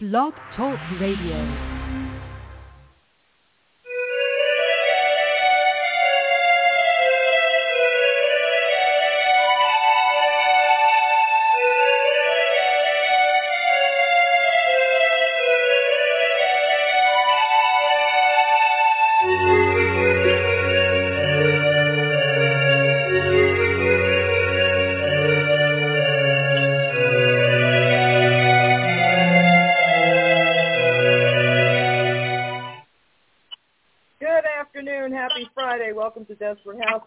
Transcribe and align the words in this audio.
Blog 0.00 0.32
Talk 0.54 0.78
Radio. 1.00 1.77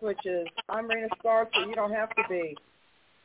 Witches. 0.02 0.48
I'm 0.68 0.90
Raina 0.90 1.08
Stark, 1.20 1.50
so 1.54 1.68
you 1.68 1.76
don't 1.76 1.94
have 1.94 2.10
to 2.16 2.24
be. 2.30 2.58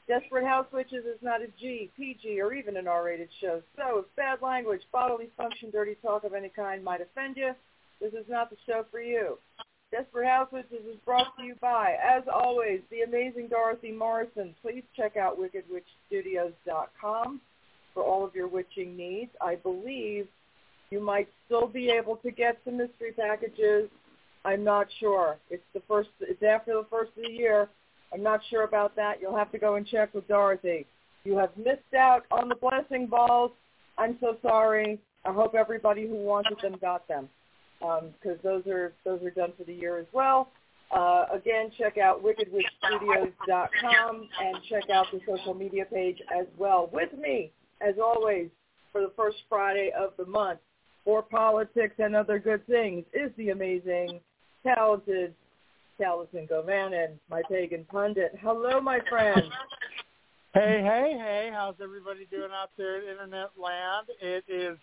Desperate 0.08 0.44
House 0.44 0.66
Witches 0.72 1.04
is 1.04 1.18
not 1.22 1.42
a 1.42 1.48
G, 1.58 1.90
PG, 1.96 2.40
or 2.40 2.54
even 2.54 2.76
an 2.76 2.86
R-rated 2.86 3.28
show. 3.40 3.60
So 3.76 4.00
if 4.00 4.04
bad 4.14 4.42
language, 4.42 4.82
bodily 4.92 5.30
function, 5.36 5.70
dirty 5.70 5.96
talk 6.02 6.24
of 6.24 6.34
any 6.34 6.48
kind 6.48 6.84
might 6.84 7.00
offend 7.00 7.36
you, 7.36 7.52
this 8.00 8.12
is 8.12 8.26
not 8.28 8.50
the 8.50 8.56
show 8.66 8.84
for 8.90 9.00
you. 9.00 9.38
Desperate 9.90 10.28
House 10.28 10.48
Witches 10.52 10.84
is 10.88 10.96
brought 11.04 11.36
to 11.36 11.44
you 11.44 11.54
by, 11.60 11.96
as 12.02 12.22
always, 12.32 12.80
the 12.90 13.02
amazing 13.02 13.48
Dorothy 13.48 13.92
Morrison. 13.92 14.54
Please 14.62 14.82
check 14.96 15.16
out 15.16 15.38
wickedwitchstudios.com 15.38 17.40
for 17.94 18.02
all 18.02 18.24
of 18.24 18.34
your 18.34 18.48
witching 18.48 18.96
needs. 18.96 19.30
I 19.40 19.54
believe 19.56 20.26
you 20.90 21.00
might 21.00 21.28
still 21.46 21.66
be 21.66 21.90
able 21.90 22.16
to 22.16 22.30
get 22.30 22.58
some 22.64 22.76
mystery 22.76 23.12
packages. 23.12 23.88
I'm 24.46 24.64
not 24.64 24.86
sure. 25.00 25.36
It's 25.50 25.64
the 25.74 25.82
first. 25.88 26.10
It's 26.20 26.42
after 26.42 26.74
the 26.74 26.86
first 26.88 27.10
of 27.16 27.24
the 27.24 27.32
year. 27.32 27.68
I'm 28.14 28.22
not 28.22 28.40
sure 28.48 28.62
about 28.62 28.94
that. 28.96 29.20
You'll 29.20 29.36
have 29.36 29.52
to 29.52 29.58
go 29.58 29.74
and 29.74 29.86
check 29.86 30.14
with 30.14 30.26
Dorothy. 30.28 30.86
You 31.24 31.36
have 31.36 31.50
missed 31.56 31.92
out 31.98 32.22
on 32.30 32.48
the 32.48 32.54
blessing 32.54 33.06
balls. 33.06 33.50
I'm 33.98 34.16
so 34.20 34.36
sorry. 34.42 35.00
I 35.24 35.32
hope 35.32 35.56
everybody 35.56 36.06
who 36.06 36.14
wanted 36.14 36.58
them 36.62 36.76
got 36.80 37.08
them 37.08 37.28
because 37.80 38.38
those 38.44 38.64
are 38.68 38.92
those 39.04 39.20
are 39.22 39.30
done 39.30 39.52
for 39.58 39.64
the 39.64 39.74
year 39.74 39.98
as 39.98 40.06
well. 40.12 40.52
Uh, 40.94 41.24
again, 41.34 41.72
check 41.76 41.98
out 41.98 42.22
wickedwitchstudios.com 42.22 44.28
and 44.40 44.56
check 44.70 44.88
out 44.90 45.06
the 45.12 45.18
social 45.26 45.54
media 45.54 45.84
page 45.92 46.18
as 46.38 46.46
well. 46.56 46.88
With 46.92 47.12
me, 47.18 47.50
as 47.80 47.96
always, 48.00 48.48
for 48.92 49.00
the 49.00 49.10
first 49.16 49.38
Friday 49.48 49.90
of 49.98 50.12
the 50.16 50.26
month 50.26 50.60
for 51.04 51.22
politics 51.22 51.96
and 51.98 52.14
other 52.14 52.38
good 52.38 52.64
things 52.66 53.04
is 53.12 53.32
the 53.36 53.50
amazing, 53.50 54.20
talented 54.66 55.34
Taliesin 56.00 56.48
and 56.92 57.18
my 57.30 57.42
pagan 57.48 57.86
pundit. 57.90 58.32
Hello, 58.42 58.80
my 58.80 58.98
friend. 59.08 59.42
Hey, 60.54 60.82
hey, 60.82 61.16
hey, 61.18 61.50
how's 61.52 61.76
everybody 61.82 62.26
doing 62.30 62.50
out 62.52 62.70
there 62.76 63.02
in 63.02 63.08
internet 63.08 63.50
land? 63.58 64.08
It 64.20 64.44
is 64.48 64.76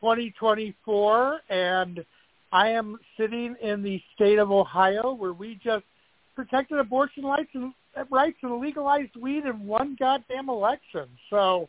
2024 0.00 1.40
and 1.48 2.04
I 2.52 2.70
am 2.70 2.98
sitting 3.18 3.54
in 3.62 3.82
the 3.82 4.02
state 4.14 4.38
of 4.38 4.50
Ohio 4.50 5.12
where 5.12 5.32
we 5.32 5.60
just 5.62 5.84
protected 6.34 6.78
abortion 6.78 7.24
rights 7.24 7.50
and, 7.54 7.72
rights 8.10 8.38
and 8.42 8.60
legalized 8.60 9.14
weed 9.16 9.44
in 9.44 9.66
one 9.66 9.96
goddamn 9.98 10.48
election. 10.48 11.06
So, 11.28 11.68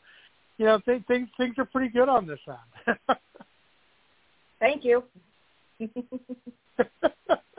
you 0.57 0.65
know, 0.65 0.79
th- 0.79 1.03
things 1.07 1.29
things 1.37 1.55
are 1.57 1.65
pretty 1.65 1.89
good 1.89 2.09
on 2.09 2.25
this 2.25 2.39
end. 2.47 2.97
Thank 4.59 4.83
you. 4.85 5.03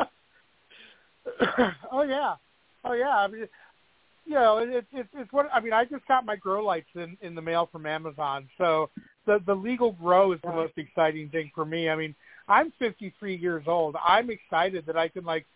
oh 1.93 2.03
yeah, 2.03 2.35
oh 2.85 2.93
yeah. 2.93 3.17
I 3.17 3.27
mean, 3.29 3.49
you 4.25 4.35
know, 4.35 4.59
it's 4.59 4.87
it's 4.93 5.09
it's 5.15 5.33
what 5.33 5.49
I 5.53 5.61
mean. 5.61 5.73
I 5.73 5.85
just 5.85 6.07
got 6.07 6.25
my 6.25 6.37
grow 6.37 6.65
lights 6.65 6.89
in 6.95 7.17
in 7.23 7.35
the 7.35 7.43
mail 7.43 7.69
from 7.71 7.87
Amazon, 7.87 8.49
so 8.59 8.91
the 9.27 9.41
the 9.47 9.55
legal 9.55 9.93
grow 9.93 10.33
is 10.33 10.41
the 10.43 10.53
most 10.53 10.75
exciting 10.77 11.29
thing 11.31 11.51
for 11.55 11.65
me. 11.65 11.89
I 11.89 11.97
mean, 11.97 12.15
I'm 12.49 12.73
53 12.79 13.37
years 13.37 13.65
old. 13.67 13.97
I'm 14.05 14.31
excited 14.31 14.85
that 14.87 14.97
I 14.97 15.09
can 15.09 15.25
like 15.25 15.47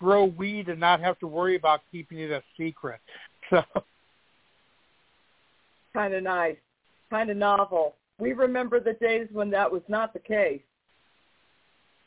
grow 0.00 0.24
weed 0.24 0.68
and 0.68 0.80
not 0.80 1.00
have 1.00 1.18
to 1.20 1.26
worry 1.26 1.56
about 1.56 1.80
keeping 1.90 2.18
it 2.18 2.30
a 2.30 2.42
secret. 2.56 3.00
So 3.50 3.62
kind 5.92 6.14
of 6.14 6.22
nice, 6.22 6.56
kind 7.10 7.28
of 7.28 7.36
novel. 7.36 7.96
We 8.18 8.32
remember 8.32 8.80
the 8.80 8.94
days 8.94 9.28
when 9.30 9.50
that 9.50 9.70
was 9.70 9.82
not 9.88 10.14
the 10.14 10.20
case. 10.20 10.62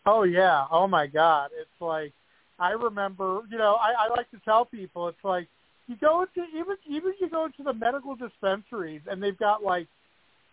Oh 0.05 0.23
yeah. 0.23 0.65
Oh 0.71 0.87
my 0.87 1.05
God. 1.05 1.51
It's 1.59 1.69
like 1.79 2.13
I 2.59 2.71
remember. 2.71 3.41
You 3.49 3.57
know, 3.57 3.75
I, 3.75 4.05
I 4.05 4.09
like 4.15 4.29
to 4.31 4.39
tell 4.45 4.65
people 4.65 5.07
it's 5.07 5.23
like 5.23 5.47
you 5.87 5.95
go 5.97 6.21
into 6.23 6.47
even 6.57 6.75
even 6.89 7.13
you 7.19 7.29
go 7.29 7.45
into 7.45 7.63
the 7.63 7.73
medical 7.73 8.15
dispensaries 8.15 9.01
and 9.09 9.21
they've 9.21 9.37
got 9.37 9.63
like 9.63 9.87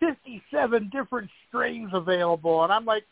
fifty 0.00 0.42
seven 0.50 0.90
different 0.92 1.30
strains 1.48 1.90
available, 1.92 2.64
and 2.64 2.72
I'm 2.72 2.84
like, 2.84 3.04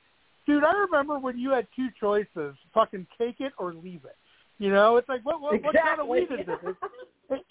dude, 0.47 0.65
I 0.65 0.73
remember 0.73 1.19
when 1.19 1.39
you 1.39 1.51
had 1.51 1.67
two 1.77 1.89
choices: 1.99 2.57
fucking 2.75 3.07
take 3.19 3.41
it 3.41 3.53
or 3.59 3.75
leave 3.75 4.05
it. 4.05 4.17
You 4.59 4.71
know, 4.71 4.97
it's 4.97 5.09
like 5.09 5.25
what 5.25 5.41
what, 5.41 5.55
exactly. 5.55 5.79
what 5.79 5.87
kind 5.87 6.01
of 6.01 6.09
weed 6.09 6.41
is 6.41 6.47
it? 6.49 6.77
It, 7.33 7.37
it, 7.37 7.47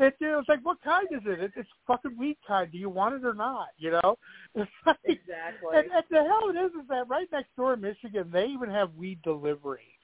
it, 0.00 0.14
you 0.20 0.28
know, 0.28 0.38
it's 0.38 0.48
like 0.48 0.64
what 0.64 0.80
kind 0.84 1.08
is 1.10 1.22
it? 1.26 1.40
it? 1.40 1.50
It's 1.56 1.68
fucking 1.88 2.16
weed 2.16 2.36
kind. 2.46 2.70
Do 2.70 2.78
you 2.78 2.88
want 2.88 3.16
it 3.16 3.24
or 3.26 3.34
not? 3.34 3.70
You 3.78 3.90
know, 3.90 4.16
it's 4.54 4.70
like, 4.86 4.96
exactly. 5.04 5.70
And, 5.74 5.90
and 5.90 6.04
the 6.08 6.22
hell 6.22 6.48
it 6.50 6.56
is 6.56 6.70
is 6.70 6.88
that 6.88 7.08
right 7.08 7.26
next 7.32 7.54
door 7.56 7.74
in 7.74 7.80
Michigan, 7.80 8.30
they 8.32 8.46
even 8.46 8.70
have 8.70 8.94
weed 8.94 9.18
delivery 9.24 9.97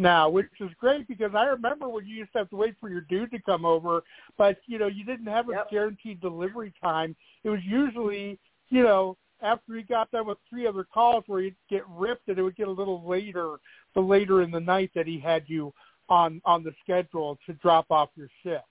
now, 0.00 0.28
which 0.28 0.48
is 0.60 0.70
great 0.78 1.06
because 1.06 1.32
I 1.34 1.44
remember 1.44 1.88
when 1.88 2.06
you 2.06 2.16
used 2.16 2.32
to 2.32 2.38
have 2.38 2.50
to 2.50 2.56
wait 2.56 2.74
for 2.80 2.88
your 2.88 3.02
dude 3.02 3.30
to 3.32 3.38
come 3.40 3.64
over, 3.64 4.02
but 4.38 4.58
you 4.66 4.78
know 4.78 4.86
you 4.88 5.04
didn't 5.04 5.26
have 5.26 5.48
a 5.48 5.52
Yep. 5.52 5.70
guaranteed 5.70 6.20
delivery 6.20 6.72
time. 6.82 7.14
It 7.44 7.50
was 7.50 7.60
usually 7.64 8.38
you 8.70 8.82
know 8.82 9.16
after 9.42 9.74
he 9.76 9.82
got 9.82 10.10
done 10.10 10.26
with 10.26 10.38
three 10.48 10.66
other 10.66 10.84
calls 10.84 11.24
where 11.26 11.42
he'd 11.42 11.56
get 11.68 11.82
ripped 11.88 12.28
and 12.28 12.38
it 12.38 12.42
would 12.42 12.56
get 12.56 12.68
a 12.68 12.72
little 12.72 13.06
later, 13.06 13.56
the 13.94 14.00
later 14.00 14.42
in 14.42 14.50
the 14.50 14.60
night 14.60 14.90
that 14.94 15.06
he 15.06 15.18
had 15.18 15.44
you 15.46 15.72
on 16.08 16.40
on 16.44 16.62
the 16.62 16.72
schedule 16.82 17.38
to 17.46 17.52
drop 17.54 17.86
off 17.90 18.10
your 18.16 18.28
shift. 18.42 18.64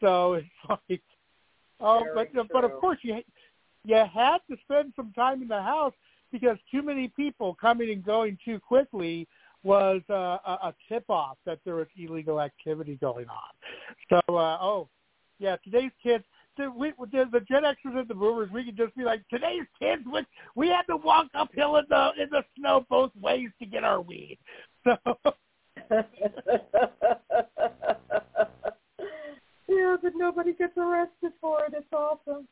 So 0.00 0.34
it's 0.34 0.46
like, 0.88 1.02
oh, 1.80 2.04
Very 2.14 2.28
but 2.34 2.48
but 2.52 2.64
of 2.64 2.72
course 2.80 2.98
you 3.02 3.22
you 3.84 3.96
had 3.96 4.38
to 4.50 4.56
spend 4.64 4.92
some 4.96 5.12
time 5.12 5.42
in 5.42 5.48
the 5.48 5.62
house 5.62 5.94
because 6.32 6.58
too 6.70 6.82
many 6.82 7.08
people 7.08 7.56
coming 7.60 7.90
and 7.90 8.04
going 8.04 8.38
too 8.44 8.60
quickly 8.60 9.26
was 9.62 10.00
uh, 10.08 10.38
a, 10.46 10.58
a 10.68 10.74
tip 10.88 11.04
off 11.08 11.36
that 11.44 11.58
there 11.64 11.76
was 11.76 11.86
illegal 11.96 12.40
activity 12.40 12.96
going 13.00 13.26
on. 13.28 13.50
So, 14.08 14.36
uh, 14.36 14.58
oh, 14.60 14.88
yeah, 15.38 15.56
today's 15.64 15.90
kids, 16.02 16.24
the, 16.56 16.70
we, 16.70 16.92
the, 17.12 17.28
the 17.32 17.40
Gen 17.40 17.62
Xers 17.62 17.98
and 17.98 18.08
the 18.08 18.14
Boomers, 18.14 18.50
we 18.52 18.64
could 18.64 18.76
just 18.76 18.94
be 18.96 19.04
like, 19.04 19.22
today's 19.28 19.66
kids, 19.78 20.02
we, 20.12 20.24
we 20.54 20.68
had 20.68 20.82
to 20.82 20.96
walk 20.96 21.26
uphill 21.34 21.76
in 21.76 21.84
the 21.88 22.10
in 22.20 22.28
the 22.30 22.42
snow 22.58 22.84
both 22.88 23.10
ways 23.20 23.48
to 23.58 23.66
get 23.66 23.84
our 23.84 24.00
weed. 24.00 24.38
So, 24.82 24.96
yeah, 29.68 29.96
but 30.02 30.12
nobody 30.16 30.54
gets 30.54 30.76
arrested 30.78 31.32
for 31.40 31.64
it. 31.64 31.74
It's 31.74 31.92
awesome. 31.92 32.48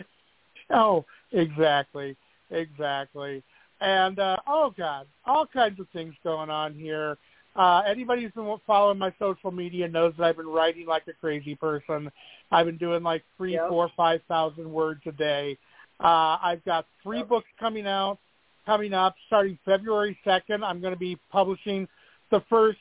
oh, 0.70 1.04
exactly, 1.32 2.16
exactly. 2.50 3.44
And 3.80 4.18
uh, 4.18 4.36
oh 4.46 4.74
god, 4.76 5.06
all 5.24 5.46
kinds 5.46 5.78
of 5.80 5.88
things 5.90 6.14
going 6.24 6.50
on 6.50 6.74
here. 6.74 7.16
Uh, 7.56 7.82
anybody 7.86 8.22
who's 8.22 8.32
been 8.32 8.56
following 8.66 8.98
my 8.98 9.12
social 9.18 9.50
media 9.50 9.88
knows 9.88 10.14
that 10.16 10.24
I've 10.24 10.36
been 10.36 10.46
writing 10.46 10.86
like 10.86 11.02
a 11.08 11.12
crazy 11.12 11.54
person. 11.54 12.10
I've 12.52 12.66
been 12.66 12.76
doing 12.76 13.02
like 13.02 13.24
three, 13.36 13.54
Yep. 13.54 13.68
four, 13.68 13.90
five 13.96 14.20
thousand 14.28 14.70
words 14.70 15.00
a 15.06 15.12
day. 15.12 15.58
Uh, 16.00 16.38
I've 16.42 16.64
got 16.64 16.86
three 17.02 17.18
Yep. 17.18 17.28
books 17.28 17.48
coming 17.58 17.86
out, 17.86 18.18
coming 18.66 18.92
up 18.92 19.16
starting 19.26 19.58
February 19.64 20.18
second. 20.24 20.64
I'm 20.64 20.80
going 20.80 20.92
to 20.92 20.98
be 20.98 21.16
publishing 21.30 21.88
the 22.30 22.40
first 22.48 22.78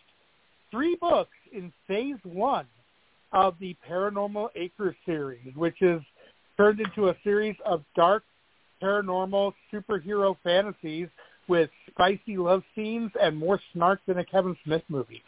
three 0.70 0.96
books 0.96 1.36
in 1.52 1.72
phase 1.88 2.18
one 2.24 2.68
of 3.32 3.56
the 3.60 3.76
Paranormal 3.88 4.50
Acre 4.56 4.96
series, 5.06 5.56
which 5.56 5.82
is 5.82 6.02
turned 6.56 6.80
into 6.80 7.10
a 7.10 7.16
series 7.24 7.56
of 7.66 7.84
dark 7.96 8.24
paranormal 8.82 9.54
superhero 9.74 10.36
fantasies 10.44 11.08
with 11.48 11.70
spicy 11.90 12.38
love 12.38 12.64
scenes 12.76 13.12
and 13.22 13.38
more 13.38 13.60
snark 13.74 14.00
than 14.08 14.20
a 14.20 14.26
Kevin 14.26 14.56
Smith 14.64 14.84
movie. 14.90 15.24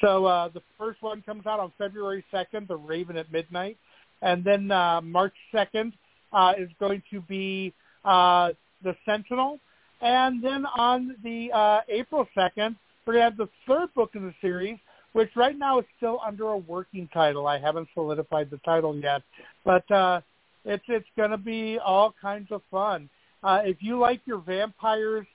So 0.00 0.26
uh, 0.26 0.48
the 0.48 0.62
first 0.78 1.02
one 1.02 1.22
comes 1.22 1.46
out 1.46 1.60
on 1.60 1.72
February 1.78 2.24
2nd, 2.32 2.68
The 2.68 2.76
Raven 2.76 3.16
at 3.16 3.30
Midnight. 3.32 3.76
And 4.22 4.44
then 4.44 4.70
uh, 4.70 5.00
March 5.00 5.34
2nd 5.54 5.92
uh, 6.32 6.52
is 6.58 6.68
going 6.78 7.02
to 7.10 7.20
be 7.22 7.72
uh, 8.04 8.50
The 8.82 8.94
Sentinel. 9.04 9.58
And 10.00 10.42
then 10.42 10.64
on 10.76 11.16
the 11.22 11.50
uh, 11.52 11.80
April 11.88 12.26
2nd, 12.36 12.76
we're 13.06 13.14
going 13.14 13.18
to 13.18 13.22
have 13.22 13.36
the 13.36 13.48
third 13.66 13.92
book 13.94 14.10
in 14.14 14.22
the 14.22 14.34
series, 14.40 14.78
which 15.12 15.30
right 15.36 15.58
now 15.58 15.78
is 15.78 15.84
still 15.96 16.20
under 16.26 16.48
a 16.48 16.58
working 16.58 17.08
title. 17.12 17.46
I 17.46 17.58
haven't 17.58 17.88
solidified 17.94 18.50
the 18.50 18.58
title 18.58 18.96
yet. 18.96 19.22
But 19.64 19.90
uh, 19.90 20.20
It's 20.64 20.84
it's 20.88 21.08
going 21.16 21.30
to 21.30 21.38
be 21.38 21.78
all 21.78 22.14
kinds 22.20 22.48
of 22.50 22.62
fun. 22.70 23.08
Uh, 23.42 23.60
if 23.64 23.76
you 23.80 23.98
like 23.98 24.20
your 24.24 24.38
vampires 24.38 25.26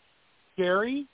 scary 0.54 1.08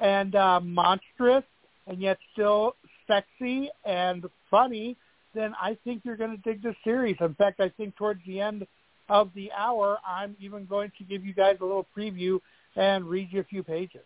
and 0.00 0.34
uh, 0.34 0.60
monstrous 0.60 1.44
and 1.86 2.00
yet 2.00 2.18
still 2.32 2.74
sexy 3.06 3.70
and 3.84 4.24
funny, 4.50 4.96
then 5.34 5.54
I 5.60 5.76
think 5.84 6.02
you're 6.04 6.16
going 6.16 6.36
to 6.36 6.42
dig 6.42 6.62
this 6.62 6.74
series. 6.82 7.16
In 7.20 7.34
fact, 7.34 7.60
I 7.60 7.68
think 7.68 7.96
towards 7.96 8.20
the 8.26 8.40
end 8.40 8.66
of 9.08 9.30
the 9.34 9.50
hour, 9.56 9.98
I'm 10.06 10.36
even 10.40 10.66
going 10.66 10.90
to 10.98 11.04
give 11.04 11.24
you 11.24 11.34
guys 11.34 11.56
a 11.60 11.64
little 11.64 11.86
preview 11.96 12.40
and 12.76 13.04
read 13.04 13.28
you 13.30 13.40
a 13.40 13.44
few 13.44 13.62
pages. 13.62 14.02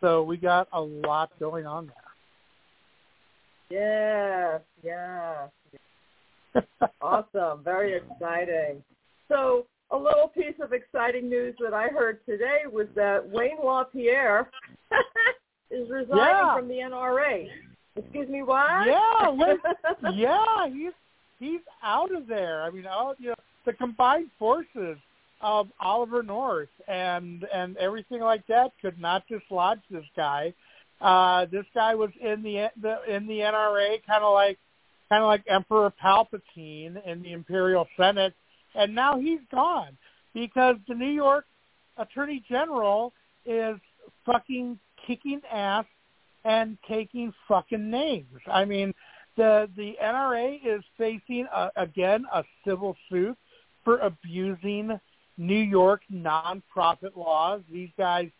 So 0.00 0.22
we 0.22 0.36
got 0.36 0.68
a 0.72 0.80
lot 0.80 1.30
going 1.40 1.66
on 1.66 1.86
there. 1.86 1.94
Yeah, 3.70 4.58
yeah. 4.82 6.62
awesome. 7.02 7.62
Very 7.64 7.96
exciting. 7.96 8.82
So 9.28 9.66
a 9.90 9.96
little 9.96 10.28
piece 10.28 10.54
of 10.60 10.72
exciting 10.72 11.28
news 11.28 11.54
that 11.60 11.74
I 11.74 11.88
heard 11.88 12.24
today 12.26 12.62
was 12.70 12.86
that 12.94 13.26
Wayne 13.28 13.58
LaPierre 13.62 14.50
is 15.70 15.88
resigning 15.90 16.16
yeah. 16.16 16.56
from 16.56 16.68
the 16.68 16.74
NRA. 16.74 17.48
Excuse 17.96 18.28
me, 18.28 18.42
why? 18.42 18.84
Yeah, 18.86 20.12
yeah, 20.14 20.68
he's 20.68 20.92
he's 21.40 21.60
out 21.82 22.14
of 22.14 22.26
there. 22.26 22.62
I 22.62 22.70
mean, 22.70 22.86
all 22.86 23.14
you 23.18 23.30
know, 23.30 23.34
the 23.66 23.72
combined 23.72 24.30
forces 24.38 24.96
of 25.40 25.68
Oliver 25.80 26.22
North 26.22 26.68
and 26.86 27.44
and 27.52 27.76
everything 27.76 28.20
like 28.20 28.46
that 28.46 28.72
could 28.80 29.00
not 29.00 29.24
dislodge 29.28 29.80
this 29.90 30.04
guy. 30.16 30.52
Uh, 31.00 31.46
this 31.46 31.64
guy 31.74 31.94
was 31.94 32.10
in 32.20 32.42
the, 32.42 32.68
the 32.80 32.98
in 33.12 33.26
the 33.26 33.38
NRA, 33.38 34.00
kind 34.06 34.22
of 34.22 34.32
like 34.32 34.58
kind 35.08 35.22
of 35.22 35.26
like 35.26 35.42
Emperor 35.48 35.92
Palpatine 36.02 37.04
in 37.06 37.22
the 37.22 37.32
Imperial 37.32 37.86
Senate, 37.96 38.34
and 38.78 38.94
now 38.94 39.18
he's 39.18 39.40
gone 39.50 39.96
because 40.32 40.76
the 40.86 40.94
New 40.94 41.10
York 41.10 41.44
Attorney 41.98 42.42
General 42.48 43.12
is 43.44 43.76
fucking 44.24 44.78
kicking 45.06 45.40
ass 45.50 45.84
and 46.44 46.78
taking 46.88 47.32
fucking 47.46 47.90
names. 47.90 48.40
I 48.50 48.64
mean, 48.64 48.94
the 49.36 49.68
the 49.76 49.94
NRA 50.02 50.58
is 50.64 50.82
facing 50.96 51.46
a, 51.52 51.70
again 51.76 52.24
a 52.32 52.44
civil 52.66 52.96
suit 53.10 53.36
for 53.84 53.98
abusing 53.98 54.98
New 55.36 55.54
York 55.54 56.02
nonprofit 56.12 57.16
laws. 57.16 57.62
These 57.72 57.90
guys 57.98 58.30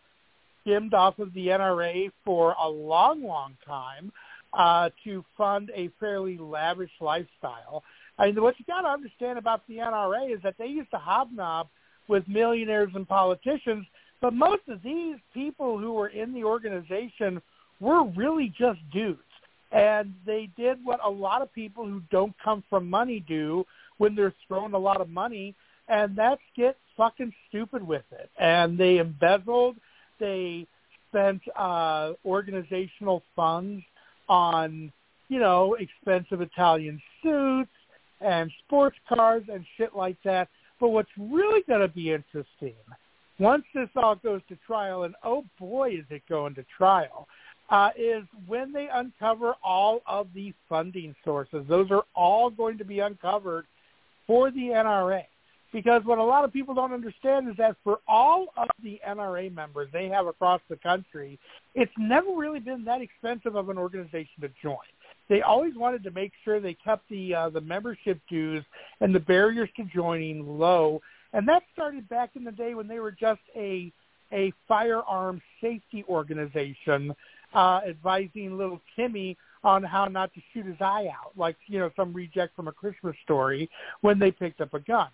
skimmed 0.60 0.94
off 0.94 1.18
of 1.18 1.32
the 1.34 1.48
NRA 1.48 2.10
for 2.24 2.54
a 2.62 2.68
long, 2.68 3.22
long 3.22 3.56
time 3.66 4.12
uh, 4.52 4.90
to 5.04 5.24
fund 5.36 5.70
a 5.74 5.90
fairly 6.00 6.36
lavish 6.38 6.90
lifestyle. 7.00 7.82
I 8.18 8.26
mean, 8.26 8.42
what 8.42 8.58
you 8.58 8.64
got 8.66 8.82
to 8.82 8.88
understand 8.88 9.38
about 9.38 9.66
the 9.68 9.76
NRA 9.76 10.34
is 10.34 10.42
that 10.42 10.56
they 10.58 10.66
used 10.66 10.90
to 10.90 10.98
hobnob 10.98 11.68
with 12.08 12.26
millionaires 12.26 12.90
and 12.94 13.06
politicians, 13.06 13.86
but 14.20 14.34
most 14.34 14.62
of 14.68 14.82
these 14.82 15.16
people 15.32 15.78
who 15.78 15.92
were 15.92 16.08
in 16.08 16.34
the 16.34 16.42
organization 16.42 17.40
were 17.80 18.04
really 18.04 18.52
just 18.58 18.80
dudes. 18.92 19.20
And 19.70 20.14
they 20.26 20.48
did 20.56 20.84
what 20.84 20.98
a 21.04 21.10
lot 21.10 21.42
of 21.42 21.52
people 21.52 21.86
who 21.86 22.02
don't 22.10 22.34
come 22.42 22.64
from 22.68 22.88
money 22.88 23.24
do 23.28 23.64
when 23.98 24.14
they're 24.14 24.34
thrown 24.48 24.72
a 24.72 24.78
lot 24.78 25.00
of 25.00 25.08
money, 25.08 25.54
and 25.88 26.16
that's 26.16 26.40
get 26.56 26.76
fucking 26.96 27.32
stupid 27.48 27.86
with 27.86 28.04
it. 28.10 28.30
And 28.38 28.78
they 28.78 28.98
embezzled, 28.98 29.76
they 30.18 30.66
spent 31.10 31.42
uh, 31.56 32.12
organizational 32.24 33.22
funds 33.36 33.84
on, 34.28 34.90
you 35.28 35.38
know, 35.38 35.74
expensive 35.74 36.40
Italian 36.40 37.00
suits 37.22 37.70
and 38.20 38.50
sports 38.64 38.96
cars 39.08 39.42
and 39.52 39.64
shit 39.76 39.94
like 39.94 40.16
that. 40.24 40.48
But 40.80 40.88
what's 40.88 41.10
really 41.18 41.62
going 41.68 41.80
to 41.80 41.88
be 41.88 42.12
interesting, 42.12 42.74
once 43.38 43.64
this 43.74 43.88
all 43.96 44.16
goes 44.16 44.40
to 44.48 44.56
trial, 44.66 45.04
and 45.04 45.14
oh 45.24 45.44
boy 45.58 45.90
is 45.90 46.04
it 46.10 46.22
going 46.28 46.54
to 46.54 46.64
trial, 46.76 47.26
uh, 47.70 47.90
is 47.96 48.24
when 48.46 48.72
they 48.72 48.88
uncover 48.92 49.54
all 49.62 50.00
of 50.06 50.28
the 50.34 50.52
funding 50.68 51.14
sources. 51.24 51.64
Those 51.68 51.90
are 51.90 52.04
all 52.14 52.50
going 52.50 52.78
to 52.78 52.84
be 52.84 53.00
uncovered 53.00 53.66
for 54.26 54.50
the 54.50 54.68
NRA. 54.68 55.22
Because 55.70 56.02
what 56.04 56.16
a 56.16 56.24
lot 56.24 56.44
of 56.44 56.52
people 56.52 56.74
don't 56.74 56.94
understand 56.94 57.46
is 57.48 57.54
that 57.58 57.76
for 57.84 57.98
all 58.08 58.46
of 58.56 58.68
the 58.82 58.98
NRA 59.06 59.54
members 59.54 59.88
they 59.92 60.08
have 60.08 60.26
across 60.26 60.62
the 60.70 60.76
country, 60.76 61.38
it's 61.74 61.92
never 61.98 62.30
really 62.34 62.58
been 62.58 62.84
that 62.84 63.02
expensive 63.02 63.54
of 63.54 63.68
an 63.68 63.76
organization 63.76 64.40
to 64.40 64.48
join. 64.62 64.76
They 65.28 65.42
always 65.42 65.74
wanted 65.76 66.02
to 66.04 66.10
make 66.10 66.32
sure 66.44 66.60
they 66.60 66.74
kept 66.74 67.08
the 67.08 67.34
uh, 67.34 67.50
the 67.50 67.60
membership 67.60 68.20
dues 68.28 68.64
and 69.00 69.14
the 69.14 69.20
barriers 69.20 69.68
to 69.76 69.84
joining 69.84 70.58
low, 70.58 71.00
and 71.32 71.46
that 71.48 71.62
started 71.72 72.08
back 72.08 72.30
in 72.34 72.44
the 72.44 72.52
day 72.52 72.74
when 72.74 72.88
they 72.88 73.00
were 73.00 73.12
just 73.12 73.40
a 73.54 73.92
a 74.32 74.52
firearm 74.66 75.40
safety 75.60 76.04
organization 76.08 77.14
uh, 77.54 77.80
advising 77.88 78.58
little 78.58 78.80
Timmy 78.96 79.36
on 79.64 79.82
how 79.82 80.06
not 80.06 80.32
to 80.34 80.40
shoot 80.52 80.66
his 80.66 80.76
eye 80.80 81.08
out, 81.08 81.32
like 81.36 81.56
you 81.66 81.78
know 81.78 81.90
some 81.96 82.12
reject 82.12 82.54
from 82.56 82.68
a 82.68 82.72
Christmas 82.72 83.16
story 83.24 83.68
when 84.00 84.18
they 84.18 84.30
picked 84.30 84.60
up 84.60 84.74
a 84.74 84.80
gun. 84.80 85.08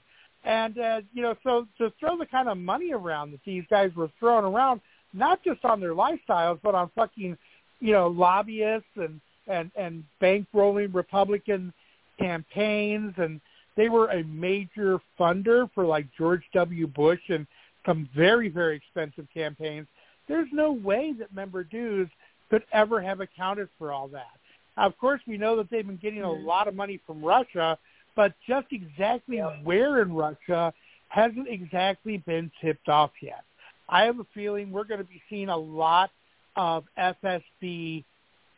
And 0.44 0.78
uh, 0.78 1.00
you 1.12 1.22
know, 1.22 1.34
so 1.42 1.66
to 1.78 1.92
throw 1.98 2.18
the 2.18 2.26
kind 2.26 2.48
of 2.48 2.58
money 2.58 2.92
around 2.92 3.32
that 3.32 3.40
these 3.44 3.64
guys 3.70 3.90
were 3.96 4.10
throwing 4.18 4.44
around, 4.44 4.80
not 5.12 5.42
just 5.42 5.64
on 5.64 5.80
their 5.80 5.94
lifestyles, 5.94 6.60
but 6.62 6.74
on 6.74 6.90
fucking, 6.94 7.36
you 7.80 7.92
know, 7.92 8.08
lobbyists 8.08 8.86
and 8.96 9.20
and 9.46 9.70
and 9.76 10.04
bankrolling 10.20 10.94
Republican 10.94 11.72
campaigns, 12.18 13.14
and 13.16 13.40
they 13.76 13.88
were 13.88 14.08
a 14.08 14.24
major 14.24 15.00
funder 15.18 15.68
for 15.74 15.84
like 15.84 16.06
George 16.16 16.42
W. 16.52 16.86
Bush 16.86 17.20
and 17.28 17.46
some 17.86 18.08
very 18.16 18.48
very 18.48 18.76
expensive 18.76 19.26
campaigns. 19.32 19.86
There's 20.28 20.48
no 20.52 20.72
way 20.72 21.12
that 21.18 21.34
member 21.34 21.64
dues 21.64 22.08
could 22.50 22.64
ever 22.72 23.00
have 23.00 23.20
accounted 23.20 23.68
for 23.78 23.92
all 23.92 24.08
that. 24.08 24.38
Of 24.76 24.96
course, 24.98 25.20
we 25.26 25.36
know 25.36 25.56
that 25.56 25.70
they've 25.70 25.86
been 25.86 25.96
getting 25.96 26.22
a 26.22 26.26
mm-hmm. 26.26 26.46
lot 26.46 26.68
of 26.68 26.74
money 26.74 27.00
from 27.06 27.24
Russia, 27.24 27.78
but 28.16 28.32
just 28.46 28.66
exactly 28.70 29.38
where 29.62 30.02
in 30.02 30.12
Russia 30.12 30.72
hasn't 31.08 31.48
exactly 31.48 32.18
been 32.18 32.50
tipped 32.60 32.88
off 32.88 33.10
yet. 33.22 33.44
I 33.88 34.04
have 34.04 34.18
a 34.18 34.26
feeling 34.34 34.72
we're 34.72 34.84
going 34.84 35.00
to 35.00 35.06
be 35.06 35.22
seeing 35.28 35.48
a 35.48 35.56
lot 35.56 36.10
of 36.56 36.84
FSB 36.98 38.04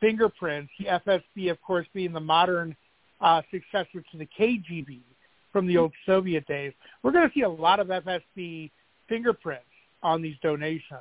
fingerprints. 0.07 0.71
The 0.79 0.87
FSB, 0.87 1.51
of 1.51 1.61
course, 1.63 1.87
being 1.93 2.13
the 2.13 2.21
modern 2.21 2.77
uh, 3.21 3.43
successor 3.51 4.05
to 4.13 4.19
the 4.19 4.29
KGB 4.39 5.01
from 5.53 5.67
the 5.67 5.77
old 5.77 5.93
Soviet 6.05 6.47
days. 6.47 6.73
We're 7.03 7.13
going 7.13 7.29
to 7.29 7.35
see 7.35 7.43
a 7.43 7.49
lot 7.49 7.81
of 7.81 7.89
FSB 7.89 8.71
fingerprints 9.09 9.65
on 10.03 10.23
these 10.23 10.37
donations. 10.43 11.01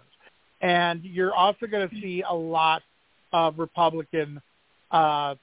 And 0.62 1.04
you're 1.04 1.36
also 1.36 1.68
going 1.68 1.88
to 1.88 1.96
see 2.02 2.24
a 2.28 2.34
lot 2.34 2.82
of 3.32 3.60
Republican 3.60 4.42
uh, 4.90 5.36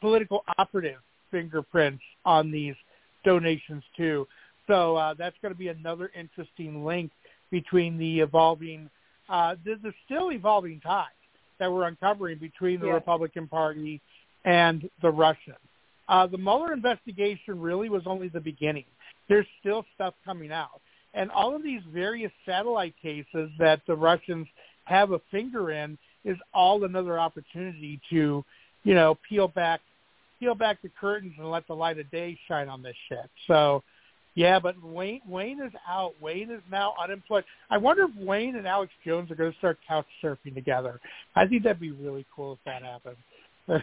political 0.00 0.44
operative 0.58 0.98
fingerprints 1.30 2.02
on 2.24 2.52
these 2.52 2.74
donations 3.24 3.82
too. 3.96 4.28
So 4.68 4.96
uh, 4.96 5.14
that's 5.14 5.36
going 5.42 5.52
to 5.52 5.58
be 5.58 5.68
another 5.68 6.12
interesting 6.14 6.84
link 6.84 7.10
between 7.50 7.98
the 7.98 8.20
evolving, 8.20 8.88
uh, 9.28 9.56
the, 9.64 9.76
the 9.82 9.92
still 10.06 10.30
evolving 10.30 10.80
ties 10.80 11.08
that 11.62 11.70
we're 11.70 11.86
uncovering 11.86 12.38
between 12.38 12.80
the 12.80 12.88
yeah. 12.88 12.94
Republican 12.94 13.46
Party 13.46 14.00
and 14.44 14.90
the 15.00 15.08
Russians. 15.10 15.54
Uh, 16.08 16.26
the 16.26 16.36
Mueller 16.36 16.72
investigation 16.72 17.60
really 17.60 17.88
was 17.88 18.02
only 18.04 18.26
the 18.26 18.40
beginning. 18.40 18.84
There's 19.28 19.46
still 19.60 19.84
stuff 19.94 20.14
coming 20.24 20.50
out. 20.50 20.80
And 21.14 21.30
all 21.30 21.54
of 21.54 21.62
these 21.62 21.82
various 21.94 22.32
satellite 22.44 22.94
cases 23.00 23.48
that 23.60 23.80
the 23.86 23.94
Russians 23.94 24.48
have 24.86 25.12
a 25.12 25.20
finger 25.30 25.70
in 25.70 25.96
is 26.24 26.36
all 26.52 26.82
another 26.82 27.20
opportunity 27.20 28.00
to, 28.10 28.44
you 28.82 28.94
know, 28.94 29.16
peel 29.28 29.46
back 29.46 29.80
peel 30.40 30.56
back 30.56 30.82
the 30.82 30.90
curtains 31.00 31.34
and 31.38 31.48
let 31.48 31.64
the 31.68 31.74
light 31.74 32.00
of 32.00 32.10
day 32.10 32.36
shine 32.48 32.68
on 32.68 32.82
this 32.82 32.96
shit. 33.08 33.30
So 33.46 33.84
yeah, 34.34 34.58
but 34.58 34.82
Wayne 34.82 35.20
Wayne 35.28 35.60
is 35.60 35.72
out. 35.86 36.14
Wayne 36.20 36.50
is 36.50 36.62
now 36.70 36.94
unemployed. 37.02 37.44
I 37.70 37.76
wonder 37.76 38.04
if 38.04 38.26
Wayne 38.26 38.56
and 38.56 38.66
Alex 38.66 38.92
Jones 39.04 39.30
are 39.30 39.34
going 39.34 39.52
to 39.52 39.58
start 39.58 39.78
couch 39.86 40.06
surfing 40.22 40.54
together. 40.54 41.00
I 41.36 41.46
think 41.46 41.62
that'd 41.64 41.80
be 41.80 41.90
really 41.90 42.24
cool 42.34 42.54
if 42.54 42.58
that 42.64 42.82
happened. 42.82 43.16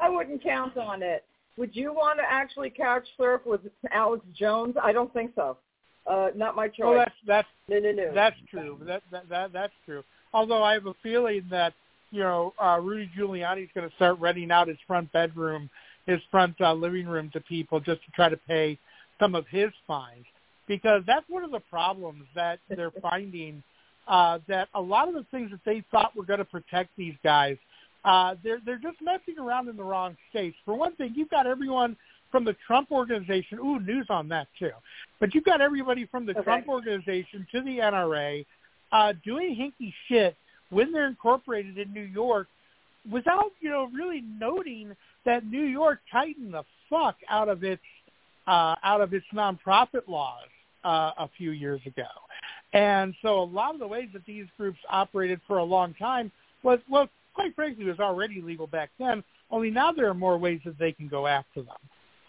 I 0.00 0.08
wouldn't 0.08 0.42
count 0.42 0.76
on 0.76 1.02
it. 1.02 1.24
Would 1.56 1.74
you 1.74 1.92
want 1.92 2.18
to 2.18 2.24
actually 2.28 2.70
couch 2.70 3.06
surf 3.16 3.42
with 3.44 3.60
Alex 3.90 4.24
Jones? 4.34 4.74
I 4.82 4.92
don't 4.92 5.12
think 5.12 5.32
so. 5.34 5.56
Uh, 6.06 6.28
not 6.34 6.56
my 6.56 6.68
choice. 6.68 6.78
Well, 6.80 6.98
that's 6.98 7.14
that's 7.26 7.48
no, 7.68 7.78
no, 7.78 7.92
no. 7.92 8.12
That's 8.14 8.36
true. 8.50 8.78
That, 8.86 9.02
that 9.10 9.28
that 9.28 9.52
that's 9.52 9.72
true. 9.84 10.02
Although 10.32 10.62
I 10.62 10.72
have 10.74 10.86
a 10.86 10.94
feeling 11.02 11.44
that 11.50 11.74
you 12.10 12.20
know 12.20 12.54
uh, 12.62 12.78
Rudy 12.80 13.10
Giuliani 13.16 13.64
is 13.64 13.70
going 13.74 13.88
to 13.88 13.94
start 13.96 14.18
renting 14.18 14.50
out 14.50 14.68
his 14.68 14.78
front 14.86 15.12
bedroom, 15.12 15.68
his 16.06 16.20
front 16.30 16.60
uh, 16.60 16.72
living 16.72 17.06
room 17.06 17.30
to 17.32 17.40
people 17.40 17.80
just 17.80 18.04
to 18.04 18.10
try 18.12 18.28
to 18.28 18.36
pay 18.36 18.78
some 19.20 19.34
of 19.34 19.46
his 19.48 19.70
fines, 19.86 20.24
because 20.66 21.02
that's 21.06 21.28
one 21.28 21.44
of 21.44 21.50
the 21.50 21.60
problems 21.70 22.24
that 22.34 22.58
they're 22.68 22.92
finding. 23.02 23.62
Uh, 24.08 24.40
that 24.48 24.68
a 24.74 24.80
lot 24.80 25.06
of 25.06 25.14
the 25.14 25.24
things 25.30 25.48
that 25.52 25.60
they 25.64 25.80
thought 25.92 26.14
were 26.16 26.24
going 26.24 26.40
to 26.40 26.44
protect 26.44 26.90
these 26.96 27.14
guys 27.22 27.56
uh, 28.04 28.34
they're 28.42 28.60
they're 28.64 28.78
just 28.78 28.96
messing 29.00 29.38
around 29.38 29.68
in 29.68 29.76
the 29.76 29.84
wrong 29.84 30.16
states. 30.30 30.56
For 30.64 30.74
one 30.74 30.94
thing, 30.96 31.12
you've 31.14 31.30
got 31.30 31.46
everyone 31.46 31.96
from 32.30 32.44
the 32.44 32.56
Trump 32.66 32.90
organization. 32.90 33.58
Ooh, 33.58 33.78
news 33.78 34.06
on 34.10 34.28
that 34.28 34.48
too. 34.58 34.70
But 35.20 35.34
you've 35.34 35.44
got 35.44 35.60
everybody 35.60 36.06
from 36.06 36.26
the 36.26 36.32
Okay. 36.32 36.42
Trump 36.42 36.68
organization 36.68 37.46
to 37.52 37.60
the 37.60 37.78
NRA 37.78 38.44
uh, 38.90 39.12
doing 39.24 39.54
hinky 39.54 39.92
shit 40.08 40.36
when 40.70 40.90
they're 40.90 41.06
incorporated 41.06 41.78
in 41.78 41.92
New 41.92 42.02
York 42.02 42.48
without, 43.10 43.52
you 43.60 43.68
know, 43.68 43.88
really 43.94 44.22
noting 44.22 44.96
that 45.24 45.46
New 45.46 45.64
York 45.64 46.00
tightened 46.10 46.54
the 46.54 46.64
fuck 46.90 47.16
out 47.28 47.48
of 47.48 47.64
its 47.64 47.82
uh, 48.46 48.74
out 48.82 49.00
of 49.00 49.14
its 49.14 49.26
nonprofit 49.32 50.08
laws 50.08 50.48
uh, 50.84 51.12
a 51.18 51.28
few 51.36 51.52
years 51.52 51.80
ago. 51.86 52.08
And 52.72 53.14
so 53.22 53.40
a 53.40 53.44
lot 53.44 53.74
of 53.74 53.80
the 53.80 53.86
ways 53.86 54.08
that 54.14 54.24
these 54.26 54.46
groups 54.56 54.78
operated 54.88 55.40
for 55.46 55.58
a 55.58 55.64
long 55.64 55.94
time 55.94 56.32
was, 56.62 56.80
well, 56.90 57.08
quite 57.34 57.54
frankly, 57.54 57.84
was 57.84 58.00
already 58.00 58.40
legal 58.40 58.66
back 58.66 58.90
then, 58.98 59.22
only 59.50 59.70
now 59.70 59.92
there 59.92 60.08
are 60.08 60.14
more 60.14 60.38
ways 60.38 60.60
that 60.64 60.78
they 60.78 60.92
can 60.92 61.08
go 61.08 61.26
after 61.26 61.62
them. 61.62 61.76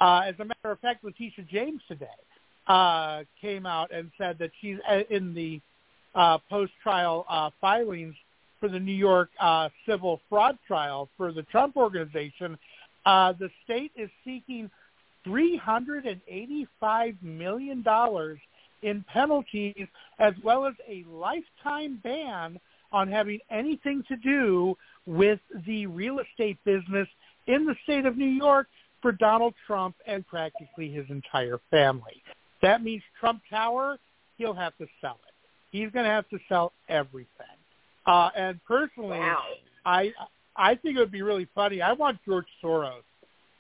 Uh, 0.02 0.22
as 0.26 0.36
a 0.40 0.46
matter 0.46 0.72
of 0.72 0.80
fact, 0.80 1.04
Letitia 1.04 1.46
James 1.50 1.82
today 1.88 2.06
uh, 2.68 3.24
came 3.40 3.66
out 3.66 3.94
and 3.94 4.12
said 4.18 4.38
that 4.40 4.52
she's 4.60 4.78
uh, 4.90 5.00
in 5.10 5.34
the 5.34 5.62
uh, 6.16 6.38
post-trial 6.50 7.26
uh, 7.30 7.50
filings 7.62 8.16
for 8.60 8.70
the 8.70 8.80
New 8.80 8.94
York 8.94 9.30
uh, 9.40 9.70
civil 9.88 10.20
fraud 10.30 10.58
trial 10.68 11.10
for 11.18 11.32
the 11.32 11.44
Trump 11.44 11.76
organization. 11.78 12.58
Uh, 13.06 13.34
the 13.34 13.50
state 13.64 13.92
is 13.96 14.10
seeking 14.24 14.70
$385 15.28 17.22
million 17.22 17.84
in 18.82 19.06
penalties 19.12 19.88
as 20.20 20.34
well 20.44 20.66
as 20.66 20.74
a 20.88 21.04
lifetime 21.10 22.00
ban 22.04 22.60
on 22.92 23.08
having 23.10 23.40
anything 23.50 24.04
to 24.08 24.16
do 24.18 24.76
with 25.06 25.40
the 25.66 25.86
real 25.88 26.20
estate 26.20 26.58
business 26.64 27.08
in 27.48 27.66
the 27.66 27.76
state 27.84 28.06
of 28.06 28.18
New 28.18 28.26
York 28.26 28.68
for 29.02 29.12
Donald 29.12 29.54
Trump 29.66 29.96
and 30.06 30.26
practically 30.28 30.92
his 30.92 31.06
entire 31.10 31.60
family. 31.72 32.22
That 32.62 32.84
means 32.84 33.04
Trump 33.20 33.42
Tower, 33.50 33.98
he'll 34.38 34.54
have 34.54 34.78
to 34.78 34.88
sell 35.02 35.20
it. 35.28 35.34
He's 35.72 35.92
going 35.92 36.06
to 36.06 36.12
have 36.12 36.30
to 36.30 36.40
sell 36.48 36.72
everything. 36.88 37.28
Uh, 38.06 38.30
and 38.36 38.60
personally, 38.66 39.20
Wow. 39.20 39.44
I 39.86 40.14
I 40.56 40.76
think 40.76 40.98
it 40.98 41.00
would 41.00 41.12
be 41.12 41.22
really 41.22 41.48
funny. 41.56 41.82
I 41.82 41.94
want 41.94 42.20
George 42.26 42.48
Soros 42.64 43.04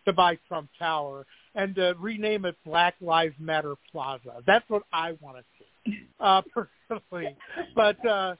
to 0.05 0.13
buy 0.13 0.37
Trump 0.47 0.69
Tower 0.77 1.25
and 1.55 1.75
to 1.75 1.95
rename 1.99 2.45
it 2.45 2.55
Black 2.65 2.95
Lives 3.01 3.35
Matter 3.39 3.75
Plaza. 3.91 4.43
That's 4.45 4.67
what 4.69 4.83
I 4.91 5.13
want 5.21 5.37
to 5.37 5.43
see, 5.85 6.07
uh, 6.19 6.41
personally. 6.89 7.35
But 7.75 8.05
uh, 8.05 8.35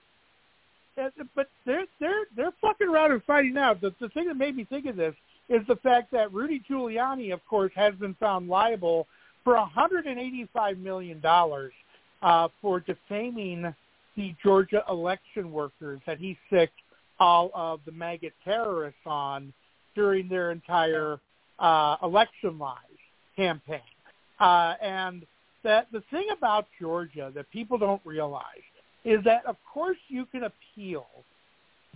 but 1.34 1.48
they're 1.66 1.86
they're 2.00 2.24
they're 2.36 2.52
fucking 2.60 2.88
around 2.88 3.12
and 3.12 3.22
fighting 3.24 3.56
out. 3.56 3.80
The 3.80 3.94
the 4.00 4.08
thing 4.10 4.26
that 4.28 4.36
made 4.36 4.56
me 4.56 4.64
think 4.64 4.86
of 4.86 4.96
this 4.96 5.14
is 5.48 5.60
the 5.68 5.76
fact 5.76 6.10
that 6.12 6.32
Rudy 6.32 6.62
Giuliani, 6.68 7.32
of 7.32 7.40
course, 7.46 7.72
has 7.74 7.94
been 7.94 8.14
found 8.14 8.48
liable 8.48 9.06
for 9.42 9.54
185 9.54 10.78
million 10.78 11.20
dollars 11.20 11.72
uh, 12.22 12.48
for 12.62 12.80
defaming 12.80 13.74
the 14.16 14.34
Georgia 14.42 14.82
election 14.88 15.52
workers 15.52 16.00
that 16.06 16.18
he 16.18 16.38
sicked 16.50 16.78
all 17.20 17.50
of 17.54 17.80
the 17.86 17.92
maggot 17.92 18.32
terrorists 18.44 19.00
on 19.06 19.52
during 19.94 20.28
their 20.28 20.50
entire 20.50 21.18
uh, 21.58 21.96
election 22.02 22.58
lies 22.58 22.78
campaign. 23.36 23.80
Uh, 24.40 24.74
and 24.82 25.24
that 25.62 25.86
the 25.92 26.02
thing 26.10 26.26
about 26.36 26.66
Georgia 26.80 27.32
that 27.34 27.50
people 27.50 27.78
don't 27.78 28.02
realize 28.04 28.44
is 29.04 29.22
that, 29.24 29.44
of 29.46 29.56
course, 29.72 29.98
you 30.08 30.26
can 30.26 30.44
appeal 30.44 31.06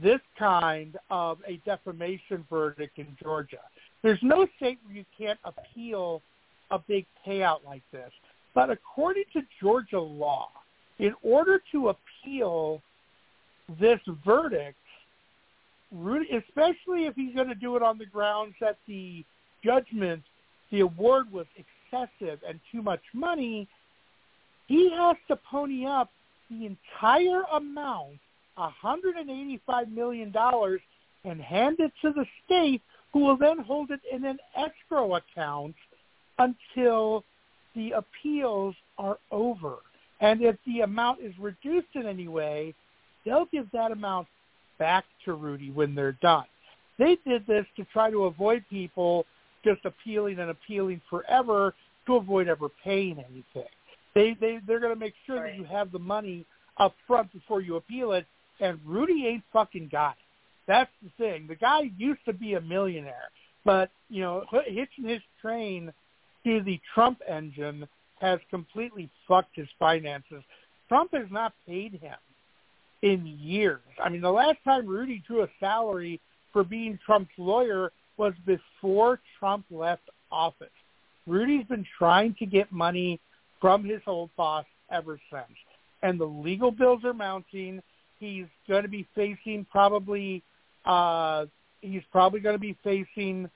this 0.02 0.20
kind 0.38 0.96
of 1.10 1.38
a 1.46 1.56
defamation 1.64 2.44
verdict 2.48 2.98
in 2.98 3.16
Georgia. 3.22 3.60
There's 4.02 4.20
no 4.22 4.46
state 4.56 4.78
where 4.84 4.94
you 4.94 5.04
can't 5.16 5.38
appeal 5.44 6.22
a 6.70 6.78
big 6.78 7.04
payout 7.26 7.64
like 7.66 7.82
this. 7.92 8.10
But 8.54 8.70
according 8.70 9.24
to 9.32 9.42
Georgia 9.60 10.00
law, 10.00 10.50
in 10.98 11.14
order 11.22 11.60
to 11.72 11.88
appeal 11.90 12.80
this 13.80 14.00
verdict, 14.24 14.76
Rudy, 15.92 16.28
especially 16.30 17.06
if 17.06 17.14
he's 17.14 17.34
going 17.34 17.48
to 17.48 17.54
do 17.54 17.76
it 17.76 17.82
on 17.82 17.98
the 17.98 18.06
grounds 18.06 18.54
that 18.60 18.76
the 18.86 19.24
judgment, 19.64 20.22
the 20.70 20.80
award 20.80 21.32
was 21.32 21.46
excessive 21.56 22.40
and 22.46 22.60
too 22.70 22.82
much 22.82 23.00
money, 23.14 23.66
he 24.66 24.90
has 24.90 25.16
to 25.28 25.36
pony 25.36 25.86
up 25.86 26.10
the 26.50 26.66
entire 26.66 27.42
amount, 27.54 28.18
$185 28.58 29.90
million, 29.90 30.34
and 31.24 31.40
hand 31.40 31.76
it 31.80 31.92
to 32.02 32.12
the 32.12 32.26
state, 32.44 32.82
who 33.12 33.20
will 33.20 33.36
then 33.36 33.58
hold 33.58 33.90
it 33.90 34.00
in 34.12 34.24
an 34.24 34.38
escrow 34.56 35.14
account 35.16 35.74
until 36.38 37.24
the 37.74 37.92
appeals 37.92 38.74
are 38.98 39.18
over. 39.30 39.76
And 40.20 40.42
if 40.42 40.56
the 40.66 40.80
amount 40.80 41.20
is 41.20 41.32
reduced 41.38 41.88
in 41.94 42.06
any 42.06 42.28
way, 42.28 42.74
they'll 43.24 43.46
give 43.46 43.70
that 43.72 43.92
amount 43.92 44.28
back 44.78 45.04
to 45.24 45.34
Rudy 45.34 45.70
when 45.70 45.94
they're 45.94 46.12
done. 46.12 46.44
They 46.98 47.16
did 47.26 47.46
this 47.46 47.66
to 47.76 47.84
try 47.92 48.10
to 48.10 48.24
avoid 48.24 48.64
people 48.68 49.24
just 49.64 49.84
appealing 49.84 50.38
and 50.38 50.50
appealing 50.50 51.00
forever 51.08 51.74
to 52.06 52.16
avoid 52.16 52.48
ever 52.48 52.68
paying 52.84 53.18
anything. 53.18 53.68
They 54.14 54.36
they 54.40 54.58
they're 54.66 54.80
going 54.80 54.94
to 54.94 54.98
make 54.98 55.14
sure 55.26 55.36
Right. 55.42 55.52
that 55.52 55.58
you 55.58 55.64
have 55.64 55.92
the 55.92 55.98
money 55.98 56.44
up 56.78 56.94
front 57.06 57.32
before 57.32 57.60
you 57.60 57.76
appeal 57.76 58.12
it. 58.12 58.26
And 58.60 58.80
Rudy 58.84 59.26
ain't 59.26 59.44
fucking 59.52 59.88
got 59.92 60.12
it. 60.12 60.24
That's 60.66 60.90
the 61.02 61.10
thing. 61.16 61.46
The 61.46 61.54
guy 61.54 61.90
used 61.96 62.24
to 62.24 62.32
be 62.32 62.54
a 62.54 62.60
millionaire, 62.60 63.30
but 63.64 63.90
you 64.08 64.22
know, 64.22 64.44
h- 64.52 64.62
hitching 64.66 65.08
his 65.08 65.22
train 65.40 65.92
to 66.44 66.62
the 66.62 66.80
Trump 66.94 67.20
engine 67.28 67.86
has 68.20 68.40
completely 68.50 69.08
fucked 69.28 69.54
his 69.54 69.68
finances. 69.78 70.42
Trump 70.88 71.12
has 71.14 71.26
not 71.30 71.52
paid 71.66 71.92
him 71.92 72.16
in 73.02 73.26
years. 73.26 73.80
I 74.02 74.08
mean, 74.08 74.20
the 74.20 74.30
last 74.30 74.58
time 74.64 74.86
Rudy 74.86 75.22
drew 75.26 75.42
a 75.42 75.48
salary 75.60 76.20
for 76.52 76.64
being 76.64 76.98
Trump's 77.04 77.30
lawyer 77.38 77.92
was 78.16 78.32
before 78.44 79.20
Trump 79.38 79.64
left 79.70 80.02
office. 80.30 80.68
Rudy's 81.26 81.64
been 81.66 81.86
trying 81.98 82.34
to 82.38 82.46
get 82.46 82.72
money 82.72 83.20
from 83.60 83.84
his 83.84 84.00
old 84.06 84.30
boss 84.36 84.64
ever 84.90 85.20
since. 85.30 85.58
And 86.02 86.18
the 86.18 86.24
legal 86.24 86.70
bills 86.70 87.04
are 87.04 87.12
mounting. 87.12 87.82
He's 88.18 88.46
going 88.68 88.82
to 88.82 88.88
be 88.88 89.06
facing 89.14 89.66
probably 89.70 90.42
uh 90.84 91.46
he's 91.80 92.02
probably 92.10 92.40
going 92.40 92.54
to 92.54 92.60
be 92.60 92.76
facing 92.82 93.50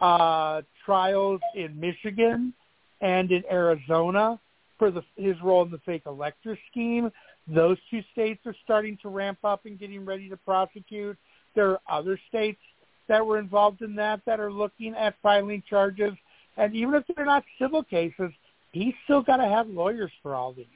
uh 0.00 0.62
trials 0.84 1.40
in 1.54 1.78
Michigan 1.78 2.52
and 3.00 3.30
in 3.30 3.42
Arizona 3.50 4.38
for 4.78 4.90
the 4.90 5.02
his 5.16 5.36
role 5.42 5.62
in 5.62 5.70
the 5.70 5.78
fake 5.78 6.02
elector 6.06 6.58
scheme. 6.70 7.10
Those 7.46 7.76
two 7.90 8.02
states 8.12 8.40
are 8.46 8.54
starting 8.64 8.98
to 9.02 9.08
ramp 9.08 9.38
up 9.44 9.66
and 9.66 9.78
getting 9.78 10.04
ready 10.04 10.28
to 10.28 10.36
prosecute. 10.36 11.16
There 11.54 11.70
are 11.70 11.80
other 11.88 12.18
states 12.28 12.60
that 13.08 13.24
were 13.24 13.38
involved 13.38 13.82
in 13.82 13.94
that 13.96 14.20
that 14.26 14.40
are 14.40 14.52
looking 14.52 14.94
at 14.94 15.14
filing 15.22 15.62
charges. 15.68 16.14
And 16.56 16.74
even 16.74 16.94
if 16.94 17.04
they're 17.14 17.26
not 17.26 17.44
civil 17.60 17.82
cases, 17.82 18.30
he's 18.72 18.94
still 19.04 19.22
got 19.22 19.36
to 19.36 19.48
have 19.48 19.68
lawyers 19.68 20.10
for 20.22 20.34
all 20.34 20.52
these. 20.52 20.66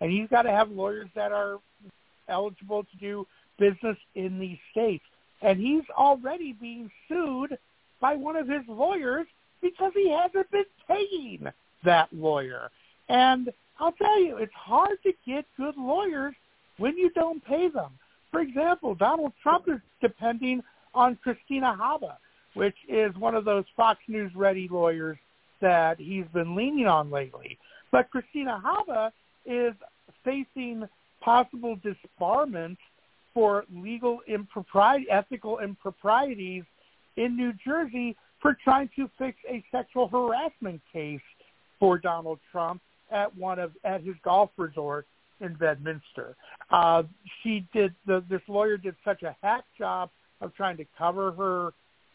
And 0.00 0.10
he's 0.10 0.28
got 0.28 0.42
to 0.42 0.50
have 0.50 0.70
lawyers 0.70 1.08
that 1.14 1.32
are 1.32 1.58
eligible 2.28 2.84
to 2.84 2.96
do 2.98 3.26
business 3.58 3.96
in 4.14 4.38
these 4.38 4.58
states. 4.70 5.04
And 5.42 5.58
he's 5.58 5.84
already 5.96 6.52
being 6.52 6.90
sued 7.08 7.58
by 8.00 8.14
one 8.16 8.36
of 8.36 8.48
his 8.48 8.62
lawyers 8.66 9.26
because 9.60 9.92
he 9.94 10.10
hasn't 10.10 10.50
been 10.50 10.64
paying 10.88 11.46
that 11.84 12.08
lawyer. 12.12 12.70
And 13.08 13.52
I'll 13.78 13.92
tell 13.92 14.20
you, 14.20 14.36
it's 14.36 14.52
hard 14.54 14.98
to 15.02 15.12
get 15.26 15.44
good 15.56 15.76
lawyers 15.76 16.34
when 16.78 16.96
you 16.96 17.10
don't 17.10 17.44
pay 17.44 17.68
them. 17.68 17.92
For 18.30 18.40
example, 18.40 18.94
Donald 18.94 19.32
Trump 19.42 19.66
is 19.68 19.80
depending 20.00 20.62
on 20.94 21.16
Christina 21.22 21.76
Habba, 21.78 22.16
which 22.54 22.76
is 22.88 23.14
one 23.16 23.34
of 23.34 23.44
those 23.44 23.64
Fox 23.76 24.00
News 24.08 24.32
ready 24.34 24.68
lawyers 24.70 25.18
that 25.60 25.98
he's 25.98 26.26
been 26.32 26.54
leaning 26.54 26.86
on 26.86 27.10
lately. 27.10 27.58
But 27.90 28.10
Christina 28.10 28.62
Habba 28.64 29.10
is 29.46 29.74
facing 30.24 30.84
possible 31.20 31.76
disbarment 31.78 32.76
for 33.32 33.64
legal 33.74 34.20
impropriety, 34.28 35.06
ethical 35.10 35.58
improprieties 35.58 36.64
in 37.16 37.36
New 37.36 37.52
Jersey 37.64 38.16
for 38.40 38.56
trying 38.62 38.90
to 38.96 39.08
fix 39.18 39.38
a 39.48 39.64
sexual 39.72 40.08
harassment 40.08 40.80
case 40.92 41.20
for 41.80 41.98
Donald 41.98 42.38
Trump 42.52 42.80
at 43.14 43.34
one 43.36 43.58
of 43.58 43.72
at 43.84 44.02
his 44.02 44.16
golf 44.22 44.50
resort 44.58 45.06
in 45.40 45.54
Bedminster. 45.54 46.36
Uh, 46.70 47.04
she 47.42 47.66
did 47.72 47.94
the, 48.06 48.22
this 48.28 48.42
lawyer 48.48 48.76
did 48.76 48.96
such 49.04 49.22
a 49.22 49.34
hack 49.42 49.64
job 49.78 50.10
of 50.40 50.54
trying 50.54 50.76
to 50.76 50.84
cover 50.98 51.32
her 51.32 51.72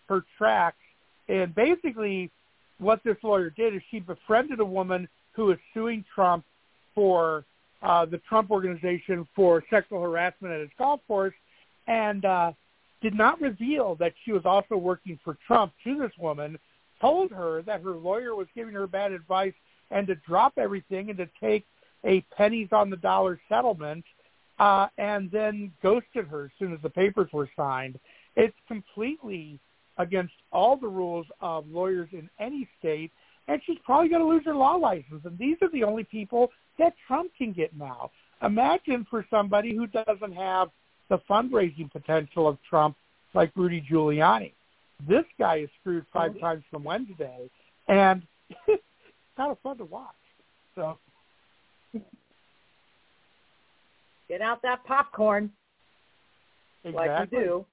her 0.07 0.23
tracks, 0.37 0.77
and 1.27 1.55
basically 1.55 2.29
what 2.79 3.01
this 3.03 3.17
lawyer 3.23 3.49
did 3.49 3.75
is 3.75 3.81
she 3.89 3.99
befriended 3.99 4.59
a 4.59 4.65
woman 4.65 5.07
who 5.33 5.45
was 5.45 5.57
suing 5.73 6.03
Trump 6.13 6.43
for 6.95 7.45
uh, 7.81 8.05
the 8.05 8.17
Trump 8.29 8.51
organization 8.51 9.27
for 9.35 9.63
sexual 9.69 10.01
harassment 10.01 10.53
at 10.53 10.59
his 10.59 10.69
golf 10.77 10.99
course, 11.07 11.33
and 11.87 12.25
uh, 12.25 12.51
did 13.01 13.13
not 13.13 13.39
reveal 13.39 13.95
that 13.95 14.13
she 14.25 14.31
was 14.31 14.41
also 14.45 14.75
working 14.75 15.17
for 15.23 15.37
Trump 15.47 15.71
to 15.83 15.97
this 15.97 16.11
woman. 16.19 16.57
told 16.99 17.31
her 17.31 17.61
that 17.61 17.81
her 17.81 17.91
lawyer 17.91 18.35
was 18.35 18.47
giving 18.55 18.73
her 18.73 18.87
bad 18.87 19.11
advice 19.11 19.53
and 19.91 20.07
to 20.07 20.15
drop 20.15 20.53
everything 20.57 21.09
and 21.09 21.17
to 21.17 21.29
take 21.41 21.65
a 22.05 22.21
pennies 22.35 22.69
on 22.71 22.89
the 22.89 22.97
dollar 22.97 23.39
settlement 23.49 24.05
uh, 24.59 24.87
and 24.97 25.31
then 25.31 25.71
ghosted 25.81 26.27
her 26.27 26.45
as 26.45 26.51
soon 26.59 26.73
as 26.73 26.79
the 26.81 26.89
papers 26.89 27.29
were 27.31 27.49
signed. 27.55 27.99
It's 28.35 28.55
completely 28.67 29.59
against 29.97 30.33
all 30.51 30.77
the 30.77 30.87
rules 30.87 31.25
of 31.41 31.67
lawyers 31.67 32.09
in 32.11 32.29
any 32.39 32.67
state, 32.79 33.11
and 33.47 33.61
she's 33.65 33.77
probably 33.83 34.09
going 34.09 34.21
to 34.21 34.27
lose 34.27 34.45
her 34.45 34.55
law 34.55 34.75
license. 34.75 35.21
And 35.25 35.37
these 35.37 35.57
are 35.61 35.69
the 35.71 35.83
only 35.83 36.03
people 36.03 36.51
that 36.77 36.93
Trump 37.07 37.31
can 37.37 37.51
get 37.51 37.75
now. 37.75 38.11
Imagine 38.41 39.05
for 39.09 39.25
somebody 39.29 39.75
who 39.75 39.87
doesn't 39.87 40.33
have 40.33 40.69
the 41.09 41.19
fundraising 41.29 41.91
potential 41.91 42.47
of 42.47 42.57
Trump 42.69 42.95
like 43.33 43.51
Rudy 43.55 43.85
Giuliani. 43.89 44.53
This 45.07 45.25
guy 45.37 45.57
is 45.57 45.69
screwed 45.79 46.05
five 46.13 46.39
times 46.39 46.63
from 46.69 46.83
Wednesday, 46.83 47.49
and 47.87 48.21
kind 49.39 49.51
of 49.53 49.59
fun 49.59 49.77
to 49.77 49.85
watch. 49.85 50.09
So 50.75 50.97
get 54.27 54.41
out 54.41 54.61
that 54.63 54.83
popcorn, 54.83 55.49
exactly. 56.83 57.07
like 57.07 57.31
you 57.31 57.39
do. 57.39 57.65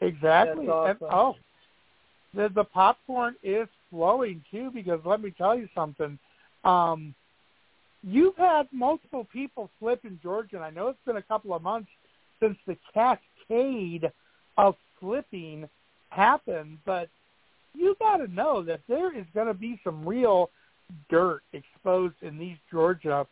Exactly. 0.00 0.68
Awesome. 0.68 0.96
And, 1.00 1.12
oh, 1.12 1.34
the 2.34 2.50
the 2.54 2.64
popcorn 2.64 3.34
is 3.42 3.66
flowing 3.90 4.42
too 4.50 4.70
because 4.72 5.00
let 5.04 5.20
me 5.20 5.34
tell 5.36 5.58
you 5.58 5.68
something. 5.74 6.16
Um, 6.62 7.14
you've 8.04 8.36
had 8.36 8.68
multiple 8.70 9.26
people 9.32 9.70
flip 9.80 10.04
in 10.04 10.20
Georgia, 10.22 10.56
and 10.56 10.64
I 10.64 10.70
know 10.70 10.86
it's 10.86 10.98
been 11.04 11.16
a 11.16 11.22
couple 11.22 11.52
of 11.52 11.62
months 11.62 11.90
since 12.38 12.56
the 12.68 12.76
cascade 12.94 14.10
of 14.56 14.76
flipping 15.00 15.68
happened, 16.10 16.78
but 16.86 17.08
you 17.74 17.96
got 17.98 18.18
to 18.18 18.28
know 18.28 18.62
that 18.62 18.80
there 18.88 19.16
is 19.16 19.24
going 19.34 19.46
to 19.48 19.54
be 19.54 19.80
some 19.82 20.06
real 20.06 20.50
dirt 21.08 21.42
exposed 21.52 22.14
in 22.22 22.38
these 22.38 22.56
Georgia 22.70 23.26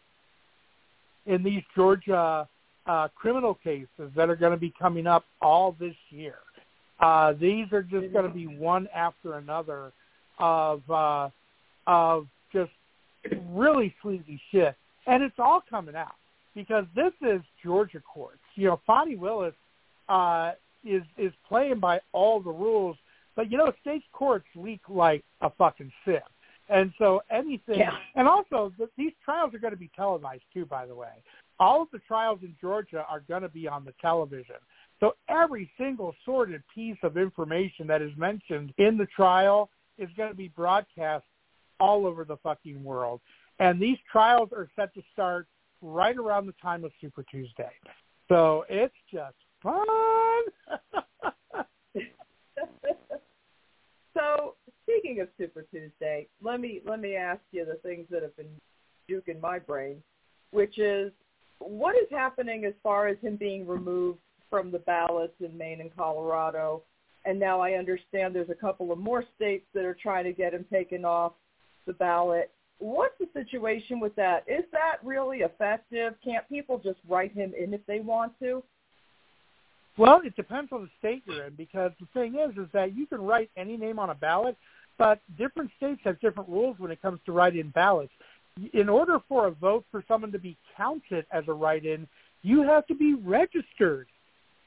in 1.27 1.43
these 1.43 1.63
Georgia 1.75 2.49
uh, 2.87 3.09
criminal 3.15 3.55
cases 3.55 4.11
that 4.17 4.31
are 4.31 4.37
going 4.37 4.53
to 4.53 4.59
be 4.59 4.73
coming 4.79 5.07
up 5.07 5.25
all 5.43 5.77
this 5.79 5.95
year. 6.11 6.39
Uh, 7.01 7.35
these 7.35 7.71
are 7.73 7.83
just 7.83 8.13
going 8.13 8.27
to 8.27 8.35
be 8.35 8.47
one 8.47 8.89
after 8.95 9.35
another 9.35 9.93
of 10.39 10.83
uh, 10.91 11.29
of 11.87 12.27
just 12.53 12.71
really 13.51 13.95
sleazy 14.03 14.41
shit, 14.51 14.75
and 15.07 15.23
it's 15.23 15.39
all 15.39 15.63
coming 15.69 15.95
out 15.95 16.15
because 16.55 16.85
this 16.97 17.13
is 17.23 17.41
Georgia 17.63 18.01
courts. 18.01 18.41
You 18.57 18.69
know, 18.69 18.81
Fani 18.87 19.17
Willis 19.17 19.55
uh, 20.09 20.53
is 20.85 21.03
is 21.17 21.33
playing 21.49 21.79
by 21.79 22.01
all 22.13 22.41
the 22.41 22.51
rules, 22.51 22.97
but 23.37 23.51
you 23.51 23.59
know, 23.59 23.73
state 23.81 24.03
courts 24.13 24.47
leak 24.57 24.81
like 24.89 25.23
a 25.41 25.51
fucking 25.51 25.93
sieve. 26.05 26.21
And 26.69 26.93
so 26.99 27.23
anything, 27.31 27.79
yeah. 27.79 27.93
and 28.15 28.29
also 28.29 28.73
the, 28.79 28.89
these 28.99 29.13
trials 29.25 29.55
are 29.55 29.59
going 29.59 29.73
to 29.73 29.79
be 29.79 29.91
televised 29.97 30.43
too. 30.53 30.67
By 30.67 30.85
the 30.85 30.95
way, 30.95 31.23
all 31.59 31.83
of 31.83 31.89
the 31.93 31.99
trials 32.01 32.41
in 32.43 32.55
Georgia 32.61 33.07
are 33.09 33.21
going 33.21 33.43
to 33.43 33.49
be 33.49 33.67
on 33.67 33.85
the 33.85 33.95
television. 34.01 34.57
So 35.01 35.15
every 35.29 35.71
single 35.79 36.15
sorted 36.25 36.63
piece 36.75 36.99
of 37.03 37.17
information 37.17 37.87
that 37.87 38.03
is 38.03 38.11
mentioned 38.17 38.75
in 38.79 38.99
the 38.99 39.07
trial 39.07 39.71
is 39.97 40.09
going 40.17 40.31
to 40.31 40.37
be 40.37 40.49
broadcast 40.49 41.25
all 41.81 42.07
over 42.07 42.25
the 42.25 42.37
fucking 42.39 42.83
world. 42.83 43.21
And 43.61 43.81
these 43.81 43.99
trials 44.11 44.51
are 44.53 44.69
set 44.77 44.93
to 44.95 45.03
start 45.13 45.47
right 45.81 46.17
around 46.17 46.47
the 46.47 46.55
time 46.61 46.85
of 46.85 46.93
Super 47.01 47.25
Tuesday. 47.31 47.71
So 48.29 48.65
it's 48.69 48.95
just 49.13 49.37
fun. 49.63 49.87
so 54.15 54.55
speaking 54.89 55.21
of 55.21 55.29
Super 55.39 55.63
Tuesday, 55.71 56.27
let 56.43 56.61
me 56.61 56.81
let 56.87 57.01
me 57.01 57.15
ask 57.17 57.41
you 57.53 57.65
the 57.65 57.79
things 57.87 58.07
that 58.11 58.23
have 58.23 58.37
been 58.37 58.47
juking 59.11 59.41
my 59.41 59.59
brain, 59.59 60.03
which 60.51 60.79
is 60.79 61.13
what 61.59 61.97
is 61.97 62.09
happening 62.11 62.65
as 62.65 62.75
far 62.83 63.09
as 63.09 63.19
him 63.21 63.37
being 63.37 63.67
removed 63.67 64.19
from 64.49 64.71
the 64.71 64.79
ballots 64.79 65.35
in 65.41 65.57
Maine 65.57 65.81
and 65.81 65.95
Colorado. 65.95 66.83
And 67.25 67.39
now 67.39 67.61
I 67.61 67.73
understand 67.73 68.35
there's 68.35 68.49
a 68.49 68.55
couple 68.55 68.93
of 68.93 68.99
more 68.99 69.25
states 69.37 69.67
that 69.75 69.85
are 69.85 69.97
trying 70.01 70.25
to 70.25 70.33
get 70.33 70.55
him 70.55 70.65
taken 70.73 71.05
off 71.05 71.33
the 71.87 71.93
ballot. 71.93 72.51
What's 72.79 73.15
the 73.19 73.29
situation 73.35 74.01
with 74.01 74.15
that? 74.17 74.45
Is 74.47 74.65
that 74.73 74.99
really 75.03 75.39
effective? 75.39 76.15
Can't 76.25 76.49
people 76.49 76.79
just 76.79 77.01
write 77.09 77.33
him 77.33 77.53
in 77.61 77.75
if 77.75 77.85
they 77.87 78.01
want 78.01 78.33
to? 78.41 78.63
Well, 79.99 80.21
it 80.25 80.37
depends 80.37 80.71
on 80.73 80.83
the 80.83 80.89
state 81.01 81.25
you're 81.27 81.47
in 81.47 81.55
because 81.57 81.91
the 81.99 82.07
thing 82.15 82.37
is, 82.37 82.57
is 82.57 82.69
that 82.73 82.97
you 82.97 83.05
can 83.07 83.21
write 83.21 83.51
any 83.57 83.77
name 83.77 83.99
on 83.99 84.11
a 84.11 84.15
ballot, 84.15 84.57
but 84.99 85.21
different 85.39 85.71
states 85.77 86.01
have 86.05 86.21
different 86.21 86.49
rules 86.49 86.79
when 86.79 86.91
it 86.91 87.01
comes 87.01 87.21
to 87.27 87.33
write-in 87.33 87.71
ballots. 87.71 88.13
In 88.73 88.89
order 88.89 89.21
for 89.29 89.47
a 89.47 89.51
vote 89.53 89.85
for 89.91 90.05
someone 90.09 90.33
to 90.33 90.39
be 90.39 90.57
counted 90.77 91.25
as 91.33 91.45
a 91.47 91.53
write-in, 91.53 92.07
you 92.43 92.63
have 92.63 92.87
to 92.89 92.95
be 92.95 93.15
registered 93.15 94.09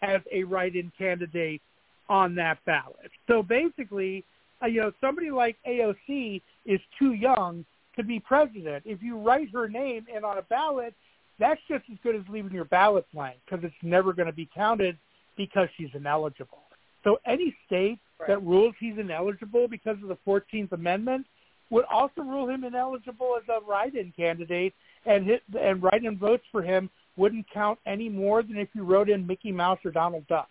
as 0.01 0.21
a 0.31 0.43
write-in 0.43 0.91
candidate 0.97 1.61
on 2.09 2.33
that 2.35 2.57
ballot. 2.65 3.11
So 3.27 3.43
basically, 3.43 4.23
uh, 4.63 4.67
you 4.67 4.81
know, 4.81 4.91
somebody 5.01 5.31
like 5.31 5.57
AOC 5.67 6.41
is 6.65 6.79
too 6.97 7.13
young 7.13 7.65
to 7.95 8.03
be 8.03 8.19
president. 8.19 8.83
If 8.85 9.01
you 9.01 9.17
write 9.17 9.49
her 9.53 9.67
name 9.67 10.05
in 10.13 10.23
on 10.23 10.37
a 10.37 10.41
ballot, 10.43 10.93
that's 11.39 11.59
just 11.67 11.83
as 11.91 11.97
good 12.03 12.15
as 12.15 12.21
leaving 12.29 12.51
your 12.51 12.65
ballot 12.65 13.05
blank 13.13 13.37
because 13.45 13.63
it's 13.65 13.73
never 13.81 14.13
going 14.13 14.27
to 14.27 14.33
be 14.33 14.49
counted 14.53 14.97
because 15.37 15.67
she's 15.77 15.89
ineligible. 15.93 16.63
So 17.03 17.17
any 17.25 17.55
state 17.65 17.99
that 18.27 18.43
rules 18.43 18.75
he's 18.79 18.97
ineligible 18.97 19.67
because 19.67 19.97
of 20.01 20.09
the 20.09 20.17
14th 20.27 20.71
Amendment 20.71 21.25
would 21.69 21.85
also 21.85 22.21
rule 22.21 22.49
him 22.49 22.63
ineligible 22.63 23.37
as 23.37 23.47
a 23.49 23.65
write-in 23.65 24.13
candidate 24.15 24.73
and 25.05 25.25
hit 25.25 25.41
and 25.59 25.81
write-in 25.81 26.17
votes 26.17 26.43
for 26.51 26.61
him 26.61 26.89
wouldn't 27.17 27.45
count 27.53 27.79
any 27.85 28.09
more 28.09 28.43
than 28.43 28.57
if 28.57 28.69
you 28.73 28.83
wrote 28.83 29.09
in 29.09 29.25
Mickey 29.25 29.51
Mouse 29.51 29.79
or 29.83 29.91
Donald 29.91 30.27
Duck. 30.27 30.49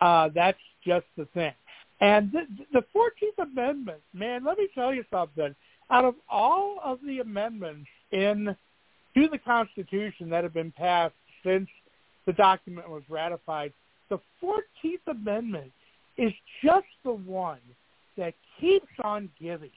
Uh, 0.00 0.28
that's 0.34 0.58
just 0.84 1.06
the 1.16 1.24
thing. 1.26 1.52
And 2.00 2.32
the, 2.32 2.46
the 2.72 2.84
14th 2.94 3.50
Amendment, 3.50 4.00
man, 4.14 4.44
let 4.44 4.58
me 4.58 4.68
tell 4.74 4.94
you 4.94 5.04
something. 5.10 5.54
Out 5.90 6.04
of 6.04 6.14
all 6.28 6.78
of 6.82 6.98
the 7.06 7.18
amendments 7.18 7.88
in 8.12 8.56
to 9.14 9.28
the 9.28 9.38
Constitution 9.38 10.30
that 10.30 10.44
have 10.44 10.54
been 10.54 10.72
passed 10.72 11.14
since 11.44 11.68
the 12.26 12.32
document 12.32 12.88
was 12.88 13.02
ratified, 13.08 13.72
the 14.08 14.18
14th 14.42 15.06
Amendment 15.08 15.72
is 16.20 16.32
just 16.62 16.86
the 17.02 17.12
one 17.12 17.60
that 18.18 18.34
keeps 18.60 18.92
on 19.02 19.30
giving 19.40 19.70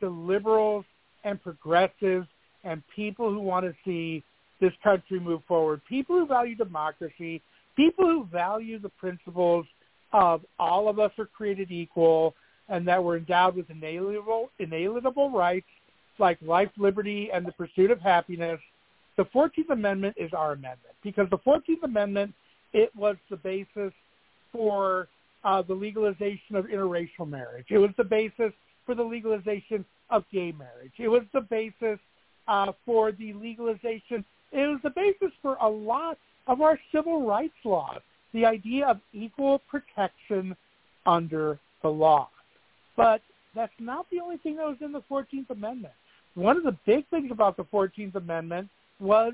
to 0.00 0.08
liberals 0.08 0.84
and 1.24 1.42
progressives 1.42 2.28
and 2.62 2.80
people 2.94 3.28
who 3.30 3.40
want 3.40 3.66
to 3.66 3.74
see 3.84 4.22
this 4.60 4.72
country 4.84 5.18
move 5.18 5.42
forward. 5.48 5.80
People 5.88 6.16
who 6.16 6.26
value 6.26 6.54
democracy, 6.54 7.42
people 7.74 8.04
who 8.04 8.24
value 8.32 8.78
the 8.78 8.88
principles 8.88 9.66
of 10.12 10.42
all 10.60 10.88
of 10.88 11.00
us 11.00 11.10
are 11.18 11.26
created 11.26 11.72
equal 11.72 12.34
and 12.68 12.86
that 12.86 13.02
we're 13.02 13.16
endowed 13.16 13.56
with 13.56 13.68
inalienable, 13.68 14.50
inalienable 14.60 15.30
rights 15.30 15.66
like 16.20 16.38
life, 16.40 16.70
liberty, 16.78 17.30
and 17.34 17.44
the 17.44 17.52
pursuit 17.52 17.90
of 17.90 18.00
happiness. 18.00 18.60
The 19.16 19.24
14th 19.24 19.70
Amendment 19.70 20.14
is 20.16 20.32
our 20.32 20.52
amendment 20.52 20.94
because 21.02 21.28
the 21.30 21.38
14th 21.38 21.82
Amendment, 21.82 22.32
it 22.72 22.94
was 22.94 23.16
the 23.28 23.36
basis 23.36 23.92
for 24.52 25.08
uh, 25.44 25.62
the 25.62 25.74
legalization 25.74 26.56
of 26.56 26.66
interracial 26.66 27.28
marriage. 27.28 27.66
It 27.70 27.78
was 27.78 27.90
the 27.96 28.04
basis 28.04 28.52
for 28.86 28.94
the 28.94 29.02
legalization 29.02 29.84
of 30.10 30.24
gay 30.32 30.52
marriage. 30.52 30.92
It 30.98 31.08
was 31.08 31.22
the 31.32 31.40
basis 31.40 31.98
uh, 32.48 32.72
for 32.84 33.12
the 33.12 33.32
legalization 33.32 34.24
it 34.54 34.68
was 34.68 34.78
the 34.84 34.90
basis 34.90 35.34
for 35.42 35.56
a 35.60 35.68
lot 35.68 36.16
of 36.46 36.60
our 36.60 36.78
civil 36.92 37.26
rights 37.26 37.54
laws, 37.64 38.00
the 38.32 38.46
idea 38.46 38.86
of 38.86 39.00
equal 39.12 39.60
protection 39.68 40.56
under 41.06 41.58
the 41.82 41.88
law. 41.88 42.28
But 42.96 43.20
that's 43.54 43.72
not 43.80 44.06
the 44.10 44.20
only 44.20 44.36
thing 44.36 44.56
that 44.56 44.66
was 44.66 44.76
in 44.80 44.92
the 44.92 45.02
14th 45.10 45.50
Amendment. 45.50 45.94
One 46.34 46.56
of 46.56 46.62
the 46.62 46.76
big 46.86 47.06
things 47.08 47.32
about 47.32 47.56
the 47.56 47.64
14th 47.64 48.14
Amendment 48.14 48.68
was 49.00 49.32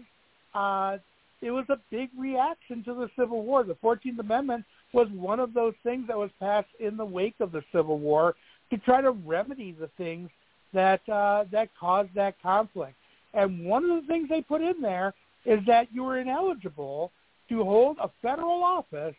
uh, 0.55 0.97
it 1.43 1.51
was 1.51 1.67
a 1.69 1.79
big 1.91 2.09
reaction 2.19 2.83
to 2.85 2.95
the 2.95 3.11
Civil 3.19 3.43
War. 3.43 3.63
The 3.63 3.77
14th 3.77 4.19
Amendment 4.19 4.65
was 4.93 5.09
one 5.13 5.41
of 5.41 5.55
those 5.55 5.75
things 5.83 6.07
that 6.09 6.17
was 6.17 6.31
passed 6.41 6.69
in 6.79 6.97
the 6.97 7.05
wake 7.05 7.35
of 7.41 7.53
the 7.53 7.63
Civil 7.73 7.99
War 7.99 8.35
to 8.71 8.79
try 8.79 9.01
to 9.01 9.11
remedy 9.11 9.73
the 9.73 9.91
things 9.97 10.31
that 10.73 11.07
uh, 11.09 11.45
that 11.51 11.69
caused 11.79 12.15
that 12.15 12.41
conflict. 12.43 12.95
And 13.35 13.65
one 13.65 13.85
of 13.85 14.01
the 14.01 14.07
things 14.07 14.29
they 14.29 14.43
put 14.43 14.61
in 14.61 14.81
there 14.81 15.15
is 15.45 15.61
that 15.67 15.89
you 15.93 16.05
are 16.07 16.19
ineligible 16.19 17.13
to 17.49 17.65
hold 17.65 17.99
a 17.99 18.11
federal 18.23 18.63
office 18.63 19.15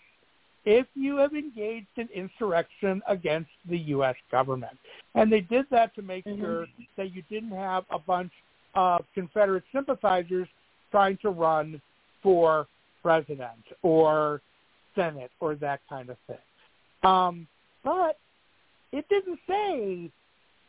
if 0.66 0.86
you 0.94 1.18
have 1.18 1.34
engaged 1.34 1.88
in 1.98 2.08
insurrection 2.14 3.02
against 3.08 3.50
the 3.68 3.78
U.S. 3.78 4.16
government. 4.30 4.78
And 5.16 5.32
they 5.32 5.42
did 5.42 5.66
that 5.72 5.96
to 5.96 6.02
make 6.02 6.26
mm-hmm. 6.26 6.42
sure 6.42 6.68
that 6.98 7.14
you 7.14 7.24
didn't 7.30 7.52
have 7.52 7.84
a 7.90 8.00
bunch 8.00 8.32
of 8.76 9.04
Confederate 9.14 9.64
sympathizers 9.74 10.48
trying 10.92 11.18
to 11.22 11.30
run 11.30 11.82
for 12.22 12.68
president 13.02 13.64
or 13.82 14.42
Senate 14.96 15.32
or 15.40 15.56
that 15.56 15.82
kind 15.90 16.10
of 16.10 16.18
thing. 16.28 16.38
Um, 17.04 17.48
but 17.84 18.18
it 18.92 19.08
didn't 19.10 19.40
say, 19.48 20.12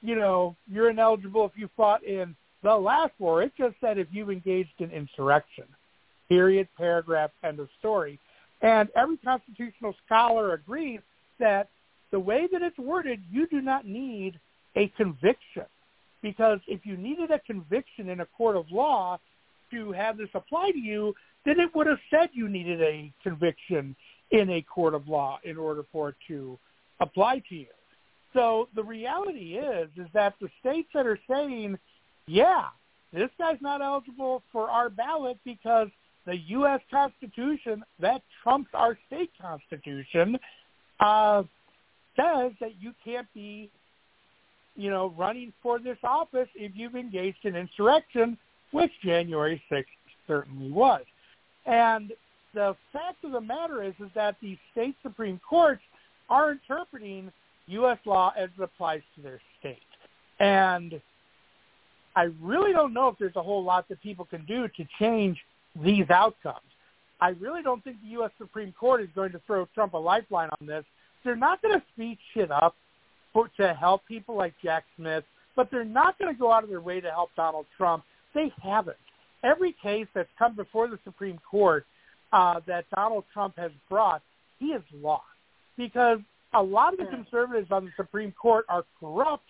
you 0.00 0.16
know, 0.16 0.56
you're 0.66 0.90
ineligible 0.90 1.44
if 1.44 1.52
you 1.56 1.68
fought 1.76 2.04
in 2.04 2.35
the 2.62 2.74
last 2.74 3.12
war. 3.18 3.42
It 3.42 3.52
just 3.56 3.74
said 3.80 3.98
if 3.98 4.08
you've 4.11 4.30
engaged 4.30 4.70
in 4.78 4.90
insurrection. 4.90 5.64
Period, 6.28 6.68
paragraph, 6.76 7.30
end 7.44 7.61
of 7.61 7.68
story. 7.78 8.18
And 8.62 8.88
every 8.94 9.16
constitutional 9.18 9.94
scholar 10.06 10.54
agrees 10.54 11.00
that 11.38 11.68
the 12.11 12.20
way 12.20 12.46
that 12.52 12.62
it's 12.62 12.78
worded, 12.78 13.20
you 13.30 13.46
do 13.48 13.61
not 13.61 13.87
need 13.87 14.38
a 14.76 14.88
conviction. 14.96 15.66
Because 16.22 16.61
if 16.68 16.87
you 16.87 16.96
needed 16.96 17.32
a 17.32 17.40
conviction 17.40 18.08
in 18.08 18.20
a 18.20 18.26
court 18.26 18.56
of 18.56 18.70
law 18.70 19.18
to 19.72 19.90
have 19.92 20.16
this 20.16 20.28
apply 20.35 20.70
to 20.70 20.78
you, 20.78 21.14
then 21.44 21.58
it 21.58 21.74
would 21.74 21.88
have 21.88 21.98
said 22.11 22.28
you 22.32 22.48
needed 22.48 22.80
a 22.80 23.12
conviction 23.22 23.96
in 24.33 24.51
a 24.51 24.62
court 24.62 24.95
of 24.95 25.09
law 25.09 25.38
in 25.45 25.57
order 25.57 25.85
for 25.92 26.11
it 26.11 26.16
to 26.29 26.59
apply 27.01 27.42
to 27.49 27.55
you. 27.55 27.66
So 28.33 28.68
the 28.75 28.83
reality 28.83 29.59
is, 29.59 29.88
is 29.97 30.09
that 30.14 30.35
the 30.40 30.49
states 30.61 30.88
that 30.95 31.07
are 31.07 31.18
saying, 31.31 31.79
yeah, 32.27 32.64
this 33.12 33.29
guy's 33.38 33.61
not 33.61 33.83
eligible 33.83 34.42
for 34.51 34.71
our 34.71 34.88
ballot 34.88 35.38
because 35.45 35.88
the 36.25 36.37
U.S. 36.49 36.81
Constitution 36.90 37.85
that 38.01 38.23
trumps 38.42 38.71
our 38.73 38.97
state 39.09 39.31
constitution 39.40 40.38
uh, 41.01 41.42
says 42.16 42.53
that 42.61 42.81
you 42.81 42.92
can't 43.05 43.27
be, 43.35 43.71
you 44.77 44.88
know, 44.88 45.14
running 45.18 45.53
for 45.62 45.79
this 45.79 45.99
office 46.03 46.49
if 46.55 46.73
you've 46.75 46.95
engaged 46.95 47.45
in 47.45 47.55
insurrection, 47.55 48.38
which 48.71 48.92
January 49.05 49.62
6th 49.71 49.85
certainly 50.27 50.71
was. 50.71 51.03
And 51.66 52.12
the 52.55 52.77
fact 52.93 53.25
of 53.25 53.33
the 53.33 53.41
matter 53.41 53.83
is, 53.83 53.95
is 54.01 54.11
that 54.15 54.37
the 54.43 54.57
state 54.73 54.97
supreme 55.03 55.41
courts 55.49 55.83
are 56.29 56.53
interpreting 56.53 57.33
U.S. 57.67 57.99
law 58.05 58.33
as 58.37 58.49
it 58.59 58.62
applies 58.62 59.03
to 59.17 59.23
their 59.23 59.41
state. 59.61 59.79
And 60.41 61.01
I 62.17 62.29
really 62.41 62.73
don't 62.73 62.93
know 62.93 63.09
if 63.09 63.17
there's 63.19 63.37
a 63.37 63.43
whole 63.43 63.62
lot 63.62 63.88
that 63.88 64.03
people 64.03 64.25
can 64.25 64.45
do 64.47 64.69
to 64.69 64.87
change 64.99 65.38
these 65.83 66.09
outcomes. 66.11 66.59
I 67.21 67.31
really 67.41 67.62
don't 67.62 67.83
think 67.85 67.97
the 68.03 68.11
U.S. 68.11 68.31
Supreme 68.38 68.73
Court 68.73 69.01
is 69.01 69.09
going 69.15 69.33
to 69.33 69.41
throw 69.47 69.67
Trump 69.75 69.95
a 69.95 69.99
lifeline 69.99 70.51
on 70.61 70.67
this. 70.67 70.85
They're 71.25 71.37
not 71.37 71.62
going 71.62 71.79
to 71.79 71.85
speed 71.95 72.19
shit 72.35 72.51
up 72.51 72.75
for, 73.33 73.49
to 73.59 73.75
help 73.75 74.05
people 74.07 74.37
like 74.37 74.55
Jack 74.62 74.85
Smith, 74.97 75.25
but 75.55 75.71
they're 75.71 75.85
not 75.85 76.19
going 76.19 76.35
to 76.35 76.38
go 76.38 76.53
out 76.53 76.65
of 76.65 76.69
their 76.69 76.81
way 76.81 77.01
to 77.01 77.11
help 77.11 77.31
Donald 77.37 77.67
Trump. 77.77 78.03
They 78.35 78.53
haven't. 78.61 78.97
Every 79.45 79.75
case 79.83 80.07
that's 80.15 80.29
come 80.38 80.57
before 80.57 80.88
the 80.88 80.99
Supreme 81.05 81.38
Court 81.49 81.87
uh, 82.33 82.61
that 82.66 82.87
Donald 82.95 83.25
Trump 83.33 83.57
has 83.57 83.71
brought, 83.88 84.23
he 84.59 84.73
has 84.73 84.83
lost 84.95 85.25
because 85.77 86.18
a 86.55 86.62
lot 86.62 86.92
of 86.92 86.99
the 86.99 87.07
conservatives 87.07 87.71
on 87.71 87.85
the 87.87 87.92
Supreme 87.97 88.33
Court 88.33 88.64
are 88.68 88.85
corrupt, 89.01 89.45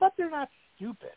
but 0.00 0.12
they're 0.16 0.30
not 0.30 0.48
stupid. 0.76 1.14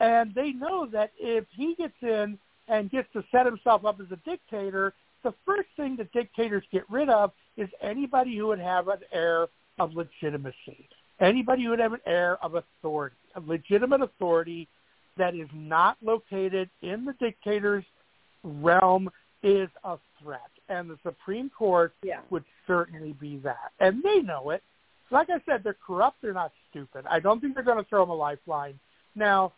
And 0.00 0.34
they 0.34 0.52
know 0.52 0.86
that 0.86 1.12
if 1.18 1.44
he 1.54 1.74
gets 1.76 1.94
in 2.02 2.38
and 2.68 2.90
gets 2.90 3.08
to 3.12 3.24
set 3.30 3.46
himself 3.46 3.84
up 3.84 4.00
as 4.00 4.06
a 4.10 4.16
dictator, 4.28 4.92
the 5.22 5.34
first 5.46 5.68
thing 5.76 5.96
that 5.96 6.12
dictators 6.12 6.64
get 6.72 6.84
rid 6.90 7.08
of 7.08 7.32
is 7.56 7.68
anybody 7.80 8.36
who 8.36 8.48
would 8.48 8.58
have 8.58 8.88
an 8.88 9.00
air 9.12 9.46
of 9.78 9.94
legitimacy, 9.94 10.88
anybody 11.20 11.64
who 11.64 11.70
would 11.70 11.78
have 11.78 11.92
an 11.92 12.00
air 12.06 12.42
of 12.44 12.54
authority, 12.54 13.16
a 13.36 13.40
legitimate 13.40 14.02
authority 14.02 14.68
that 15.16 15.34
is 15.34 15.48
not 15.54 15.96
located 16.02 16.68
in 16.80 17.04
the 17.04 17.12
dictator's 17.14 17.84
realm 18.42 19.10
is 19.42 19.68
a 19.84 19.98
threat. 20.22 20.40
And 20.68 20.88
the 20.88 20.98
Supreme 21.02 21.50
Court 21.50 21.94
yeah. 22.02 22.20
would 22.30 22.44
certainly 22.66 23.14
be 23.20 23.38
that. 23.38 23.72
And 23.80 24.02
they 24.02 24.20
know 24.20 24.50
it. 24.50 24.62
Like 25.10 25.28
I 25.30 25.40
said, 25.46 25.62
they're 25.62 25.76
corrupt. 25.86 26.18
They're 26.22 26.32
not 26.32 26.52
stupid. 26.70 27.04
I 27.08 27.20
don't 27.20 27.40
think 27.40 27.54
they're 27.54 27.62
going 27.62 27.82
to 27.82 27.88
throw 27.88 28.02
them 28.02 28.10
a 28.10 28.14
lifeline. 28.14 28.78
Now, 29.14 29.52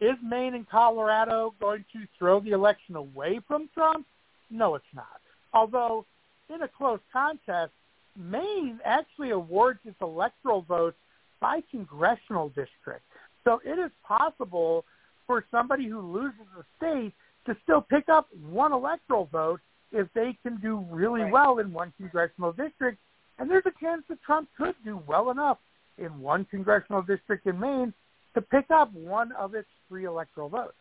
is 0.00 0.16
Maine 0.22 0.54
and 0.54 0.68
Colorado 0.68 1.54
going 1.60 1.84
to 1.92 2.00
throw 2.18 2.40
the 2.40 2.50
election 2.50 2.96
away 2.96 3.40
from 3.46 3.68
Trump? 3.72 4.06
No, 4.50 4.74
it's 4.74 4.84
not. 4.94 5.20
Although, 5.54 6.04
in 6.52 6.62
a 6.62 6.68
close 6.68 7.00
contest, 7.12 7.72
Maine 8.18 8.80
actually 8.84 9.30
awards 9.30 9.80
its 9.84 9.96
electoral 10.00 10.62
votes 10.62 10.96
by 11.40 11.62
congressional 11.70 12.48
district. 12.48 13.02
So 13.44 13.60
it 13.64 13.78
is 13.78 13.90
possible 14.06 14.84
for 15.26 15.44
somebody 15.50 15.86
who 15.86 16.00
loses 16.00 16.46
a 16.58 16.64
state 16.76 17.12
to 17.46 17.56
still 17.62 17.80
pick 17.80 18.08
up 18.08 18.28
one 18.50 18.72
electoral 18.72 19.26
vote 19.26 19.60
if 19.92 20.08
they 20.14 20.36
can 20.42 20.58
do 20.60 20.84
really 20.90 21.22
right. 21.22 21.32
well 21.32 21.58
in 21.58 21.72
one 21.72 21.92
congressional 21.96 22.52
district. 22.52 22.98
And 23.38 23.50
there's 23.50 23.64
a 23.66 23.80
chance 23.80 24.02
that 24.08 24.22
Trump 24.22 24.48
could 24.56 24.74
do 24.84 25.02
well 25.06 25.30
enough 25.30 25.58
in 25.98 26.18
one 26.20 26.44
congressional 26.46 27.02
district 27.02 27.46
in 27.46 27.58
Maine 27.58 27.92
to 28.34 28.42
pick 28.42 28.66
up 28.70 28.92
one 28.92 29.32
of 29.32 29.54
its 29.54 29.68
three 29.88 30.04
electoral 30.04 30.48
votes. 30.48 30.74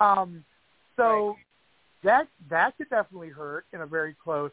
Um, 0.00 0.44
so 0.96 1.28
right. 1.28 1.36
that 2.04 2.28
that 2.50 2.76
could 2.76 2.90
definitely 2.90 3.30
hurt 3.30 3.64
in 3.72 3.80
a 3.80 3.86
very 3.86 4.14
close 4.22 4.50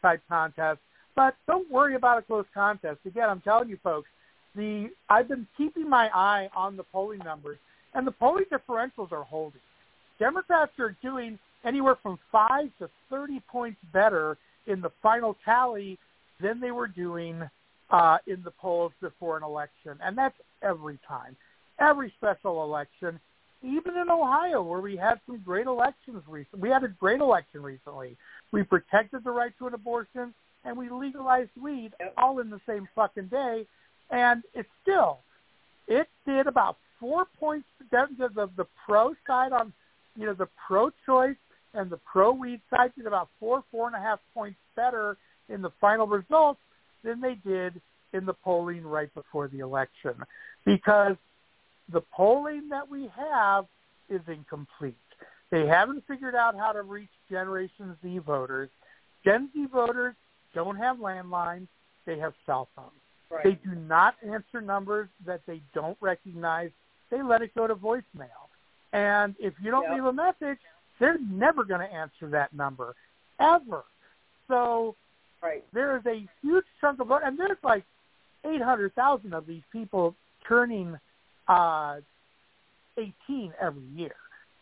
type 0.00 0.20
contest. 0.28 0.80
But 1.14 1.34
don't 1.46 1.70
worry 1.70 1.94
about 1.94 2.18
a 2.18 2.22
close 2.22 2.46
contest. 2.54 2.98
Again, 3.04 3.28
I'm 3.28 3.40
telling 3.40 3.68
you 3.68 3.78
folks, 3.82 4.08
the 4.54 4.90
I've 5.08 5.28
been 5.28 5.46
keeping 5.56 5.88
my 5.88 6.08
eye 6.14 6.48
on 6.54 6.76
the 6.76 6.84
polling 6.84 7.20
numbers, 7.20 7.58
and 7.94 8.06
the 8.06 8.12
polling 8.12 8.44
differentials 8.50 9.12
are 9.12 9.24
holding. 9.24 9.60
Democrats 10.22 10.72
are 10.78 10.94
doing 11.02 11.38
anywhere 11.64 11.96
from 12.02 12.18
five 12.30 12.70
to 12.78 12.88
thirty 13.10 13.40
points 13.48 13.80
better 13.92 14.38
in 14.66 14.80
the 14.80 14.90
final 15.02 15.36
tally 15.44 15.98
than 16.40 16.60
they 16.60 16.70
were 16.70 16.86
doing 16.86 17.42
uh, 17.90 18.18
in 18.26 18.40
the 18.44 18.50
polls 18.52 18.92
before 19.00 19.36
an 19.36 19.42
election, 19.42 19.94
and 20.04 20.16
that's 20.16 20.38
every 20.62 20.98
time 21.08 21.36
every 21.78 22.12
special 22.18 22.62
election, 22.62 23.18
even 23.62 23.96
in 23.96 24.10
Ohio, 24.10 24.62
where 24.62 24.80
we 24.80 24.96
had 24.96 25.20
some 25.26 25.38
great 25.38 25.66
elections 25.66 26.22
recently. 26.28 26.60
We 26.60 26.68
had 26.68 26.84
a 26.84 26.88
great 26.88 27.20
election 27.20 27.62
recently. 27.62 28.16
We 28.52 28.62
protected 28.62 29.24
the 29.24 29.30
right 29.30 29.52
to 29.58 29.66
an 29.66 29.74
abortion, 29.74 30.34
and 30.64 30.76
we 30.76 30.90
legalized 30.90 31.50
weed 31.60 31.92
all 32.16 32.38
in 32.40 32.50
the 32.50 32.60
same 32.66 32.88
fucking 32.94 33.26
day. 33.26 33.66
And 34.10 34.42
it 34.54 34.66
still, 34.82 35.18
it 35.88 36.08
did 36.26 36.46
about 36.46 36.76
four 37.00 37.26
points. 37.40 37.66
The, 37.90 38.06
the, 38.18 38.48
the 38.56 38.66
pro 38.86 39.14
side 39.26 39.52
on, 39.52 39.72
you 40.16 40.26
know, 40.26 40.34
the 40.34 40.48
pro-choice 40.66 41.36
and 41.74 41.90
the 41.90 41.98
pro-weed 41.98 42.60
side 42.70 42.92
did 42.96 43.06
about 43.06 43.28
four, 43.40 43.64
four 43.70 43.86
and 43.86 43.96
a 43.96 44.00
half 44.00 44.20
points 44.34 44.58
better 44.76 45.16
in 45.48 45.62
the 45.62 45.70
final 45.80 46.06
results 46.06 46.60
than 47.02 47.20
they 47.20 47.34
did 47.34 47.80
in 48.12 48.26
the 48.26 48.34
polling 48.34 48.84
right 48.84 49.12
before 49.14 49.48
the 49.48 49.60
election 49.60 50.14
because 50.64 51.16
the 51.92 52.02
polling 52.14 52.68
that 52.68 52.88
we 52.88 53.10
have 53.16 53.66
is 54.08 54.20
incomplete. 54.28 54.96
They 55.50 55.66
haven't 55.66 56.04
figured 56.06 56.34
out 56.34 56.56
how 56.56 56.72
to 56.72 56.82
reach 56.82 57.10
Generation 57.30 57.96
Z 58.02 58.18
voters. 58.18 58.70
Gen 59.24 59.50
Z 59.52 59.66
voters 59.66 60.14
don't 60.54 60.76
have 60.76 60.98
landlines. 60.98 61.68
They 62.06 62.18
have 62.18 62.34
cell 62.46 62.68
phones. 62.74 62.90
Right. 63.30 63.44
They 63.44 63.70
do 63.70 63.74
not 63.74 64.14
answer 64.26 64.60
numbers 64.60 65.08
that 65.26 65.40
they 65.46 65.62
don't 65.74 65.96
recognize. 66.00 66.70
They 67.10 67.22
let 67.22 67.42
it 67.42 67.54
go 67.54 67.66
to 67.66 67.74
voicemail. 67.74 68.41
And 68.92 69.34
if 69.38 69.54
you 69.62 69.70
don't 69.70 69.84
yep. 69.84 69.94
leave 69.94 70.04
a 70.04 70.12
message, 70.12 70.58
they're 71.00 71.18
never 71.18 71.64
going 71.64 71.80
to 71.80 71.92
answer 71.92 72.28
that 72.30 72.52
number, 72.52 72.94
ever. 73.40 73.84
So 74.48 74.94
right. 75.42 75.64
there 75.72 75.96
is 75.96 76.06
a 76.06 76.26
huge 76.42 76.64
chunk 76.80 77.00
of 77.00 77.08
vote, 77.08 77.22
and 77.24 77.38
there's 77.38 77.58
like 77.64 77.84
800,000 78.44 79.32
of 79.32 79.46
these 79.46 79.62
people 79.72 80.14
turning– 80.46 80.98
uh, 81.48 81.96
18 82.96 83.52
every 83.60 83.82
year. 83.94 84.14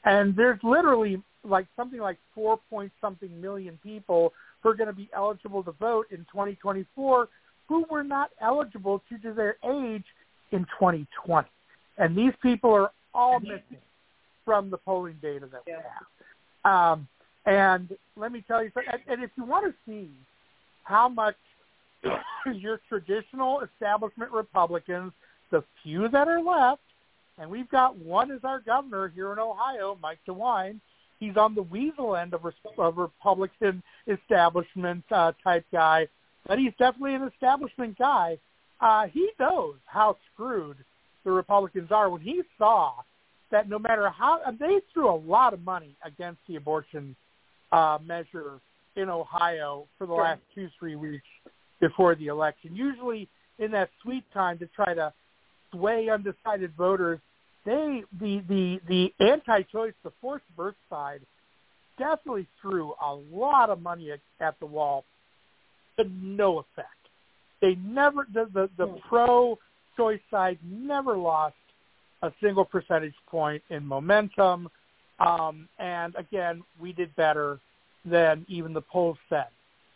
And 0.05 0.35
there's 0.35 0.59
literally 0.62 1.23
like 1.45 1.66
something 1.77 2.01
like 2.01 2.19
four 2.35 2.59
point 2.71 2.93
something 3.01 3.40
million 3.40 3.79
people 3.83 4.33
who 4.62 4.69
are 4.69 4.75
going 4.75 4.88
to 4.88 4.95
be 4.95 5.09
eligible 5.14 5.62
to 5.64 5.73
vote 5.73 6.07
in 6.11 6.19
2024 6.19 7.29
who 7.69 7.85
were 7.90 8.05
not 8.05 8.31
eligible 8.40 9.03
due 9.09 9.19
to 9.19 9.33
their 9.33 9.57
age 9.64 10.05
in 10.53 10.61
2020. 10.79 11.49
And 11.99 12.16
these 12.16 12.33
people 12.43 12.73
are 12.73 12.90
all 13.14 13.40
missing 13.40 13.79
from 14.50 14.68
the 14.68 14.78
polling 14.78 15.16
data 15.22 15.46
that 15.52 15.62
we 15.64 15.74
have. 15.74 16.72
Um, 16.72 17.08
and 17.46 17.96
let 18.16 18.32
me 18.32 18.42
tell 18.48 18.64
you, 18.64 18.72
and, 18.74 19.00
and 19.06 19.22
if 19.22 19.30
you 19.36 19.44
want 19.44 19.64
to 19.64 19.72
see 19.86 20.10
how 20.82 21.08
much 21.08 21.36
your 22.52 22.80
traditional 22.88 23.60
establishment 23.60 24.32
Republicans 24.32 25.12
the 25.52 25.62
few 25.84 26.08
that 26.08 26.26
are 26.26 26.42
left, 26.42 26.82
and 27.38 27.48
we've 27.48 27.70
got 27.70 27.96
one 27.96 28.32
as 28.32 28.40
our 28.42 28.58
governor 28.58 29.06
here 29.14 29.32
in 29.32 29.38
Ohio, 29.38 29.96
Mike 30.02 30.18
DeWine. 30.28 30.80
He's 31.20 31.36
on 31.36 31.54
the 31.54 31.62
weasel 31.62 32.16
end 32.16 32.34
of, 32.34 32.44
a 32.44 32.90
Republican 32.90 33.84
establishment 34.08 35.04
uh, 35.12 35.30
type 35.44 35.64
guy, 35.70 36.08
but 36.48 36.58
he's 36.58 36.72
definitely 36.76 37.14
an 37.14 37.30
establishment 37.32 37.96
guy. 37.96 38.36
Uh, 38.80 39.06
he 39.06 39.30
knows 39.38 39.76
how 39.86 40.16
screwed 40.32 40.78
the 41.22 41.30
Republicans 41.30 41.92
are. 41.92 42.10
When 42.10 42.20
he 42.20 42.42
saw 42.58 42.94
that 43.50 43.68
no 43.68 43.78
matter 43.78 44.08
how 44.08 44.40
they 44.58 44.80
threw 44.92 45.12
a 45.12 45.16
lot 45.16 45.52
of 45.52 45.64
money 45.64 45.96
against 46.04 46.40
the 46.48 46.56
abortion 46.56 47.16
uh, 47.72 47.98
measure 48.04 48.60
in 48.96 49.08
Ohio 49.08 49.86
for 49.98 50.06
the 50.06 50.14
sure. 50.14 50.22
last 50.22 50.40
two 50.54 50.68
three 50.78 50.96
weeks 50.96 51.26
before 51.80 52.14
the 52.14 52.26
election, 52.26 52.74
usually 52.74 53.28
in 53.58 53.70
that 53.70 53.90
sweet 54.02 54.24
time 54.32 54.58
to 54.58 54.66
try 54.68 54.94
to 54.94 55.12
sway 55.72 56.08
undecided 56.08 56.72
voters. 56.76 57.20
They 57.64 58.02
the 58.20 58.42
the 58.48 58.80
the 58.88 59.12
anti-choice, 59.24 59.94
the 60.02 60.12
forced 60.20 60.44
birth 60.56 60.76
side, 60.88 61.20
definitely 61.98 62.46
threw 62.60 62.94
a 63.04 63.14
lot 63.14 63.70
of 63.70 63.82
money 63.82 64.12
at, 64.12 64.20
at 64.40 64.58
the 64.60 64.66
wall 64.66 65.04
to 65.98 66.04
no 66.22 66.58
effect. 66.58 66.88
They 67.60 67.74
never 67.76 68.26
the 68.32 68.48
the, 68.52 68.70
the 68.78 68.98
pro-choice 69.08 70.20
side 70.30 70.58
never 70.64 71.16
lost 71.16 71.54
a 72.22 72.33
single 72.42 72.64
percentage 72.64 73.14
point 73.26 73.62
in 73.70 73.87
momentum. 73.87 74.68
Um, 75.18 75.68
and 75.78 76.14
again, 76.16 76.62
we 76.80 76.92
did 76.92 77.14
better 77.16 77.61
than 78.04 78.46
even 78.48 78.72
the 78.72 78.80
polls 78.80 79.18
said 79.28 79.48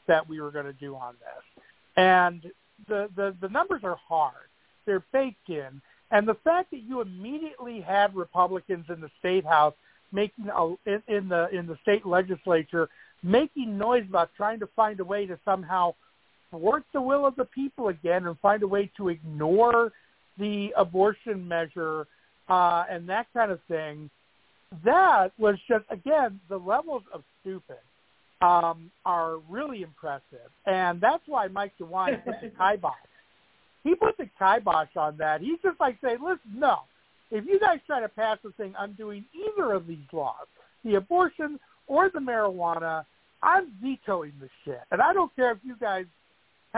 that 0.06 0.28
we 0.28 0.40
were 0.40 0.50
going 0.50 0.66
to 0.66 0.72
do 0.74 0.94
on 0.94 1.14
this. 1.14 1.64
And 1.96 2.42
the, 2.88 3.08
the, 3.16 3.34
the 3.40 3.48
numbers 3.48 3.82
are 3.84 3.96
hard. 4.08 4.48
They're 4.84 5.04
baked 5.12 5.48
in. 5.48 5.80
And 6.10 6.28
the 6.28 6.36
fact 6.44 6.70
that 6.70 6.82
you 6.82 7.00
immediately 7.00 7.80
had 7.80 8.14
Republicans 8.14 8.86
in 8.88 9.00
the 9.00 9.10
state 9.18 9.44
house 9.44 9.74
making 10.12 10.48
a, 10.54 10.66
in, 10.86 11.02
in 11.08 11.28
the 11.28 11.48
in 11.50 11.66
the 11.66 11.76
state 11.82 12.06
legislature 12.06 12.88
making 13.22 13.76
noise 13.76 14.04
about 14.08 14.30
trying 14.36 14.60
to 14.60 14.68
find 14.76 15.00
a 15.00 15.04
way 15.04 15.26
to 15.26 15.38
somehow 15.44 15.92
thwart 16.50 16.84
the 16.92 17.00
will 17.00 17.26
of 17.26 17.34
the 17.36 17.44
people 17.44 17.88
again 17.88 18.26
and 18.26 18.38
find 18.38 18.62
a 18.62 18.68
way 18.68 18.90
to 18.96 19.08
ignore 19.08 19.92
the 20.38 20.70
abortion 20.76 21.46
measure 21.46 22.06
uh, 22.48 22.84
and 22.90 23.08
that 23.08 23.26
kind 23.32 23.50
of 23.50 23.60
thing. 23.68 24.10
That 24.84 25.28
was 25.38 25.56
just 25.68 25.84
again 25.90 26.40
the 26.48 26.56
levels 26.56 27.02
of 27.12 27.22
stupid 27.40 27.78
um, 28.40 28.90
are 29.06 29.38
really 29.48 29.82
impressive, 29.82 30.50
and 30.66 31.00
that's 31.00 31.22
why 31.26 31.46
Mike 31.46 31.72
DeWine 31.80 32.24
put 32.24 32.34
the 32.42 32.48
kibosh. 32.58 32.92
He 33.84 33.94
put 33.94 34.16
the 34.16 34.28
kibosh 34.38 34.88
on 34.96 35.16
that. 35.18 35.42
He's 35.42 35.58
just 35.62 35.78
like 35.78 35.96
saying, 36.02 36.18
"Listen, 36.20 36.58
no, 36.58 36.80
if 37.30 37.44
you 37.46 37.60
guys 37.60 37.78
try 37.86 38.00
to 38.00 38.08
pass 38.08 38.38
a 38.44 38.52
thing 38.52 38.74
undoing 38.78 39.24
either 39.32 39.72
of 39.72 39.86
these 39.86 40.06
laws, 40.12 40.46
the 40.84 40.96
abortion 40.96 41.58
or 41.86 42.10
the 42.10 42.18
marijuana, 42.18 43.04
I'm 43.42 43.72
vetoing 43.82 44.32
the 44.40 44.48
shit. 44.64 44.80
And 44.90 45.00
I 45.00 45.12
don't 45.12 45.34
care 45.36 45.52
if 45.52 45.58
you 45.62 45.76
guys 45.80 46.06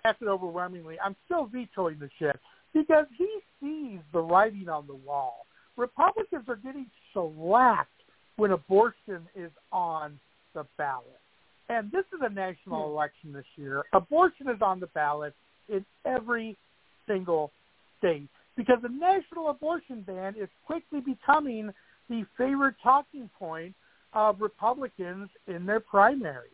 pass 0.03 0.17
it 0.21 0.27
overwhelmingly. 0.27 0.99
I'm 1.03 1.17
still 1.25 1.47
vetoing 1.47 1.99
the 1.99 2.11
shit 2.19 2.39
because 2.77 3.07
he 3.17 3.29
sees 3.59 4.01
the 4.13 4.21
writing 4.21 4.69
on 4.69 4.87
the 4.87 4.95
wall. 4.95 5.47
Republicans 5.79 6.45
are 6.47 6.57
getting 6.57 6.87
shellacked 7.13 7.89
when 8.37 8.51
abortion 8.51 9.27
is 9.35 9.51
on 9.73 10.19
the 10.55 10.67
ballot. 10.77 11.21
And 11.71 11.91
this 11.91 12.05
is 12.15 12.21
a 12.23 12.29
national 12.29 12.85
hmm. 12.85 12.93
election 12.93 13.33
this 13.33 13.47
year. 13.57 13.83
Abortion 13.95 14.49
is 14.49 14.61
on 14.61 14.79
the 14.79 14.89
ballot 14.89 15.35
in 15.69 15.85
every 16.05 16.57
single 17.09 17.51
state 17.99 18.29
because 18.57 18.79
the 18.83 18.91
national 18.91 19.49
abortion 19.49 20.03
ban 20.03 20.35
is 20.39 20.49
quickly 20.67 21.01
becoming 21.01 21.71
the 22.11 22.25
favorite 22.37 22.75
talking 22.83 23.31
point 23.39 23.75
of 24.13 24.41
Republicans 24.41 25.29
in 25.47 25.65
their 25.65 25.81
primaries. 25.81 26.53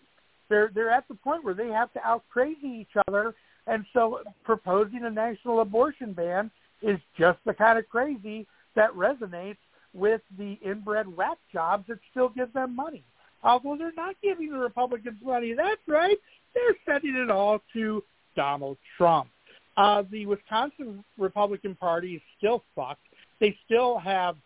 They're 0.48 0.70
they're 0.74 0.90
at 0.90 1.08
the 1.08 1.14
point 1.14 1.44
where 1.44 1.54
they 1.54 1.68
have 1.68 1.92
to 1.94 2.00
out 2.04 2.24
crazy 2.30 2.80
each 2.80 3.02
other, 3.08 3.34
and 3.66 3.84
so 3.92 4.20
proposing 4.44 5.04
a 5.04 5.10
national 5.10 5.60
abortion 5.60 6.12
ban 6.12 6.50
is 6.82 6.98
just 7.18 7.38
the 7.46 7.54
kind 7.54 7.78
of 7.78 7.88
crazy 7.88 8.46
that 8.74 8.92
resonates 8.92 9.56
with 9.94 10.20
the 10.38 10.58
inbred 10.64 11.06
whack 11.16 11.38
jobs 11.52 11.84
that 11.88 11.98
still 12.10 12.30
give 12.30 12.52
them 12.52 12.74
money. 12.74 13.04
Although 13.44 13.76
they're 13.76 13.92
not 13.96 14.16
giving 14.22 14.50
the 14.50 14.58
Republicans 14.58 15.18
money, 15.22 15.52
that's 15.54 15.80
right. 15.86 16.16
They're 16.54 16.76
sending 16.86 17.16
it 17.16 17.30
all 17.30 17.60
to 17.72 18.02
Donald 18.36 18.78
Trump. 18.96 19.28
Uh, 19.76 20.02
the 20.10 20.26
Wisconsin 20.26 21.02
Republican 21.18 21.74
Party 21.74 22.14
is 22.14 22.22
still 22.38 22.62
fucked. 22.74 23.00
They 23.40 23.56
still 23.64 23.98
have 23.98 24.36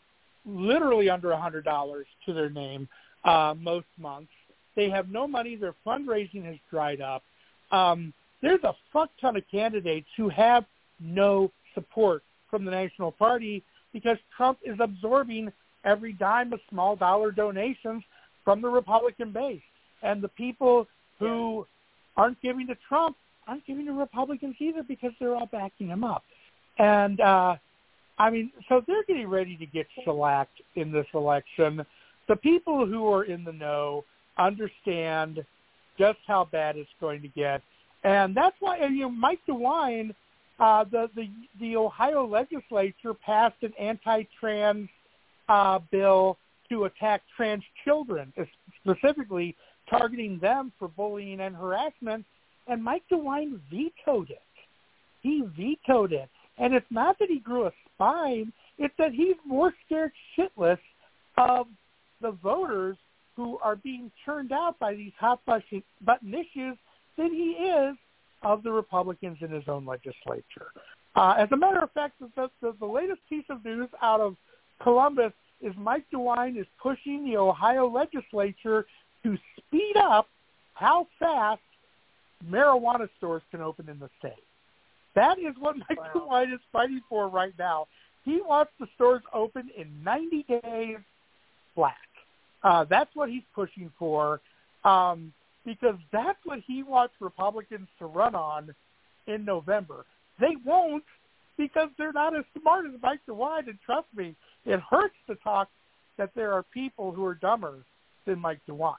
literally 0.47 1.11
under 1.11 1.33
a 1.33 1.41
hundred 1.41 1.65
dollars 1.65 2.07
to 2.25 2.33
their 2.33 2.51
name 2.51 2.89
uh, 3.25 3.55
most 3.59 3.87
months. 3.99 4.31
They 4.77 4.89
have 4.91 5.09
no 5.11 5.27
money. 5.27 5.57
Their 5.57 5.75
fundraising 5.87 6.45
has 6.45 6.57
dried 6.71 7.01
up. 7.01 7.23
Um, 7.73 8.13
there's 8.43 8.63
a 8.65 8.75
fuck 8.93 9.11
ton 9.21 9.37
of 9.37 9.43
candidates 9.51 10.07
who 10.17 10.29
have 10.29 10.65
no 11.01 11.51
support 11.75 12.23
from 12.51 12.65
the 12.65 12.71
National 12.71 13.13
Party 13.13 13.63
because 13.93 14.19
Trump 14.37 14.59
is 14.65 14.77
absorbing 14.81 15.53
every 15.85 16.13
dime 16.13 16.53
of 16.53 16.61
small 16.71 16.97
dollar 16.97 17.31
donations 17.31 18.03
from 18.45 18.61
the 18.61 18.69
Republican 18.69 19.33
base. 19.33 19.63
And 20.03 20.23
the 20.23 20.29
people 20.29 20.87
who 21.19 21.67
aren't 22.17 22.41
giving 22.43 22.67
to 22.67 22.77
Trump 22.89 23.17
aren't 23.47 23.67
giving 23.67 23.87
to 23.87 23.93
Republicans 23.93 24.57
either 24.59 24.83
because 24.83 25.13
they're 25.19 25.35
all 25.35 25.47
backing 25.47 25.89
him 25.89 26.05
up. 26.05 26.23
And 26.79 27.21
uh, 27.21 27.57
I 28.19 28.31
mean, 28.31 28.51
so 28.69 28.83
they're 28.87 29.05
getting 29.05 29.29
ready 29.29 29.57
to 29.57 29.67
get 29.67 29.87
shellacked 30.05 30.61
in 30.75 30.93
this 30.93 31.07
election. 31.15 31.85
The 32.29 32.37
people 32.37 32.87
who 32.87 33.07
are 33.13 33.25
in 33.25 33.45
the 33.45 33.53
know 33.53 34.05
understand 34.39 35.45
just 35.99 36.19
how 36.27 36.49
bad 36.51 36.77
it's 36.77 36.91
going 37.01 37.23
to 37.23 37.29
get, 37.29 37.63
and 38.07 38.35
that's 38.37 38.57
why 38.61 38.79
and, 38.79 38.97
you 38.97 39.03
know 39.03 39.11
Mike 39.11 39.41
DeWine, 39.49 40.15
uh, 40.61 40.85
the 40.85 41.11
the 41.15 41.29
the 41.61 41.77
Ohio 41.77 42.27
legislature 42.27 43.15
passed 43.15 43.57
an 43.63 43.73
anti-trans 43.79 44.89
uh, 45.49 45.79
bill 45.91 46.39
to 46.69 46.85
attack 46.85 47.23
trans 47.37 47.63
children, 47.85 48.33
specifically 48.83 49.55
targeting 49.89 50.39
them 50.41 50.73
for 50.79 50.89
bullying 50.89 51.41
and 51.41 51.55
harassment 51.55 52.25
and 52.67 52.83
Mike 52.83 53.05
DeWine 53.11 53.61
vetoed 53.71 54.31
it. 54.31 54.43
He 55.23 55.45
vetoed 55.57 56.13
it. 56.13 56.29
And 56.59 56.75
it's 56.75 56.87
not 56.91 57.19
that 57.19 57.29
he 57.29 57.39
grew 57.39 57.67
a 57.67 57.73
spine, 57.95 58.53
it's 58.79 58.95
that 58.99 59.13
he's 59.13 59.37
more 59.45 59.73
scared 59.85 60.13
shitless 60.37 60.79
of 61.37 61.67
the 62.21 62.33
voters 62.33 62.97
who 63.37 63.59
are 63.59 63.77
being 63.77 64.11
churned 64.25 64.53
out 64.53 64.79
by 64.79 64.95
these 64.95 65.13
hot 65.19 65.41
button 65.47 66.35
issues 66.35 66.77
than 67.17 67.33
he 67.33 67.53
is 67.53 67.97
of 68.43 68.63
the 68.63 68.71
Republicans 68.71 69.39
in 69.41 69.51
his 69.51 69.65
own 69.69 69.85
legislature. 69.85 70.73
Uh, 71.15 71.35
as 71.39 71.49
a 71.53 71.57
matter 71.57 71.83
of 71.83 71.91
fact, 71.93 72.15
the, 72.21 72.51
the, 72.61 72.75
the 72.79 72.87
latest 72.87 73.21
piece 73.29 73.45
of 73.49 73.65
news 73.65 73.89
out 74.03 74.21
of 74.21 74.37
Columbus 74.83 75.33
is 75.63 75.73
Mike 75.79 76.05
DeWine 76.13 76.61
is 76.61 76.67
pushing 76.81 77.25
the 77.25 77.37
Ohio 77.37 77.89
legislature 77.89 78.87
to 79.23 79.39
speed 79.57 79.97
up 79.97 80.29
how 80.75 81.07
fast 81.19 81.63
marijuana 82.49 83.09
stores 83.17 83.43
can 83.51 83.63
open 83.63 83.89
in 83.89 83.99
the 83.99 84.11
state. 84.19 84.33
That 85.15 85.39
is 85.39 85.55
what 85.59 85.77
Mike 85.89 86.15
wow. 86.15 86.45
DeWine 86.45 86.55
is 86.55 86.61
fighting 86.71 87.01
for 87.09 87.29
right 87.29 87.55
now. 87.59 87.89
He 88.25 88.43
wants 88.43 88.73
the 88.79 88.87
stores 88.95 89.23
open 89.33 89.71
in 89.77 89.89
90 90.05 90.45
days 90.49 90.99
flat. 91.75 91.95
Uh, 92.63 92.85
that's 92.85 93.11
what 93.15 93.31
he's 93.31 93.45
pushing 93.55 93.91
for 93.99 94.41
um, 94.85 95.33
because 95.67 95.97
that's 96.13 96.39
what 96.45 96.61
he 96.67 96.83
wants 96.83 97.13
Republicans 97.21 97.89
to 97.99 98.07
run 98.07 98.35
on 98.35 98.75
in 99.27 99.45
November. 99.45 100.07
They 100.41 100.57
won't 100.65 101.05
because 101.59 101.89
they're 101.99 102.13
not 102.13 102.37
as 102.37 102.45
smart 102.59 102.87
as 102.87 102.93
Mike 103.03 103.21
DeWine. 103.29 103.69
And 103.69 103.79
trust 103.85 104.07
me, 104.17 104.35
it 104.65 104.81
hurts 104.89 105.17
to 105.27 105.35
talk 105.37 105.69
that 106.17 106.31
there 106.35 106.53
are 106.53 106.63
people 106.63 107.13
who 107.13 107.25
are 107.25 107.35
dumber 107.35 107.85
than 108.27 108.39
Mike 108.39 108.61
DeWine. 108.69 108.95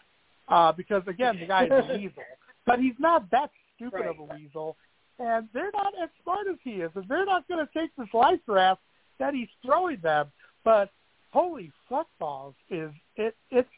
Uh, 0.50 0.72
because 0.74 1.04
again, 1.08 1.38
the 1.40 1.48
guy 1.48 1.66
is 1.66 1.72
a 1.72 1.94
weasel. 1.98 2.24
But 2.66 2.80
he's 2.80 2.96
not 3.00 3.32
that 3.32 3.50
stupid 3.76 4.02
right. 4.02 4.10
of 4.10 4.20
a 4.20 4.36
weasel, 4.36 4.76
and 5.20 5.48
they're 5.54 5.72
not 5.74 5.94
as 6.02 6.10
smart 6.22 6.48
as 6.52 6.58
he 6.64 6.72
is, 6.72 6.92
and 6.96 7.06
they're 7.08 7.26
not 7.26 7.48
going 7.48 7.66
to 7.66 7.80
take 7.80 7.96
this 7.98 8.08
life 8.14 8.40
raft 8.46 8.82
that 9.20 9.34
he's 9.34 9.48
throwing 9.66 10.00
them. 10.02 10.28
But 10.66 10.90
holy 11.32 11.72
fuckballs 11.90 12.56
is 12.70 12.92
it? 13.16 13.36
It's 13.52 13.70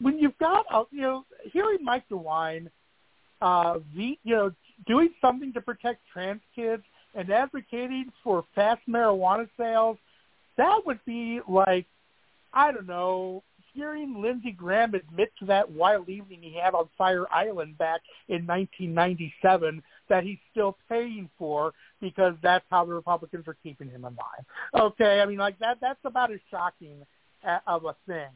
when 0.00 0.18
you've 0.18 0.38
got 0.38 0.66
a, 0.72 0.84
you 0.90 1.02
know 1.02 1.24
hearing 1.52 1.78
Mike 1.82 2.04
DeWine, 2.10 2.68
uh, 3.42 3.78
the, 3.94 4.18
you 4.22 4.36
know, 4.36 4.52
doing 4.86 5.10
something 5.20 5.52
to 5.52 5.60
protect 5.60 6.00
trans 6.12 6.40
kids 6.54 6.82
and 7.14 7.30
advocating 7.30 8.12
for 8.22 8.44
fast 8.54 8.80
marijuana 8.88 9.48
sales, 9.56 9.98
that 10.56 10.80
would 10.86 11.00
be 11.04 11.40
like 11.48 11.86
I 12.52 12.72
don't 12.72 12.86
know, 12.86 13.42
hearing 13.74 14.20
Lindsey 14.20 14.50
Graham 14.50 14.94
admit 14.94 15.32
to 15.38 15.44
that 15.46 15.70
wild 15.70 16.08
evening 16.08 16.40
he 16.42 16.58
had 16.58 16.74
on 16.74 16.88
Fire 16.98 17.26
Island 17.32 17.78
back 17.78 18.00
in 18.28 18.46
1997 18.46 19.82
that 20.08 20.24
he's 20.24 20.38
still 20.50 20.76
paying 20.88 21.30
for 21.38 21.72
because 22.00 22.34
that's 22.42 22.64
how 22.70 22.84
the 22.84 22.92
Republicans 22.92 23.46
are 23.46 23.56
keeping 23.62 23.88
him 23.88 24.04
in 24.04 24.16
line. 24.16 24.44
Okay, 24.74 25.20
I 25.20 25.26
mean 25.26 25.38
like 25.38 25.58
that 25.60 25.78
that's 25.80 26.00
about 26.04 26.32
as 26.32 26.40
shocking 26.50 27.06
of 27.66 27.84
a 27.84 27.94
thing 28.06 28.30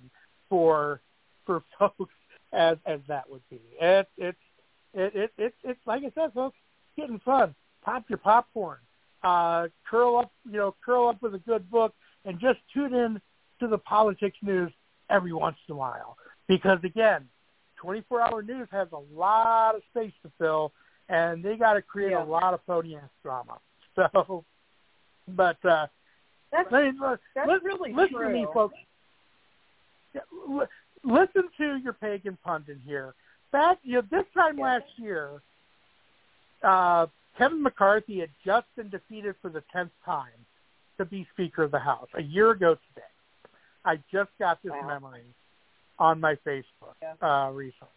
for 0.48 1.00
for 1.46 1.62
folks 1.78 2.12
as 2.52 2.76
as 2.86 3.00
that 3.08 3.28
would 3.28 3.42
be. 3.50 3.60
It, 3.80 4.08
it's 4.16 4.38
it, 4.94 5.14
it, 5.14 5.32
it, 5.38 5.54
it's 5.64 5.80
like 5.86 6.02
I 6.02 6.12
said, 6.14 6.32
folks, 6.32 6.56
getting 6.96 7.20
fun. 7.24 7.54
Pop 7.82 8.04
your 8.08 8.18
popcorn, 8.18 8.78
uh, 9.22 9.68
curl 9.90 10.18
up, 10.18 10.32
you 10.50 10.56
know, 10.56 10.74
curl 10.84 11.08
up 11.08 11.20
with 11.20 11.34
a 11.34 11.38
good 11.38 11.70
book, 11.70 11.92
and 12.24 12.40
just 12.40 12.58
tune 12.72 12.94
in 12.94 13.20
to 13.60 13.68
the 13.68 13.78
politics 13.78 14.36
news 14.42 14.72
every 15.10 15.32
once 15.32 15.56
in 15.68 15.74
a 15.74 15.76
while. 15.76 16.16
Because 16.48 16.78
again, 16.82 17.28
24-hour 17.82 18.42
news 18.42 18.68
has 18.70 18.88
a 18.92 19.18
lot 19.18 19.74
of 19.74 19.82
space 19.90 20.12
to 20.22 20.30
fill, 20.38 20.72
and 21.08 21.42
they 21.42 21.56
got 21.56 21.74
to 21.74 21.82
create 21.82 22.12
yeah. 22.12 22.22
a 22.22 22.26
lot 22.26 22.54
of 22.54 22.64
podium 22.66 23.02
drama. 23.22 23.58
So, 23.96 24.44
But 25.28 25.64
uh, 25.64 25.86
that's, 26.50 26.68
that's 27.32 27.48
li- 27.48 27.58
really 27.62 27.92
listen 27.92 28.16
true. 28.16 28.26
to 28.26 28.34
me, 28.34 28.44
folks. 28.52 28.74
Listen 31.04 31.48
to 31.58 31.76
your 31.76 31.92
pagan 31.92 32.38
pundit 32.44 32.78
here. 32.86 33.14
Back, 33.52 33.78
you 33.82 33.94
know, 33.94 34.02
this 34.10 34.24
time 34.34 34.58
last 34.58 34.84
year, 34.96 35.40
uh, 36.62 37.06
Kevin 37.36 37.62
McCarthy 37.62 38.20
had 38.20 38.30
just 38.44 38.66
been 38.76 38.88
defeated 38.88 39.34
for 39.42 39.50
the 39.50 39.62
tenth 39.72 39.92
time 40.04 40.26
to 40.98 41.04
be 41.04 41.26
Speaker 41.34 41.64
of 41.64 41.70
the 41.70 41.78
House 41.78 42.08
a 42.14 42.22
year 42.22 42.50
ago 42.50 42.76
today. 42.94 43.06
I 43.84 43.96
just 44.10 44.30
got 44.38 44.62
this 44.62 44.72
wow. 44.72 44.86
memory 44.86 45.24
on 45.98 46.20
my 46.20 46.36
Facebook 46.46 46.94
yeah. 47.02 47.14
uh, 47.20 47.50
recently, 47.50 47.88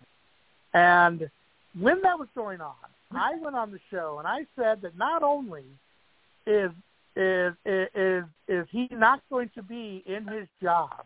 and 0.74 1.30
when 1.80 2.02
that 2.02 2.20
was 2.20 2.28
going 2.36 2.62
on, 2.62 2.76
I 3.12 3.36
went 3.42 3.56
on 3.56 3.72
the 3.72 3.80
show 3.90 4.18
and 4.20 4.28
I 4.28 4.46
said 4.56 4.82
that 4.82 4.98
not 4.98 5.24
only 5.24 5.64
is 6.46 6.72
is 7.16 7.54
is 7.66 8.24
is 8.48 8.68
he 8.70 8.88
not 8.92 9.22
going 9.30 9.50
to 9.56 9.64
be 9.64 10.04
in 10.06 10.28
his 10.28 10.48
job 10.62 11.06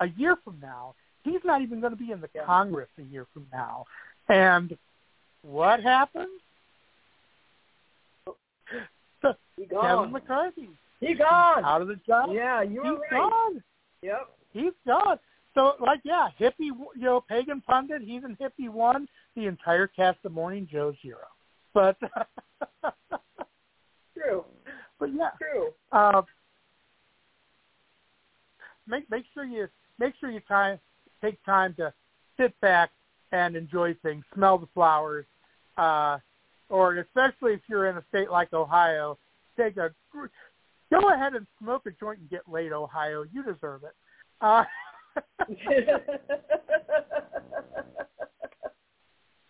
a 0.00 0.08
year 0.08 0.36
from 0.44 0.58
now, 0.60 0.94
he's 1.24 1.40
not 1.44 1.62
even 1.62 1.80
going 1.80 1.92
to 1.92 1.98
be 1.98 2.12
in 2.12 2.20
the. 2.20 2.28
Congress 2.44 2.88
a 2.98 3.02
year 3.02 3.26
from 3.32 3.46
now. 3.52 3.84
And 4.28 4.76
what 5.42 5.82
happened? 5.82 6.28
He 9.56 9.66
gone. 9.66 9.82
Kevin 9.82 10.12
McCarthy. 10.12 10.68
He 11.00 11.14
gone. 11.14 11.64
Out 11.64 11.82
of 11.82 11.88
the 11.88 11.98
job. 12.06 12.30
Yeah, 12.32 12.62
you 12.62 12.82
He's 12.82 12.92
were 12.92 12.98
right. 13.10 13.30
gone. 13.30 13.62
Yep. 14.02 14.28
He's 14.52 14.72
gone. 14.86 15.18
So, 15.54 15.72
like, 15.80 16.00
yeah, 16.04 16.28
hippie, 16.38 16.52
you 16.60 16.86
know, 16.96 17.20
pagan 17.28 17.60
pundit, 17.60 18.02
he's 18.02 18.22
in 18.22 18.36
hippie 18.36 18.70
one. 18.70 19.08
The 19.34 19.46
entire 19.46 19.86
cast 19.88 20.18
of 20.24 20.32
Morning 20.32 20.68
Joe 20.70 20.94
zero. 21.02 21.18
But 21.74 21.96
true. 24.14 24.44
But 24.98 25.10
yeah, 25.14 25.30
true. 25.38 25.70
Uh, 25.92 26.22
make 28.86 29.10
make 29.10 29.24
sure 29.34 29.44
you 29.44 29.68
make 29.98 30.14
sure 30.20 30.30
you 30.30 30.40
time 30.48 30.78
take 31.20 31.42
time 31.44 31.74
to 31.74 31.92
sit 32.38 32.58
back 32.60 32.90
and 33.32 33.56
enjoy 33.56 33.94
things, 34.02 34.24
smell 34.34 34.58
the 34.58 34.68
flowers, 34.74 35.24
uh, 35.76 36.18
or 36.68 36.96
especially 36.96 37.54
if 37.54 37.60
you're 37.68 37.88
in 37.88 37.96
a 37.96 38.04
state 38.08 38.30
like 38.30 38.52
Ohio, 38.52 39.18
take 39.56 39.76
a 39.76 39.92
go 40.90 41.12
ahead 41.12 41.34
and 41.34 41.46
smoke 41.60 41.82
a 41.86 41.90
joint 41.90 42.20
and 42.20 42.30
get 42.30 42.48
laid, 42.48 42.72
Ohio. 42.72 43.24
You 43.32 43.42
deserve 43.42 43.82
it. 43.84 43.94
Uh, 44.40 44.64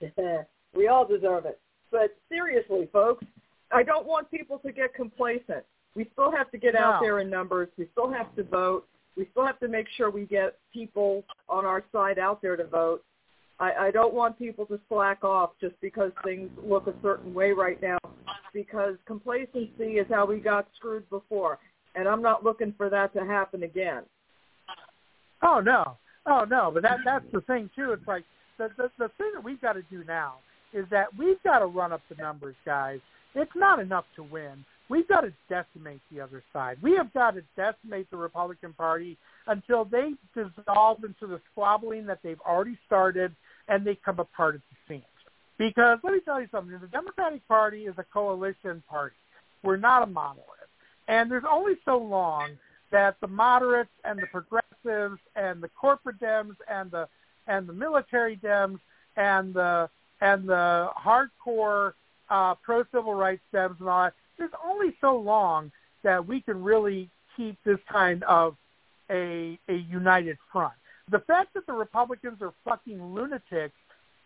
we 0.74 0.88
all 0.88 1.07
deserve 1.07 1.46
it. 1.46 1.61
But 1.90 2.16
seriously, 2.28 2.88
folks, 2.92 3.24
I 3.70 3.83
don't 3.83 4.07
want 4.07 4.31
people 4.31 4.59
to 4.61 4.72
get 4.72 4.94
complacent. 4.94 5.64
We 5.94 6.09
still 6.12 6.31
have 6.31 6.50
to 6.52 6.59
get 6.59 6.74
no. 6.74 6.81
out 6.81 7.00
there 7.00 7.20
in 7.20 7.31
numbers. 7.31 7.68
We 7.76 7.88
still 7.92 8.12
have 8.12 8.35
to 8.37 8.44
vote. 8.44 8.87
We 9.18 9.26
still 9.33 9.44
have 9.44 9.59
to 9.61 9.68
make 9.68 9.87
sure 9.96 10.11
we 10.11 10.26
get 10.26 10.57
people 10.72 11.24
on 11.48 11.64
our 11.66 11.83
side 11.92 12.20
out 12.20 12.40
there 12.40 12.57
to 12.57 12.64
vote. 12.64 13.02
I, 13.59 13.72
I 13.72 13.90
don't 13.90 14.14
want 14.14 14.38
people 14.38 14.64
to 14.66 14.78
slack 14.88 15.24
off 15.24 15.50
just 15.61 15.74
because 15.81 16.12
things 16.24 16.48
look 16.64 16.87
a 16.87 16.94
certain 17.02 17.35
way 17.35 17.50
right 17.50 17.83
now 17.83 17.98
because 18.54 18.94
complacency 19.07 19.98
is 19.98 20.07
how 20.09 20.24
we 20.24 20.38
got 20.38 20.68
screwed 20.76 21.09
before. 21.11 21.59
And 21.96 22.07
I'm 22.07 22.22
not 22.22 22.44
looking 22.44 22.72
for 22.76 22.88
that 22.90 23.12
to 23.14 23.24
happen 23.24 23.64
again. 23.64 24.04
Oh 25.42 25.61
no. 25.61 25.96
Oh 26.24 26.44
no, 26.48 26.70
but 26.72 26.83
that 26.83 26.98
that's 27.04 27.24
the 27.33 27.40
thing 27.42 27.70
too. 27.74 27.92
It's 27.92 28.07
like 28.07 28.24
the 28.57 28.68
the, 28.76 28.90
the 28.98 29.09
thing 29.18 29.33
that 29.35 29.42
we've 29.42 29.61
got 29.61 29.72
to 29.72 29.83
do 29.90 30.04
now 30.07 30.35
is 30.72 30.85
that 30.90 31.07
we've 31.18 31.42
got 31.42 31.59
to 31.61 31.66
run 31.66 31.92
up 31.92 32.02
the 32.09 32.22
numbers, 32.22 32.57
guys. 32.64 33.00
It's 33.35 33.50
not 33.57 33.81
enough 33.81 34.04
to 34.16 34.22
win. 34.22 34.64
We've 34.88 35.07
got 35.07 35.20
to 35.22 35.33
decimate 35.48 36.01
the 36.11 36.20
other 36.20 36.42
side. 36.53 36.79
We 36.83 36.92
have 36.96 37.12
got 37.12 37.33
to 37.33 37.42
decimate 37.57 38.11
the 38.11 38.16
Republican 38.16 38.72
Party 38.72 39.18
until 39.46 39.85
they 39.85 40.12
dissolve 40.35 41.05
into 41.05 41.27
the 41.27 41.40
squabbling 41.53 42.07
that 42.07 42.20
they've 42.22 42.40
already 42.40 42.79
started 42.87 43.35
and 43.68 43.87
they 43.87 43.96
come 43.96 44.18
apart 44.18 44.55
at 44.55 44.61
the 44.70 44.94
seams. 44.94 45.05
Because 45.59 45.98
let 46.03 46.12
me 46.14 46.20
tell 46.24 46.40
you 46.40 46.48
something, 46.51 46.79
the 46.81 46.87
Democratic 46.87 47.46
Party 47.48 47.83
is 47.83 47.94
a 47.98 48.05
coalition 48.05 48.83
party. 48.88 49.16
We're 49.62 49.77
not 49.77 50.05
a 50.05 50.07
monolith. 50.07 50.44
And 51.09 51.31
there's 51.31 51.44
only 51.51 51.74
so 51.85 51.98
long 51.98 52.51
that 52.90 53.16
the 53.20 53.27
moderates 53.27 53.90
and 54.05 54.18
the 54.18 54.27
progressives 54.27 55.20
and 55.37 55.62
the 55.62 55.68
corporate 55.68 56.20
Dems 56.20 56.57
and 56.70 56.90
the 56.90 57.09
and 57.46 57.66
the 57.66 57.72
military 57.72 58.37
Dems 58.37 58.79
and 59.16 59.53
the 59.53 59.88
and 60.20 60.48
the 60.48 60.88
hardcore 60.96 61.92
uh, 62.31 62.55
pro 62.57 62.85
civil 62.92 63.14
rights 63.14 63.42
Dems 63.53 63.81
and 63.81 63.88
all 63.88 64.05
that, 64.05 64.14
there's 64.38 64.51
only 64.64 64.94
so 65.01 65.16
long 65.16 65.70
that 66.03 66.27
we 66.27 66.40
can 66.40 66.62
really 66.62 67.11
keep 67.37 67.57
this 67.64 67.79
kind 67.90 68.22
of 68.24 68.57
a 69.11 69.59
a 69.68 69.74
united 69.74 70.37
front. 70.53 70.74
The 71.11 71.20
fact 71.20 71.55
that 71.55 71.66
the 71.66 71.72
Republicans 71.72 72.42
are 72.42 72.53
fucking 72.64 73.03
lunatics 73.14 73.74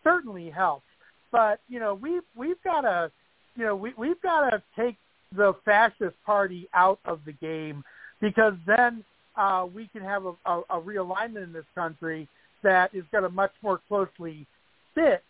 certainly 0.03 0.51
helps, 0.51 0.87
but 1.31 1.61
you 1.68 1.81
know 1.81 1.94
we've 1.94 2.22
we've 2.37 2.62
got 2.62 2.83
to 2.83 3.11
you 3.57 3.64
know 3.64 3.77
we 3.77 3.92
we've 3.96 4.20
got 4.22 4.51
to 4.51 4.62
take 4.77 4.96
the 5.35 5.55
fascist 5.64 6.16
party 6.27 6.68
out 6.75 6.98
of 7.05 7.20
the 7.25 7.33
game 7.33 7.83
because 8.20 8.55
then 8.66 9.03
uh, 9.37 9.66
we 9.72 9.88
can 9.88 10.03
have 10.03 10.27
a, 10.27 10.35
a, 10.46 10.61
a 10.70 10.81
realignment 10.81 11.44
in 11.44 11.53
this 11.53 11.64
country 11.75 12.29
that 12.62 12.94
is 12.94 13.05
going 13.11 13.25
to 13.25 13.31
much 13.31 13.53
more 13.62 13.81
closely 13.88 14.46
fit 14.94 15.22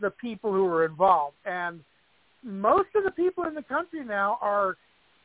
the 0.00 0.10
people 0.10 0.52
who 0.52 0.66
are 0.66 0.84
involved. 0.84 1.36
And 1.44 1.80
most 2.42 2.88
of 2.94 3.04
the 3.04 3.10
people 3.10 3.44
in 3.44 3.54
the 3.54 3.62
country 3.62 4.04
now 4.04 4.38
are, 4.40 4.76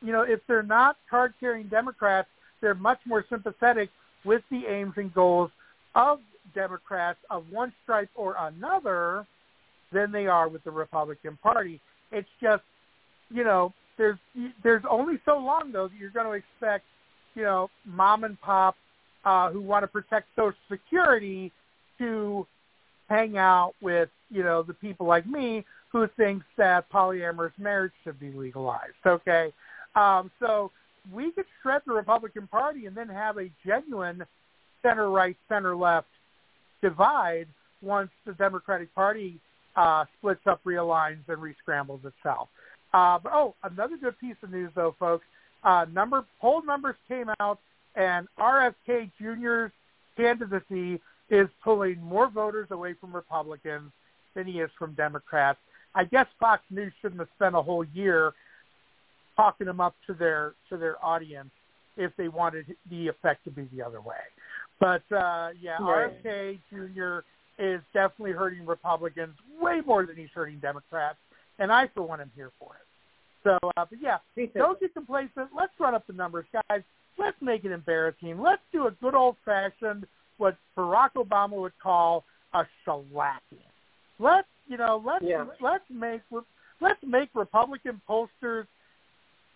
you 0.01 0.11
know, 0.11 0.21
if 0.21 0.39
they're 0.47 0.63
not 0.63 0.97
card-carrying 1.09 1.67
Democrats, 1.67 2.27
they're 2.61 2.75
much 2.75 2.99
more 3.05 3.25
sympathetic 3.29 3.89
with 4.25 4.41
the 4.51 4.65
aims 4.67 4.93
and 4.97 5.13
goals 5.13 5.51
of 5.95 6.19
Democrats 6.53 7.19
of 7.29 7.43
one 7.51 7.73
stripe 7.83 8.09
or 8.15 8.35
another 8.39 9.25
than 9.91 10.11
they 10.11 10.27
are 10.27 10.47
with 10.47 10.63
the 10.63 10.71
Republican 10.71 11.37
Party. 11.41 11.79
It's 12.11 12.29
just, 12.41 12.63
you 13.29 13.43
know, 13.43 13.73
there's 13.97 14.17
there's 14.63 14.83
only 14.89 15.19
so 15.25 15.37
long 15.37 15.71
though 15.71 15.87
that 15.87 15.97
you're 15.97 16.11
going 16.11 16.25
to 16.25 16.31
expect, 16.31 16.85
you 17.35 17.43
know, 17.43 17.69
mom 17.85 18.23
and 18.23 18.39
pop 18.41 18.75
uh, 19.25 19.51
who 19.51 19.61
want 19.61 19.83
to 19.83 19.87
protect 19.87 20.27
Social 20.35 20.55
Security 20.69 21.51
to 21.97 22.47
hang 23.11 23.37
out 23.37 23.73
with, 23.81 24.09
you 24.29 24.43
know, 24.43 24.63
the 24.63 24.73
people 24.73 25.05
like 25.05 25.27
me 25.27 25.65
who 25.91 26.07
thinks 26.15 26.45
that 26.57 26.89
polyamorous 26.89 27.51
marriage 27.57 27.91
should 28.03 28.19
be 28.19 28.31
legalized. 28.31 28.93
Okay, 29.05 29.51
um, 29.95 30.31
so 30.39 30.71
we 31.13 31.31
could 31.31 31.45
shred 31.61 31.81
the 31.85 31.93
Republican 31.93 32.47
Party 32.47 32.85
and 32.85 32.95
then 32.95 33.09
have 33.09 33.37
a 33.37 33.49
genuine 33.65 34.23
center 34.81 35.09
right, 35.09 35.35
center 35.49 35.75
left 35.75 36.07
divide 36.81 37.47
once 37.81 38.09
the 38.25 38.33
Democratic 38.33 38.93
Party 38.95 39.39
uh, 39.75 40.05
splits 40.17 40.41
up, 40.45 40.61
realigns, 40.65 41.19
and 41.27 41.37
rescrambles 41.37 42.05
itself. 42.05 42.47
Uh, 42.93 43.19
but 43.19 43.31
oh, 43.33 43.55
another 43.63 43.97
good 43.97 44.17
piece 44.19 44.35
of 44.43 44.51
news 44.51 44.71
though, 44.75 44.95
folks. 44.99 45.25
Uh, 45.63 45.85
number 45.93 46.25
poll 46.39 46.63
numbers 46.63 46.95
came 47.07 47.27
out, 47.39 47.59
and 47.95 48.27
RFK 48.39 49.11
Jr.'s 49.19 49.71
candidacy 50.17 50.99
is 51.31 51.47
pulling 51.63 51.99
more 52.01 52.29
voters 52.29 52.67
away 52.71 52.93
from 52.99 53.15
Republicans 53.15 53.91
than 54.35 54.45
he 54.45 54.59
is 54.59 54.69
from 54.77 54.93
Democrats. 54.93 55.57
I 55.95 56.03
guess 56.03 56.27
Fox 56.39 56.61
News 56.69 56.93
shouldn't 57.01 57.19
have 57.19 57.29
spent 57.35 57.55
a 57.55 57.61
whole 57.61 57.85
year 57.85 58.33
talking 59.35 59.65
them 59.65 59.79
up 59.79 59.95
to 60.07 60.13
their 60.13 60.53
to 60.69 60.77
their 60.77 61.03
audience 61.03 61.49
if 61.97 62.11
they 62.17 62.27
wanted 62.27 62.65
the 62.89 63.07
effect 63.07 63.43
to 63.45 63.51
be 63.51 63.67
the 63.73 63.81
other 63.81 64.01
way. 64.01 64.15
But 64.79 65.03
uh, 65.11 65.49
yeah, 65.59 65.77
right. 65.81 66.23
RFK 66.23 66.59
Jr. 66.69 67.19
is 67.61 67.81
definitely 67.93 68.33
hurting 68.33 68.65
Republicans 68.65 69.35
way 69.59 69.81
more 69.85 70.05
than 70.05 70.15
he's 70.15 70.29
hurting 70.33 70.59
Democrats, 70.59 71.17
and 71.59 71.71
I 71.71 71.87
for 71.93 72.03
one 72.03 72.21
am 72.21 72.31
here 72.35 72.51
for 72.59 72.75
it. 72.75 72.85
So, 73.43 73.57
uh, 73.77 73.85
but 73.89 73.99
yeah, 74.01 74.17
don't 74.55 74.79
get 74.79 74.93
complacent. 74.93 75.49
Let's 75.55 75.73
run 75.79 75.95
up 75.95 76.05
the 76.07 76.13
numbers, 76.13 76.45
guys. 76.53 76.81
Let's 77.17 77.37
make 77.41 77.65
it 77.65 77.71
embarrassing. 77.71 78.39
Let's 78.39 78.61
do 78.71 78.87
a 78.87 78.91
good 78.91 79.15
old 79.15 79.35
fashioned 79.43 80.05
what 80.41 80.57
Barack 80.75 81.11
Obama 81.15 81.51
would 81.51 81.77
call 81.81 82.25
a 82.55 82.63
shellacking. 82.85 83.69
Let's 84.19 84.47
you 84.67 84.77
know 84.77 85.01
let's 85.05 85.23
yeah. 85.23 85.45
let's 85.61 85.83
make 85.89 86.21
let's 86.81 86.99
make 87.05 87.29
Republican 87.35 88.01
pollsters 88.09 88.65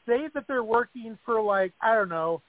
say 0.08 0.30
that 0.36 0.46
they're 0.48 0.64
working 0.64 1.18
for 1.26 1.42
like 1.42 1.74
I 1.82 1.96
don't 1.96 2.10
know 2.10 2.42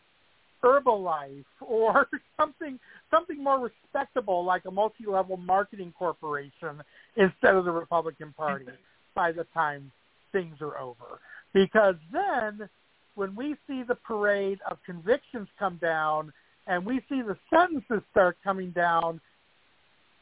Herbalife 0.63 1.45
or 1.61 2.09
something 2.37 2.79
something 3.11 3.43
more 3.43 3.59
respectable 3.59 4.45
like 4.45 4.67
a 4.67 4.71
multi-level 4.71 5.39
marketing 5.39 5.95
corporation 5.99 6.83
instead 7.17 7.55
of 7.55 7.65
the 7.65 7.73
Republican 7.73 8.35
Party 8.37 8.67
by 9.15 9.33
the 9.33 9.45
time 9.55 9.91
things 10.33 10.57
are 10.61 10.79
over. 10.79 11.21
Because 11.55 11.95
then 12.13 12.69
when 13.15 13.35
we 13.35 13.57
see 13.67 13.83
the 13.83 13.95
parade 13.95 14.59
of 14.71 14.77
convictions 14.85 15.49
come 15.59 15.79
down 15.81 16.35
and 16.67 16.85
we 16.85 17.01
see 17.09 17.23
the 17.23 17.37
sentences 17.51 18.03
start 18.11 18.37
coming 18.43 18.71
down, 18.71 19.21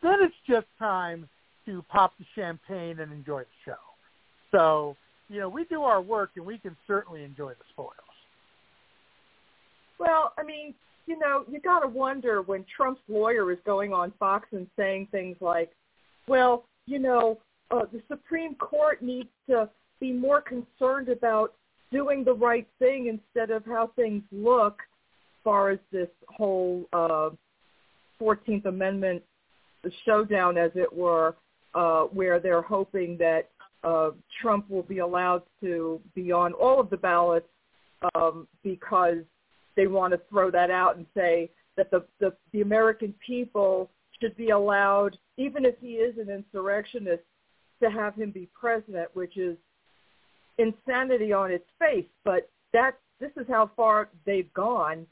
then 0.03 0.17
it's 0.21 0.35
just 0.49 0.67
time 0.79 1.29
to 1.67 1.83
pop 1.89 2.13
the 2.19 2.25
champagne 2.35 3.01
and 3.01 3.13
enjoy 3.13 3.41
the 3.41 3.47
show. 3.65 3.77
So, 4.53 4.97
you 5.29 5.41
know, 5.41 5.49
we 5.49 5.65
do 5.65 5.83
our 5.83 6.01
work 6.03 6.31
and 6.37 6.45
we 6.45 6.59
can 6.59 6.77
certainly 6.87 7.25
enjoy 7.25 7.51
the 7.51 7.65
spoils. 7.73 7.93
Well, 9.99 10.33
I 10.39 10.43
mean, 10.43 10.75
you 11.07 11.19
know, 11.19 11.45
you 11.51 11.61
got 11.61 11.81
to 11.81 11.89
wonder 11.89 12.43
when 12.43 12.65
Trump's 12.75 13.01
lawyer 13.09 13.51
is 13.53 13.59
going 13.65 13.93
on 13.93 14.13
Fox 14.19 14.49
and 14.53 14.67
saying 14.79 15.09
things 15.11 15.37
like, 15.41 15.71
well, 16.29 16.65
you 16.87 16.99
know, 16.99 17.39
uh, 17.71 17.83
the 17.93 18.03
Supreme 18.09 18.55
Court 18.57 19.03
needs 19.03 19.29
to 19.49 19.69
be 20.01 20.13
more 20.13 20.43
concerned 20.43 21.09
about 21.09 21.55
doing 21.91 22.25
the 22.25 22.35
right 22.35 22.67
thing 22.79 23.07
instead 23.07 23.51
of 23.51 23.65
how 23.65 23.91
things 23.97 24.23
look 24.33 24.81
far 25.45 25.71
as 25.71 25.79
this 25.93 26.09
whole 26.29 26.85
uh, 26.93 27.31
14th 28.21 28.65
Amendment 28.65 29.23
showdown, 30.05 30.57
as 30.57 30.71
it 30.75 30.93
were, 30.93 31.37
uh, 31.75 32.03
where 32.05 32.41
they're 32.41 32.63
hoping 32.63 33.17
that 33.19 33.51
uh, 33.83 34.11
Trump 34.41 34.69
will 34.71 34.83
be 34.83 34.99
allowed 34.99 35.43
to 35.61 36.01
be 36.15 36.33
on 36.33 36.53
all 36.55 36.81
of 36.81 36.89
the 36.89 36.97
ballots 36.97 37.47
um, 38.15 38.49
because 38.63 39.19
they 39.77 39.87
want 39.87 40.13
to 40.13 40.21
throw 40.31 40.51
that 40.51 40.71
out 40.71 40.97
and 40.97 41.07
say 41.15 41.51
that 41.77 41.91
the, 41.91 42.05
the, 42.21 42.33
the 42.53 42.63
American 42.63 43.15
people 43.25 43.91
should 44.21 44.37
be 44.37 44.51
allowed, 44.51 45.19
even 45.37 45.65
if 45.65 45.75
he 45.81 45.95
is 45.95 46.17
an 46.19 46.31
insurrectionist, 46.31 47.23
to 47.83 47.91
have 47.91 48.15
him 48.15 48.31
be 48.31 48.49
president, 48.59 49.09
which 49.15 49.37
is 49.37 49.57
insanity 50.59 51.33
on 51.33 51.51
its 51.51 51.65
face. 51.79 52.07
But 52.25 52.49
that 52.73 52.93
this 53.21 53.33
is 53.37 53.47
how 53.49 53.71
far 53.77 54.09
they've 54.25 54.53
gone 54.55 55.07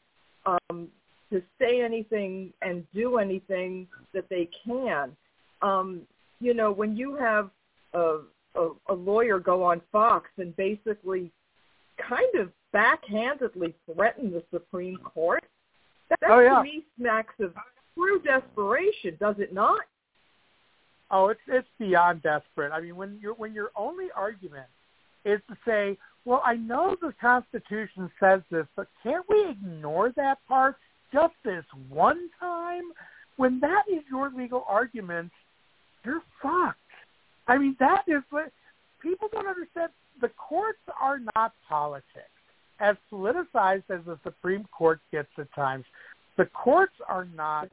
um, 0.47 0.89
to 1.31 1.43
say 1.59 1.81
anything 1.83 2.53
and 2.63 2.85
do 2.95 3.19
anything 3.19 3.87
that 4.13 4.29
they 4.29 4.49
can. 4.65 5.17
Um, 5.63 6.03
you 6.41 6.55
know, 6.55 6.73
when 6.73 6.97
you 6.97 7.17
have 7.17 7.51
a, 7.95 8.19
a, 8.57 8.71
a 8.89 8.95
lawyer 8.95 9.39
go 9.39 9.63
on 9.63 9.81
Fox 9.91 10.29
and 10.39 10.55
basically 10.57 11.31
kind 12.09 12.35
of 12.35 12.51
backhandedly 12.75 13.75
threaten 13.93 14.31
the 14.31 14.43
Supreme 14.51 14.99
Court, 14.99 15.45
that, 16.09 16.19
that 16.21 16.31
oh, 16.31 16.41
yeah. 16.41 16.57
to 16.57 16.63
me 16.63 16.85
smacks 16.99 17.35
of 17.41 17.55
true 17.95 18.21
desperation, 18.21 19.17
does 19.21 19.37
it 19.39 19.55
not? 19.55 19.81
Oh, 21.11 21.29
it's 21.29 21.41
it's 21.47 21.69
beyond 21.79 22.23
desperate. 22.23 22.73
I 22.73 22.81
mean, 22.81 22.97
when 22.97 23.19
your 23.21 23.35
when 23.35 23.53
your 23.53 23.71
only 23.77 24.07
argument 24.17 24.67
is 25.25 25.41
to 25.49 25.57
say, 25.67 25.97
well, 26.25 26.43
I 26.45 26.55
know 26.55 26.97
the 27.01 27.13
Constitution 27.21 28.11
says 28.21 28.41
this, 28.51 28.67
but 28.77 28.87
can't 29.03 29.25
we 29.29 29.51
ignore 29.51 30.13
that 30.17 30.39
part 30.47 30.77
just 31.13 31.35
this 31.45 31.65
one 31.89 32.29
time? 32.39 32.85
When 33.37 33.61
that 33.61 33.83
is 33.91 34.03
your 34.11 34.31
legal 34.31 34.65
argument, 34.69 35.33
you're 36.05 36.23
fucked. 36.41 36.79
I 37.49 37.59
mean, 37.59 37.77
that 37.81 38.05
is 38.07 38.23
what 38.31 38.53
people 39.01 39.29
don't 39.33 39.49
understand. 39.49 39.91
The 40.21 40.31
courts 40.31 40.79
are 41.01 41.19
not 41.35 41.53
politics. 41.69 42.07
As 42.79 42.97
politicized 43.13 43.85
as 43.91 44.05
the 44.07 44.19
Supreme 44.23 44.67
Court 44.77 45.01
gets 45.11 45.29
at 45.39 45.53
times, 45.55 45.85
the 46.37 46.47
courts 46.47 46.95
are 47.09 47.27
not 47.37 47.69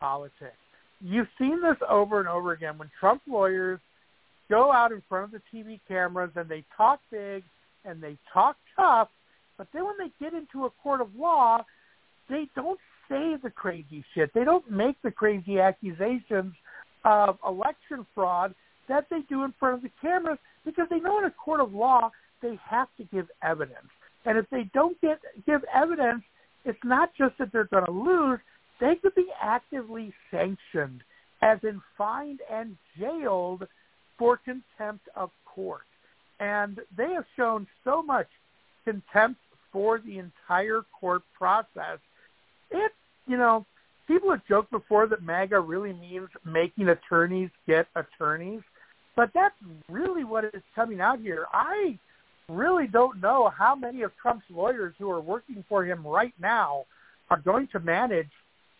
politics 0.00 0.56
you've 1.00 1.28
seen 1.38 1.60
this 1.62 1.76
over 1.88 2.20
and 2.20 2.28
over 2.28 2.52
again 2.52 2.78
when 2.78 2.90
Trump 2.98 3.22
lawyers 3.28 3.80
go 4.48 4.72
out 4.72 4.92
in 4.92 5.02
front 5.08 5.26
of 5.26 5.30
the 5.30 5.42
TV 5.56 5.80
cameras 5.86 6.30
and 6.36 6.48
they 6.48 6.64
talk 6.76 7.00
big 7.10 7.44
and 7.84 8.02
they 8.02 8.16
talk 8.32 8.56
tough, 8.76 9.08
but 9.56 9.68
then 9.72 9.84
when 9.84 9.94
they 9.98 10.10
get 10.20 10.34
into 10.34 10.64
a 10.64 10.70
court 10.82 11.00
of 11.00 11.08
law, 11.16 11.64
they 12.28 12.48
don't 12.54 12.78
say 13.08 13.36
the 13.42 13.50
crazy 13.50 14.04
shit. 14.14 14.32
They 14.34 14.44
don't 14.44 14.70
make 14.70 15.00
the 15.02 15.10
crazy 15.10 15.58
accusations 15.58 16.54
of 17.04 17.38
election 17.46 18.06
fraud 18.14 18.54
that 18.88 19.06
they 19.10 19.20
do 19.28 19.44
in 19.44 19.54
front 19.58 19.76
of 19.76 19.82
the 19.82 19.90
cameras 20.00 20.38
because 20.64 20.86
they 20.90 21.00
know 21.00 21.18
in 21.18 21.24
a 21.24 21.30
court 21.30 21.60
of 21.60 21.74
law 21.74 22.10
they 22.42 22.58
have 22.68 22.88
to 22.98 23.04
give 23.04 23.26
evidence. 23.42 23.88
And 24.24 24.38
if 24.38 24.46
they 24.50 24.68
don't 24.74 25.00
get 25.00 25.18
give 25.46 25.62
evidence, 25.74 26.22
it's 26.64 26.78
not 26.84 27.10
just 27.16 27.36
that 27.38 27.52
they're 27.52 27.64
going 27.64 27.86
to 27.86 27.92
lose, 27.92 28.40
they 28.80 28.94
could 28.96 29.14
be 29.14 29.26
actively 29.40 30.12
sanctioned, 30.30 31.02
as 31.42 31.58
in 31.62 31.80
fined 31.96 32.40
and 32.52 32.76
jailed 32.98 33.66
for 34.18 34.38
contempt 34.38 35.08
of 35.16 35.30
court. 35.44 35.82
And 36.40 36.80
they 36.96 37.10
have 37.12 37.24
shown 37.36 37.66
so 37.84 38.02
much 38.02 38.28
contempt 38.84 39.40
for 39.72 39.98
the 39.98 40.18
entire 40.18 40.82
court 40.98 41.22
process. 41.36 41.98
It, 42.70 42.92
you 43.26 43.36
know, 43.36 43.66
people 44.06 44.30
have 44.30 44.46
joked 44.48 44.70
before 44.70 45.06
that 45.08 45.22
MAGA 45.22 45.60
really 45.60 45.92
means 45.92 46.28
making 46.44 46.88
attorneys 46.88 47.50
get 47.66 47.86
attorneys, 47.96 48.62
but 49.16 49.30
that's 49.34 49.54
really 49.88 50.24
what 50.24 50.44
is 50.44 50.62
coming 50.74 51.00
out 51.00 51.20
here. 51.20 51.46
I 51.52 51.98
really 52.48 52.86
don't 52.86 53.20
know 53.20 53.50
how 53.56 53.74
many 53.74 54.02
of 54.02 54.12
Trump's 54.20 54.44
lawyers 54.50 54.94
who 54.98 55.10
are 55.10 55.20
working 55.20 55.64
for 55.68 55.84
him 55.84 56.06
right 56.06 56.34
now 56.40 56.86
are 57.30 57.38
going 57.38 57.68
to 57.72 57.80
manage 57.80 58.30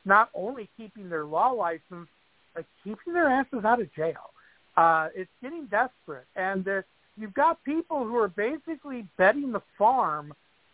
not 0.04 0.30
only 0.34 0.70
keeping 0.76 1.10
their 1.10 1.24
law 1.24 1.50
license, 1.50 2.08
but 2.54 2.64
keeping 2.82 3.12
their 3.12 3.28
asses 3.28 3.64
out 3.64 3.80
of 3.80 3.92
jail. 3.94 4.30
Uh, 4.78 5.08
it's 5.12 5.30
getting 5.42 5.66
desperate, 5.66 6.24
and 6.36 6.64
there, 6.64 6.84
you've 7.16 7.34
got 7.34 7.62
people 7.64 8.04
who 8.06 8.14
are 8.14 8.28
basically 8.28 9.04
betting 9.16 9.50
the 9.50 9.62
farm 9.76 10.32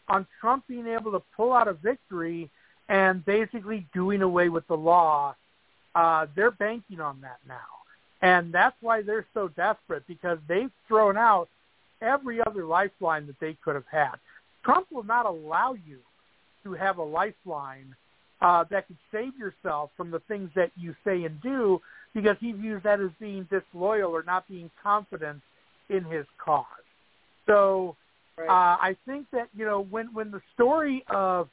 on 0.09 0.27
Trump 0.43 0.63
being 0.69 0.87
able 0.87 1.11
to 1.11 1.23
pull 1.35 1.55
out 1.55 1.69
a 1.69 1.73
victory 1.73 2.51
and 2.91 3.25
basically 3.25 3.87
doing 3.95 4.21
away 4.21 4.51
with 4.51 4.67
the 4.67 4.77
law. 4.77 5.35
Uh, 5.95 6.27
they're 6.37 6.51
banking 6.51 7.01
on 7.01 7.19
that 7.23 7.39
now. 7.49 7.57
And 8.21 8.53
that's 8.53 8.77
why 8.83 9.01
they're 9.01 9.27
so 9.33 9.49
desperate 9.49 10.07
because 10.07 10.37
they've 10.49 10.71
thrown 10.87 11.17
out 11.17 11.49
every 12.03 12.43
other 12.45 12.67
lifeline 12.67 13.27
that 13.27 13.41
they 13.41 13.57
could 13.65 13.75
have 13.75 13.89
had. 13.91 14.17
Trump 14.67 14.87
will 14.93 15.05
not 15.05 15.25
allow 15.25 15.73
you 15.87 16.01
to 16.65 16.75
have 16.75 16.99
a 16.99 17.03
lifeline 17.03 17.95
uh, 18.43 18.65
that 18.71 18.87
could 18.87 18.99
save 19.11 19.33
yourself 19.39 19.93
from 19.97 20.11
the 20.11 20.21
things 20.29 20.51
that 20.55 20.71
you 20.77 20.95
say 21.07 21.25
and 21.25 21.41
do 21.41 21.81
because 22.15 22.37
he 22.41 22.53
views 22.53 22.81
that 22.85 23.01
as 23.01 23.11
being 23.21 23.47
disloyal 23.51 24.11
or 24.11 24.23
not 24.23 24.47
being 24.49 24.71
confident 24.83 25.41
in 25.91 26.05
his 26.05 26.25
cause. 26.43 26.65
So 27.47 27.97
right. 28.39 28.49
uh, 28.49 28.77
I 28.81 28.97
think 29.07 29.27
that, 29.33 29.49
you 29.55 29.65
know, 29.65 29.83
when, 29.91 30.15
when 30.15 30.31
the 30.31 30.41
story 30.55 31.05
of 31.09 31.49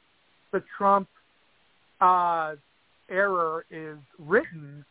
the 0.52 0.62
Trump 0.78 1.08
uh, 2.00 2.54
error 3.10 3.64
is 3.70 3.98
written, 4.18 4.84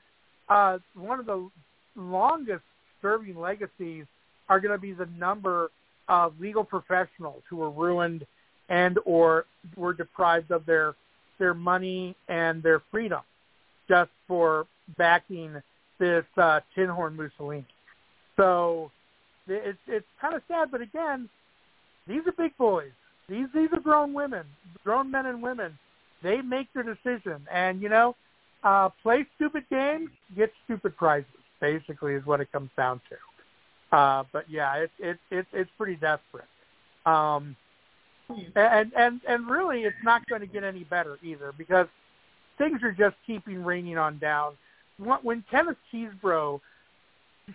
uh, 0.49 0.80
one 0.93 1.19
of 1.19 1.26
the 1.26 1.49
longest 1.95 2.63
serving 3.01 3.38
legacies 3.38 4.05
are 4.49 4.59
going 4.59 4.74
to 4.74 4.82
be 4.82 4.93
the 4.93 5.07
number 5.17 5.72
of 6.09 6.38
legal 6.39 6.63
professionals 6.63 7.41
who 7.49 7.55
were 7.55 7.72
ruined 7.72 8.26
and 8.69 8.99
or 9.05 9.45
were 9.76 9.93
deprived 9.93 10.51
of 10.51 10.65
their 10.65 10.95
their 11.39 11.53
money 11.55 12.15
and 12.28 12.61
their 12.61 12.82
freedom 12.91 13.22
just 13.88 14.11
for 14.27 14.67
backing 14.97 15.61
this 15.99 16.25
uh, 16.38 16.59
horn 16.75 17.15
Mussolini. 17.15 17.65
So 18.38 18.91
it's 19.47 19.77
it's 19.88 20.05
kind 20.19 20.34
of 20.34 20.41
sad, 20.47 20.71
but 20.71 20.82
again, 20.82 21.29
these 22.07 22.21
are 22.27 22.32
big 22.32 22.55
boys. 22.57 22.91
These 23.29 23.47
these 23.53 23.69
are 23.71 23.79
grown 23.79 24.13
women, 24.13 24.45
grown 24.84 25.11
men 25.11 25.25
and 25.25 25.41
women. 25.41 25.77
They 26.23 26.41
make 26.41 26.67
their 26.73 26.84
decision, 26.84 27.45
and 27.51 27.82
you 27.82 27.89
know, 27.89 28.15
uh, 28.63 28.89
play 29.01 29.25
stupid 29.36 29.63
games, 29.69 30.09
get 30.36 30.51
stupid 30.65 30.97
prizes. 30.97 31.27
Basically, 31.59 32.13
is 32.13 32.25
what 32.25 32.41
it 32.41 32.51
comes 32.51 32.71
down 32.75 33.01
to. 33.09 33.95
Uh, 33.95 34.23
but 34.32 34.49
yeah, 34.49 34.75
it's 34.75 34.93
it's 34.99 35.19
it's 35.29 35.49
it's 35.53 35.71
pretty 35.77 35.95
desperate. 35.95 36.45
Um, 37.05 37.55
and 38.55 38.91
and 38.95 39.21
and 39.27 39.49
really, 39.49 39.84
it's 39.84 40.03
not 40.03 40.27
going 40.27 40.41
to 40.41 40.47
get 40.47 40.63
any 40.63 40.84
better 40.84 41.17
either 41.23 41.53
because 41.57 41.88
things 42.58 42.82
are 42.84 42.91
just 42.91 43.16
keeping 43.26 43.64
raining 43.64 43.97
on 43.97 44.18
down. 44.20 44.54
When 44.97 45.43
Kenneth 45.49 45.78
Chesebro 45.91 46.60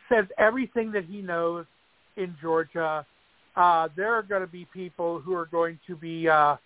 says 0.09 0.27
everything 0.37 0.91
that 0.93 1.05
he 1.05 1.23
knows 1.23 1.65
in 2.17 2.37
Georgia, 2.41 3.07
uh, 3.57 3.89
there 3.97 4.13
are 4.13 4.23
going 4.23 4.41
to 4.41 4.47
be 4.47 4.67
people 4.73 5.21
who 5.21 5.35
are 5.35 5.47
going 5.47 5.79
to 5.87 5.97
be 5.97 6.29
uh, 6.29 6.57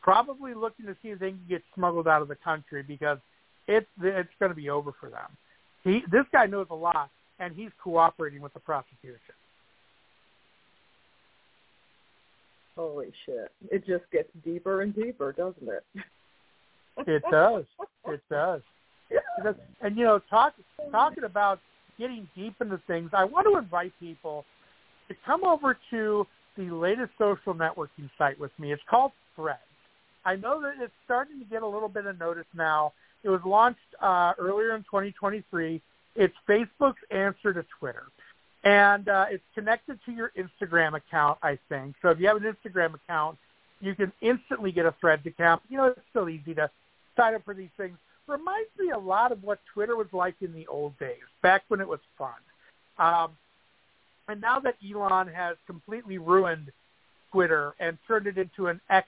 probably 0.00 0.54
looking 0.54 0.86
to 0.86 0.96
see 1.02 1.08
if 1.08 1.18
they 1.18 1.30
can 1.30 1.44
get 1.48 1.62
smuggled 1.74 2.08
out 2.08 2.22
of 2.22 2.28
the 2.28 2.36
country 2.36 2.82
because 2.82 3.18
it's 3.66 3.86
it's 4.00 4.30
going 4.38 4.50
to 4.50 4.56
be 4.56 4.70
over 4.70 4.92
for 4.98 5.10
them. 5.10 5.36
He 5.82 6.02
this 6.10 6.24
guy 6.32 6.46
knows 6.46 6.68
a 6.70 6.74
lot, 6.74 7.10
and 7.40 7.54
he's 7.54 7.70
cooperating 7.82 8.40
with 8.40 8.54
the 8.54 8.60
prosecution. 8.60 9.34
Holy 12.76 13.12
shit. 13.24 13.50
It 13.70 13.86
just 13.86 14.04
gets 14.12 14.28
deeper 14.44 14.82
and 14.82 14.94
deeper, 14.94 15.32
doesn't 15.32 15.68
it? 15.68 15.84
it 16.98 17.22
does. 17.30 17.64
It 18.06 18.22
does. 18.30 18.62
And 19.80 19.96
you 19.96 20.04
know, 20.04 20.20
talk, 20.30 20.54
talking 20.90 21.24
about 21.24 21.60
getting 21.98 22.28
deep 22.36 22.54
into 22.60 22.80
things, 22.86 23.10
I 23.12 23.24
want 23.24 23.46
to 23.46 23.58
invite 23.58 23.92
people 24.00 24.44
to 25.08 25.14
come 25.24 25.44
over 25.44 25.76
to 25.90 26.26
the 26.56 26.70
latest 26.70 27.12
social 27.18 27.54
networking 27.54 28.10
site 28.18 28.38
with 28.38 28.50
me. 28.58 28.72
It's 28.72 28.82
called 28.88 29.12
Threads. 29.34 29.60
I 30.24 30.36
know 30.36 30.60
that 30.62 30.74
it's 30.82 30.92
starting 31.04 31.38
to 31.38 31.44
get 31.44 31.62
a 31.62 31.66
little 31.66 31.88
bit 31.88 32.06
of 32.06 32.18
notice 32.18 32.46
now. 32.54 32.92
It 33.22 33.28
was 33.28 33.40
launched 33.44 33.78
uh, 34.00 34.32
earlier 34.38 34.74
in 34.74 34.82
2023. 34.82 35.80
It's 36.16 36.34
Facebook's 36.48 36.96
answer 37.10 37.52
to 37.52 37.64
Twitter 37.78 38.04
and 38.66 39.08
uh, 39.08 39.26
it's 39.30 39.44
connected 39.54 39.98
to 40.04 40.12
your 40.12 40.32
Instagram 40.36 40.96
account, 40.96 41.38
I 41.40 41.56
think. 41.68 41.94
So 42.02 42.08
if 42.08 42.18
you 42.18 42.26
have 42.26 42.36
an 42.36 42.42
Instagram 42.42 42.94
account, 42.94 43.38
You 43.80 43.94
can 43.94 44.12
instantly 44.22 44.72
get 44.72 44.86
a 44.86 44.94
threads 45.00 45.24
account. 45.26 45.62
You 45.68 45.76
know, 45.76 45.84
it's 45.86 46.00
still 46.10 46.28
easy 46.28 46.54
to 46.54 46.70
sign 47.16 47.34
up 47.34 47.44
for 47.44 47.54
these 47.54 47.70
things. 47.76 47.96
Reminds 48.26 48.70
me 48.78 48.90
a 48.90 48.98
lot 48.98 49.32
of 49.32 49.42
what 49.42 49.60
Twitter 49.72 49.96
was 49.96 50.08
like 50.12 50.34
in 50.40 50.52
the 50.52 50.66
old 50.66 50.98
days, 50.98 51.22
back 51.42 51.62
when 51.68 51.80
it 51.80 51.88
was 51.88 52.00
fun. 52.18 52.34
Um, 52.98 53.30
and 54.28 54.40
now 54.40 54.58
that 54.60 54.76
Elon 54.84 55.28
has 55.28 55.56
completely 55.66 56.18
ruined 56.18 56.72
Twitter 57.30 57.74
and 57.78 57.96
turned 58.08 58.26
it 58.26 58.38
into 58.38 58.66
an 58.66 58.80
X 58.90 59.06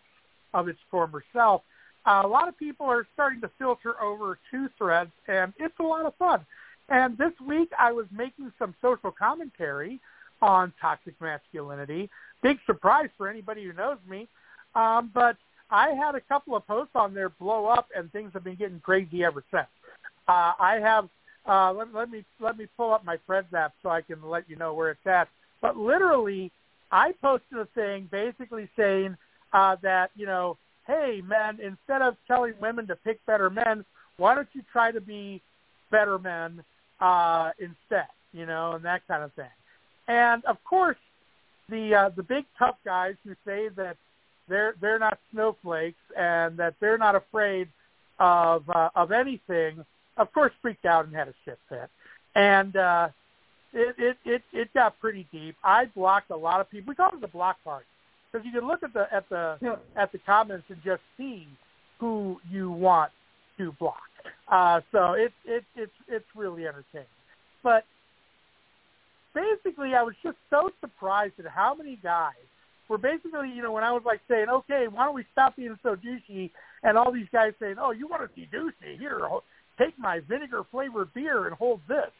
of 0.54 0.68
its 0.68 0.78
former 0.90 1.24
self, 1.32 1.62
uh, 2.06 2.22
a 2.24 2.28
lot 2.28 2.48
of 2.48 2.56
people 2.56 2.86
are 2.86 3.06
starting 3.14 3.40
to 3.40 3.50
filter 3.58 4.00
over 4.00 4.38
to 4.50 4.68
threads, 4.78 5.10
and 5.26 5.52
it's 5.58 5.78
a 5.80 5.82
lot 5.82 6.06
of 6.06 6.14
fun. 6.14 6.46
And 6.88 7.18
this 7.18 7.32
week 7.44 7.70
I 7.78 7.92
was 7.92 8.06
making 8.10 8.52
some 8.58 8.74
social 8.80 9.10
commentary 9.10 10.00
on 10.40 10.72
toxic 10.80 11.20
masculinity. 11.20 12.08
Big 12.42 12.58
surprise 12.66 13.10
for 13.16 13.28
anybody 13.28 13.64
who 13.64 13.72
knows 13.72 13.98
me. 14.08 14.28
Um, 14.74 15.10
but 15.12 15.36
I 15.70 15.90
had 15.90 16.14
a 16.14 16.20
couple 16.20 16.56
of 16.56 16.66
posts 16.66 16.92
on 16.94 17.14
there 17.14 17.28
blow 17.28 17.66
up, 17.66 17.88
and 17.94 18.10
things 18.12 18.30
have 18.34 18.44
been 18.44 18.54
getting 18.56 18.80
crazy 18.80 19.24
ever 19.24 19.44
since. 19.50 19.66
Uh, 20.26 20.52
I 20.58 20.78
have 20.82 21.08
uh, 21.48 21.72
let, 21.72 21.92
let 21.94 22.10
me 22.10 22.24
let 22.40 22.58
me 22.58 22.66
pull 22.76 22.92
up 22.92 23.04
my 23.04 23.16
Threads 23.26 23.52
app 23.54 23.72
so 23.82 23.88
I 23.88 24.02
can 24.02 24.22
let 24.22 24.48
you 24.48 24.56
know 24.56 24.74
where 24.74 24.90
it's 24.90 25.06
at. 25.06 25.28
But 25.62 25.76
literally, 25.76 26.52
I 26.92 27.12
posted 27.22 27.58
a 27.58 27.66
thing 27.74 28.08
basically 28.10 28.68
saying 28.76 29.16
uh, 29.52 29.76
that 29.82 30.10
you 30.14 30.26
know, 30.26 30.58
hey 30.86 31.22
men, 31.26 31.58
instead 31.62 32.02
of 32.02 32.16
telling 32.26 32.54
women 32.60 32.86
to 32.88 32.96
pick 32.96 33.24
better 33.26 33.48
men, 33.48 33.84
why 34.18 34.34
don't 34.34 34.48
you 34.52 34.62
try 34.70 34.92
to 34.92 35.00
be 35.00 35.40
better 35.90 36.18
men 36.18 36.62
uh, 37.00 37.50
instead? 37.58 38.08
You 38.32 38.44
know, 38.44 38.72
and 38.72 38.84
that 38.84 39.06
kind 39.08 39.22
of 39.22 39.32
thing. 39.32 39.46
And 40.06 40.44
of 40.44 40.62
course, 40.64 40.98
the 41.70 41.94
uh, 41.94 42.10
the 42.14 42.22
big 42.22 42.44
tough 42.58 42.76
guys 42.84 43.14
who 43.24 43.34
say 43.46 43.68
that 43.76 43.96
they're 44.48 44.74
they're 44.80 44.98
not 44.98 45.18
snowflakes 45.32 45.98
and 46.16 46.56
that 46.58 46.74
they're 46.80 46.98
not 46.98 47.14
afraid 47.14 47.68
of 48.18 48.68
uh, 48.70 48.90
of 48.94 49.12
anything, 49.12 49.84
of 50.16 50.32
course, 50.32 50.52
freaked 50.60 50.84
out 50.84 51.06
and 51.06 51.14
had 51.14 51.28
a 51.28 51.34
shit 51.44 51.58
fit, 51.68 51.90
and 52.34 52.76
uh, 52.76 53.08
it, 53.72 53.94
it 53.98 54.16
it 54.24 54.42
it 54.52 54.74
got 54.74 54.98
pretty 55.00 55.26
deep. 55.32 55.56
I 55.62 55.86
blocked 55.86 56.30
a 56.30 56.36
lot 56.36 56.60
of 56.60 56.70
people. 56.70 56.90
We 56.90 56.94
call 56.94 57.10
it 57.12 57.20
the 57.20 57.28
block 57.28 57.56
party 57.64 57.86
because 58.30 58.44
you 58.46 58.52
can 58.52 58.66
look 58.66 58.82
at 58.82 58.92
the 58.92 59.06
at 59.12 59.28
the 59.28 59.58
yeah. 59.60 59.76
at 59.96 60.12
the 60.12 60.18
comments 60.18 60.64
and 60.68 60.78
just 60.84 61.02
see 61.16 61.46
who 61.98 62.40
you 62.50 62.70
want 62.70 63.12
to 63.58 63.72
block. 63.72 64.00
Uh, 64.50 64.80
so 64.92 65.12
it's 65.12 65.34
it, 65.44 65.64
it's 65.76 65.92
it's 66.08 66.26
really 66.34 66.66
entertaining. 66.66 67.06
But 67.62 67.84
basically, 69.34 69.94
I 69.94 70.02
was 70.02 70.14
just 70.22 70.38
so 70.50 70.70
surprised 70.80 71.34
at 71.38 71.46
how 71.46 71.74
many 71.74 71.98
guys 72.02 72.34
were 72.88 72.98
basically, 72.98 73.50
you 73.50 73.62
know, 73.62 73.72
when 73.72 73.84
I 73.84 73.92
was 73.92 74.02
like 74.04 74.20
saying, 74.28 74.46
okay, 74.48 74.86
why 74.90 75.04
don't 75.04 75.14
we 75.14 75.24
stop 75.32 75.56
being 75.56 75.78
so 75.82 75.96
douchey, 75.96 76.50
and 76.82 76.96
all 76.96 77.12
these 77.12 77.28
guys 77.32 77.52
saying, 77.60 77.76
oh, 77.80 77.90
you 77.90 78.08
want 78.08 78.22
to 78.22 78.34
see 78.34 78.48
douchey? 78.52 78.98
Here, 78.98 79.20
take 79.78 79.98
my 79.98 80.20
vinegar 80.28 80.62
flavored 80.70 81.12
beer 81.14 81.46
and 81.46 81.54
hold 81.54 81.80
this, 81.88 82.10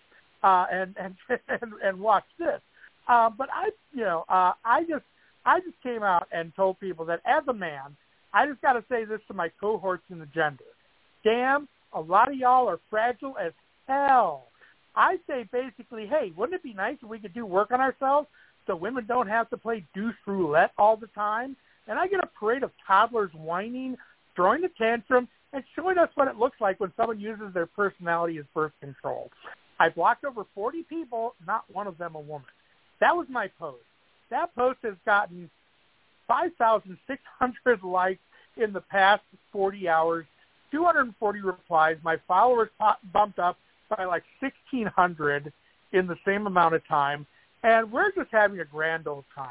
uh, 0.42 0.66
and 0.70 0.94
and 0.98 1.14
and, 1.48 1.72
and 1.82 2.00
watch 2.00 2.24
this. 2.38 2.60
Uh, 3.08 3.30
but 3.30 3.48
I, 3.52 3.70
you 3.92 4.04
know, 4.04 4.24
uh, 4.28 4.52
I 4.64 4.82
just 4.88 5.04
I 5.44 5.60
just 5.60 5.80
came 5.82 6.02
out 6.02 6.28
and 6.32 6.54
told 6.54 6.78
people 6.80 7.04
that 7.06 7.20
as 7.26 7.46
a 7.48 7.54
man, 7.54 7.96
I 8.32 8.46
just 8.46 8.60
got 8.60 8.74
to 8.74 8.84
say 8.88 9.04
this 9.04 9.20
to 9.28 9.34
my 9.34 9.50
cohorts 9.60 10.04
in 10.10 10.18
the 10.18 10.26
gender. 10.26 10.64
Damn, 11.24 11.68
a 11.92 12.00
lot 12.00 12.28
of 12.28 12.36
y'all 12.36 12.68
are 12.68 12.80
fragile 12.90 13.36
as 13.38 13.52
hell. 13.86 14.48
I 14.94 15.16
say 15.28 15.48
basically, 15.50 16.06
hey, 16.06 16.32
wouldn't 16.36 16.56
it 16.56 16.62
be 16.62 16.74
nice 16.74 16.96
if 17.02 17.08
we 17.08 17.18
could 17.18 17.34
do 17.34 17.46
work 17.46 17.70
on 17.70 17.80
ourselves 17.80 18.28
so 18.68 18.76
women 18.76 19.06
don't 19.06 19.26
have 19.26 19.50
to 19.50 19.56
play 19.56 19.84
douche 19.94 20.14
roulette 20.26 20.70
all 20.78 20.96
the 20.96 21.08
time. 21.08 21.56
And 21.88 21.98
I 21.98 22.06
get 22.06 22.22
a 22.22 22.28
parade 22.38 22.62
of 22.62 22.70
toddlers 22.86 23.30
whining, 23.34 23.96
throwing 24.36 24.62
a 24.62 24.68
tantrum, 24.68 25.26
and 25.52 25.64
showing 25.74 25.98
us 25.98 26.10
what 26.14 26.28
it 26.28 26.36
looks 26.36 26.60
like 26.60 26.78
when 26.78 26.92
someone 26.96 27.18
uses 27.18 27.52
their 27.54 27.66
personality 27.66 28.38
as 28.38 28.44
birth 28.54 28.72
control. 28.80 29.30
I 29.80 29.88
blocked 29.88 30.24
over 30.24 30.44
40 30.54 30.82
people, 30.82 31.34
not 31.46 31.64
one 31.72 31.86
of 31.86 31.96
them 31.96 32.14
a 32.14 32.20
woman. 32.20 32.46
That 33.00 33.16
was 33.16 33.26
my 33.30 33.48
post. 33.58 33.84
That 34.30 34.54
post 34.54 34.80
has 34.82 34.94
gotten 35.06 35.48
5,600 36.26 37.82
likes 37.82 38.20
in 38.58 38.72
the 38.72 38.82
past 38.82 39.22
40 39.52 39.88
hours, 39.88 40.26
240 40.70 41.40
replies. 41.40 41.96
My 42.02 42.18
followers 42.28 42.68
bumped 43.12 43.38
up 43.38 43.56
by 43.88 44.04
like 44.04 44.24
1,600 44.40 45.52
in 45.92 46.06
the 46.06 46.16
same 46.26 46.46
amount 46.46 46.74
of 46.74 46.86
time 46.86 47.26
and 47.62 47.90
we're 47.90 48.12
just 48.12 48.30
having 48.30 48.61
a 48.61 48.64
grand 48.64 49.06
old 49.06 49.24
time 49.34 49.48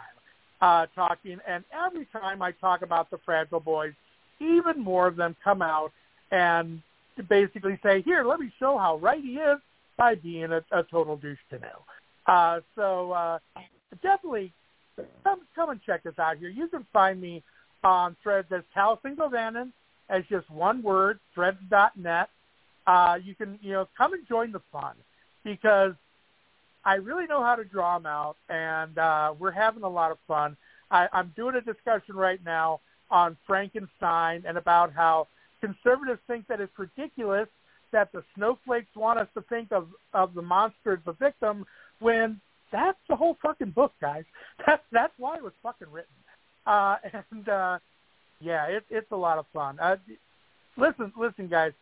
uh, 0.61 0.85
talking. 0.95 1.37
And 1.47 1.63
every 1.73 2.05
time 2.07 2.41
I 2.41 2.51
talk 2.51 2.81
about 2.81 3.09
the 3.11 3.17
Fragile 3.25 3.59
Boys, 3.59 3.93
even 4.39 4.81
more 4.81 5.07
of 5.07 5.15
them 5.15 5.35
come 5.43 5.61
out 5.61 5.91
and 6.31 6.81
basically 7.29 7.79
say, 7.83 8.01
"Here, 8.01 8.23
let 8.23 8.39
me 8.39 8.51
show 8.59 8.77
how 8.77 8.97
right 8.97 9.21
he 9.21 9.37
is 9.37 9.59
by 9.97 10.15
being 10.15 10.51
a, 10.51 10.63
a 10.71 10.83
total 10.83 11.17
douche 11.17 11.37
to 11.49 11.59
know." 11.59 11.83
Uh, 12.27 12.59
so 12.75 13.11
uh, 13.11 13.39
definitely 14.01 14.51
come 15.23 15.41
come 15.55 15.69
and 15.69 15.81
check 15.85 16.05
us 16.05 16.17
out 16.19 16.37
here. 16.37 16.49
You 16.49 16.67
can 16.67 16.85
find 16.93 17.19
me 17.19 17.43
on 17.83 18.15
Threads 18.23 18.47
as 18.51 18.63
Cal 18.73 18.99
as 20.09 20.23
just 20.29 20.49
one 20.49 20.81
word, 20.81 21.19
threads.net. 21.33 22.29
Uh, 22.85 23.17
you 23.21 23.35
can 23.35 23.59
you 23.61 23.73
know 23.73 23.87
come 23.97 24.13
and 24.13 24.27
join 24.27 24.51
the 24.51 24.61
fun 24.71 24.95
because 25.43 25.93
I 26.87 26.95
really 26.95 27.27
know 27.27 27.43
how 27.43 27.55
to 27.55 27.65
draw 27.65 27.99
them 27.99 28.05
out, 28.05 28.37
and 28.47 28.97
uh, 28.97 29.33
we're 29.37 29.51
having 29.51 29.83
a 29.83 29.89
lot 29.89 30.09
of 30.09 30.17
fun. 30.25 30.55
I, 30.89 31.09
I'm 31.11 31.33
doing 31.35 31.55
a 31.55 31.61
discussion 31.61 32.15
right 32.15 32.39
now 32.45 32.79
on 33.11 33.35
Frankenstein 33.45 34.45
and 34.47 34.57
about 34.57 34.93
how 34.93 35.27
conservatives 35.59 36.21
think 36.27 36.47
that 36.47 36.61
it's 36.61 36.71
ridiculous 36.79 37.49
that 37.91 38.13
the 38.13 38.23
snowflakes 38.35 38.95
want 38.95 39.19
us 39.19 39.27
to 39.33 39.41
think 39.49 39.73
of 39.73 39.89
of 40.13 40.33
the 40.33 40.41
monster 40.41 40.93
as 40.93 40.99
the 41.05 41.11
victim 41.11 41.65
when 41.99 42.39
that's 42.71 42.97
the 43.09 43.17
whole 43.17 43.35
fucking 43.41 43.71
book, 43.71 43.91
guys. 43.99 44.23
That's 44.65 44.83
that's 44.91 45.13
why 45.17 45.35
it 45.35 45.43
was 45.43 45.53
fucking 45.63 45.87
written. 45.91 46.15
Uh, 46.65 46.95
and 47.31 47.49
uh, 47.49 47.79
yeah, 48.39 48.65
it, 48.67 48.85
it's 48.89 49.11
a 49.11 49.15
lot 49.15 49.37
of 49.37 49.45
fun. 49.53 49.77
Uh, 49.79 49.97
listen, 50.77 51.11
listen, 51.17 51.47
guys. 51.49 51.73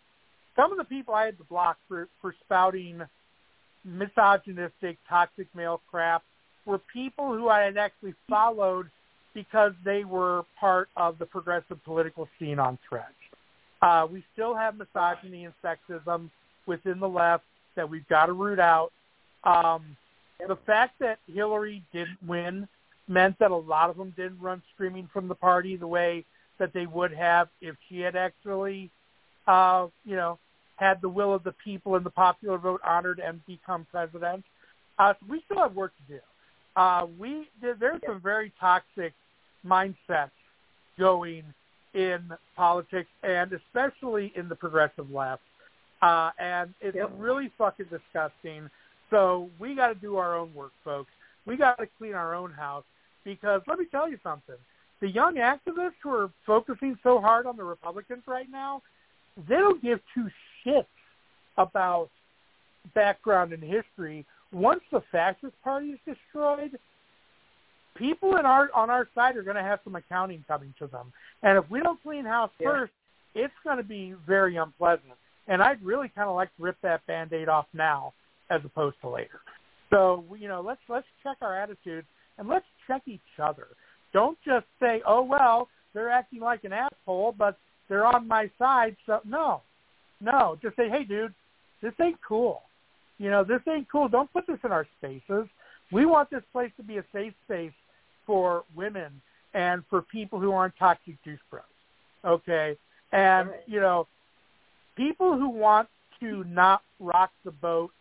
Some 0.55 0.71
of 0.71 0.79
the 0.79 0.83
people 0.83 1.13
I 1.13 1.25
had 1.25 1.37
to 1.37 1.43
block 1.43 1.77
for 1.87 2.07
for 2.21 2.33
spouting 2.43 3.01
misogynistic, 3.85 4.97
toxic 5.07 5.47
male 5.55 5.81
crap 5.89 6.23
were 6.65 6.79
people 6.91 7.33
who 7.33 7.47
I 7.49 7.61
had 7.61 7.77
actually 7.77 8.15
followed 8.29 8.89
because 9.33 9.73
they 9.83 10.03
were 10.03 10.43
part 10.59 10.89
of 10.97 11.19
the 11.19 11.25
progressive 11.25 11.83
political 11.83 12.27
scene 12.39 12.57
on 12.57 12.79
Threads. 12.87 13.13
Uh, 13.81 14.07
we 14.11 14.23
still 14.33 14.55
have 14.55 14.77
misogyny 14.77 15.45
and 15.45 15.53
sexism 15.63 16.29
within 16.65 16.99
the 16.99 17.07
left 17.07 17.43
that 17.75 17.87
we've 17.87 18.07
got 18.07 18.27
to 18.27 18.33
root 18.33 18.59
out. 18.59 18.91
Um, 19.43 19.95
the 20.47 20.57
fact 20.65 20.97
that 20.99 21.19
Hillary 21.31 21.83
didn't 21.93 22.17
win 22.25 22.67
meant 23.07 23.37
that 23.39 23.51
a 23.51 23.55
lot 23.55 23.89
of 23.89 23.97
them 23.97 24.13
didn't 24.17 24.39
run 24.39 24.61
screaming 24.73 25.07
from 25.13 25.27
the 25.27 25.35
party 25.35 25.75
the 25.75 25.87
way 25.87 26.25
that 26.57 26.73
they 26.73 26.85
would 26.85 27.13
have 27.13 27.49
if 27.61 27.75
she 27.87 27.99
had 27.99 28.15
actually, 28.15 28.89
uh, 29.47 29.87
you 30.05 30.15
know, 30.15 30.39
had 30.77 31.01
the 31.01 31.09
will 31.09 31.33
of 31.33 31.43
the 31.43 31.53
people 31.63 31.95
and 31.95 32.05
the 32.05 32.09
popular 32.09 32.57
vote 32.57 32.81
honored 32.85 33.19
and 33.19 33.45
become 33.45 33.85
president. 33.91 34.43
Uh, 34.99 35.13
so 35.19 35.25
we 35.29 35.41
still 35.45 35.61
have 35.61 35.75
work 35.75 35.93
to 36.07 36.15
do. 36.15 36.19
Uh, 36.75 37.07
we 37.17 37.47
there's 37.61 38.01
some 38.05 38.21
very 38.21 38.51
toxic 38.59 39.13
mindsets 39.65 40.31
going 40.99 41.43
in 41.93 42.29
politics 42.55 43.09
and 43.23 43.51
especially 43.53 44.33
in 44.35 44.49
the 44.49 44.55
progressive 44.55 45.09
left, 45.09 45.41
uh, 46.01 46.31
and 46.37 46.73
it's 46.81 46.95
yep. 46.95 47.11
really 47.17 47.49
fucking 47.57 47.85
disgusting. 47.85 48.69
So 49.09 49.49
we 49.59 49.75
got 49.75 49.87
to 49.87 49.95
do 49.95 50.17
our 50.17 50.37
own 50.37 50.53
work, 50.53 50.71
folks. 50.83 51.11
We 51.45 51.55
got 51.55 51.77
to 51.77 51.87
clean 51.97 52.13
our 52.13 52.35
own 52.35 52.51
house 52.51 52.83
because 53.23 53.61
let 53.67 53.79
me 53.79 53.85
tell 53.89 54.09
you 54.09 54.17
something. 54.21 54.55
The 54.99 55.09
young 55.09 55.35
activists 55.35 55.93
who 56.03 56.09
are 56.09 56.31
focusing 56.45 56.97
so 57.03 57.19
hard 57.19 57.45
on 57.45 57.55
the 57.55 57.63
Republicans 57.63 58.23
right 58.27 58.49
now, 58.49 58.81
they 59.47 59.55
don't 59.55 59.81
give 59.81 59.99
two 60.13 60.27
shits 60.65 60.85
about 61.57 62.09
background 62.93 63.53
and 63.53 63.63
history. 63.63 64.25
Once 64.51 64.81
the 64.91 65.01
fascist 65.11 65.53
party 65.63 65.87
is 65.87 65.99
destroyed, 66.05 66.77
people 67.95 68.37
in 68.37 68.45
our 68.45 68.69
on 68.73 68.89
our 68.89 69.07
side 69.15 69.37
are 69.37 69.43
going 69.43 69.55
to 69.55 69.63
have 69.63 69.79
some 69.83 69.95
accounting 69.95 70.43
coming 70.47 70.73
to 70.79 70.87
them. 70.87 71.11
And 71.43 71.57
if 71.57 71.69
we 71.69 71.79
don't 71.79 72.01
clean 72.03 72.25
house 72.25 72.51
yeah. 72.59 72.69
first, 72.69 72.93
it's 73.33 73.53
going 73.63 73.77
to 73.77 73.83
be 73.83 74.13
very 74.27 74.57
unpleasant. 74.57 75.13
And 75.47 75.61
I'd 75.61 75.81
really 75.83 76.09
kind 76.09 76.27
of 76.27 76.35
like 76.35 76.55
to 76.57 76.63
rip 76.63 76.77
that 76.81 77.05
band-aid 77.05 77.49
off 77.49 77.67
now 77.73 78.13
as 78.49 78.61
opposed 78.63 78.95
to 79.01 79.09
later. 79.09 79.39
So 79.91 80.23
you 80.37 80.47
know, 80.47 80.61
let's 80.61 80.81
let's 80.89 81.07
check 81.23 81.37
our 81.41 81.57
attitudes 81.57 82.07
and 82.37 82.47
let's 82.47 82.65
check 82.87 83.03
each 83.05 83.21
other. 83.41 83.67
Don't 84.13 84.37
just 84.45 84.65
say, 84.79 85.01
"Oh 85.05 85.23
well, 85.23 85.69
they're 85.93 86.09
acting 86.09 86.39
like 86.39 86.63
an 86.63 86.73
asshole, 86.73 87.35
but 87.37 87.57
they're 87.87 88.05
on 88.05 88.27
my 88.27 88.49
side." 88.57 88.95
So 89.05 89.19
no, 89.25 89.61
no, 90.21 90.57
just 90.61 90.75
say, 90.75 90.89
hey, 90.89 91.03
dude, 91.03 91.33
this 91.81 91.93
ain't 92.01 92.19
cool. 92.27 92.63
You 93.17 93.29
know, 93.29 93.43
this 93.43 93.61
ain't 93.67 93.89
cool. 93.89 94.07
Don't 94.07 94.31
put 94.33 94.47
this 94.47 94.59
in 94.63 94.71
our 94.71 94.87
spaces. 94.97 95.47
We 95.91 96.05
want 96.05 96.29
this 96.29 96.43
place 96.51 96.71
to 96.77 96.83
be 96.83 96.97
a 96.97 97.05
safe 97.13 97.33
space 97.45 97.73
for 98.25 98.63
women 98.75 99.21
and 99.53 99.83
for 99.89 100.01
people 100.01 100.39
who 100.39 100.51
aren't 100.51 100.75
toxic 100.77 101.21
juice 101.23 101.39
bros. 101.49 101.63
Okay, 102.25 102.75
and 103.11 103.49
Right. 103.49 103.63
you 103.67 103.79
know, 103.79 104.07
people 104.95 105.37
who 105.37 105.47
want 105.47 105.87
to 106.19 106.43
not 106.45 106.81
rock 106.99 107.31
the 107.43 107.51
boat 107.51 107.91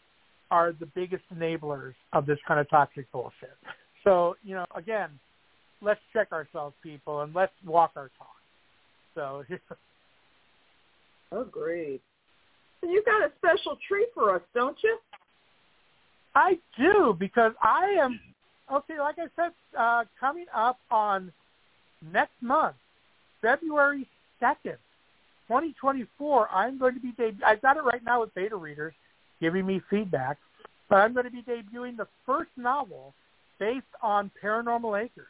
are 0.50 0.72
the 0.72 0.86
biggest 0.86 1.24
enablers 1.34 1.94
of 2.12 2.26
this 2.26 2.38
kind 2.46 2.58
of 2.58 2.68
toxic 2.70 3.10
bullshit. 3.12 3.56
So 4.02 4.36
you 4.42 4.54
know, 4.54 4.66
again, 4.74 5.10
let's 5.80 6.00
check 6.12 6.32
ourselves, 6.32 6.74
people, 6.82 7.20
and 7.20 7.34
let's 7.34 7.52
walk 7.64 7.92
our 7.96 8.10
talk. 8.18 8.36
So 9.14 9.44
Agreed. 11.34 12.00
You 12.82 13.02
got 13.04 13.22
a 13.22 13.32
special 13.38 13.78
treat 13.88 14.08
for 14.14 14.34
us, 14.34 14.42
don't 14.54 14.76
you? 14.82 14.98
I 16.34 16.58
do 16.78 17.16
because 17.18 17.52
I 17.62 17.96
am 18.00 18.20
okay. 18.72 18.98
Like 18.98 19.16
I 19.18 19.26
said, 19.36 19.52
uh, 19.78 20.04
coming 20.18 20.46
up 20.54 20.78
on 20.90 21.32
next 22.12 22.34
month, 22.40 22.76
February 23.40 24.06
second, 24.40 24.76
twenty 25.46 25.74
twenty 25.80 26.06
four. 26.18 26.48
I'm 26.50 26.78
going 26.78 26.94
to 26.94 27.00
be. 27.00 27.12
Deb- 27.12 27.42
I've 27.46 27.62
got 27.62 27.76
it 27.76 27.84
right 27.84 28.04
now 28.04 28.20
with 28.20 28.34
beta 28.34 28.56
readers 28.56 28.94
giving 29.40 29.64
me 29.64 29.80
feedback, 29.88 30.38
but 30.88 30.96
I'm 30.96 31.14
going 31.14 31.26
to 31.26 31.32
be 31.32 31.42
debuting 31.42 31.96
the 31.96 32.08
first 32.26 32.50
novel 32.56 33.14
based 33.58 33.86
on 34.02 34.30
Paranormal 34.42 35.04
Acres. 35.04 35.26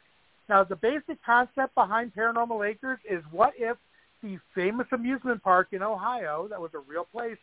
Now, 0.49 0.63
the 0.63 0.75
basic 0.75 1.23
concept 1.25 1.73
behind 1.75 2.13
Paranormal 2.15 2.67
Acres 2.69 2.99
is 3.09 3.23
what 3.31 3.53
if 3.57 3.77
the 4.21 4.37
famous 4.53 4.87
amusement 4.91 5.43
park 5.43 5.67
in 5.71 5.81
Ohio, 5.81 6.47
that 6.49 6.59
was 6.59 6.71
a 6.73 6.79
real 6.79 7.05
place, 7.11 7.37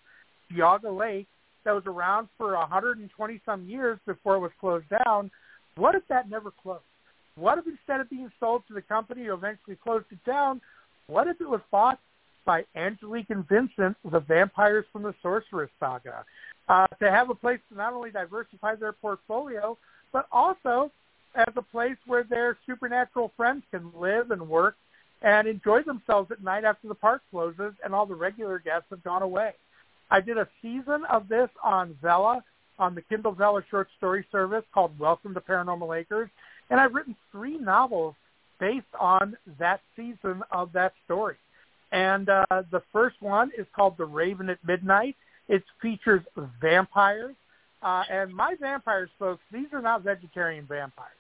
Geauga 0.53 0.97
Lake, 0.97 1.27
that 1.65 1.73
was 1.73 1.85
around 1.87 2.29
for 2.37 2.55
120 2.57 3.41
some 3.45 3.69
years 3.69 3.99
before 4.07 4.37
it 4.37 4.41
was 4.41 4.51
closed 4.61 4.87
down. 5.05 5.31
What 5.77 5.95
if 5.95 6.03
that 6.09 6.29
never 6.29 6.51
closed? 6.51 6.83
What 7.37 7.59
if 7.59 7.67
instead 7.67 8.01
of 8.01 8.11
being 8.11 8.31
sold 8.39 8.63
to 8.69 8.75
the 8.75 8.83
company 8.83 9.25
who 9.25 9.35
eventually 9.35 9.77
closed 9.77 10.07
it 10.11 10.23
down, 10.25 10.61
what 11.07 11.29
if 11.29 11.41
it 11.41 11.49
was 11.49 11.61
bought 11.71 11.99
by 12.45 12.65
Angelique 12.75 13.31
and 13.31 13.47
Vincent, 13.49 13.97
the 14.11 14.21
vampires 14.21 14.85
from 14.93 15.03
the 15.03 15.15
Sorceress 15.23 15.71
Saga, 15.79 16.25
uh, 16.69 16.87
to 17.01 17.11
have 17.11 17.31
a 17.31 17.35
place 17.35 17.61
to 17.71 17.77
not 17.77 17.93
only 17.93 18.11
diversify 18.11 18.75
their 18.75 18.93
portfolio, 18.93 19.79
but 20.13 20.27
also 20.33 20.91
as 21.35 21.53
a 21.57 21.63
place 21.63 21.97
where 22.07 22.25
their 22.25 22.59
supernatural 22.67 23.33
friends 23.37 23.63
can 23.71 23.91
live 23.97 24.31
and 24.31 24.49
work 24.49 24.77
and 25.23 25.47
enjoy 25.47 25.83
themselves 25.83 26.31
at 26.31 26.43
night 26.43 26.65
after 26.65 26.89
the 26.89 26.95
park 26.95 27.23
closes 27.31 27.73
and 27.85 27.95
all 27.95 28.07
the 28.07 28.15
regular 28.15 28.59
guests 28.59 28.87
have 28.91 29.03
gone 29.05 29.23
away. 29.23 29.53
I 30.11 30.21
did 30.21 30.37
a 30.37 30.49
season 30.61 31.05
of 31.11 31.29
this 31.29 31.49
on 31.63 31.97
Vella, 32.03 32.45
on 32.79 32.95
the 32.95 33.03
Kindle 33.03 33.33
Vella 33.33 33.63
short 33.71 33.89
story 33.97 34.27
service 34.33 34.65
called 34.75 34.99
Welcome 34.99 35.33
to 35.35 35.41
Paranormal 35.41 35.99
Acres, 35.99 36.29
and 36.71 36.81
I've 36.81 36.95
written 36.95 37.17
three 37.31 37.57
novels 37.57 38.15
based 38.59 38.87
on 38.99 39.37
that 39.59 39.81
season 39.97 40.43
of 40.51 40.73
that 40.73 40.93
story. 41.05 41.37
And 41.93 42.29
uh, 42.29 42.45
the 42.71 42.83
first 42.93 43.17
one 43.21 43.51
is 43.57 43.67
called 43.75 43.97
The 43.99 44.05
Raven 44.05 44.49
at 44.49 44.59
Midnight. 44.67 45.17
It 45.49 45.63
features 45.81 46.23
vampires. 46.61 47.35
Uh, 47.83 48.05
and 48.11 48.33
my 48.33 48.55
vampires, 48.61 49.11
folks, 49.19 49.43
these 49.53 49.67
are 49.73 49.83
not 49.83 50.03
vegetarian 50.03 50.65
vampires. 50.67 51.11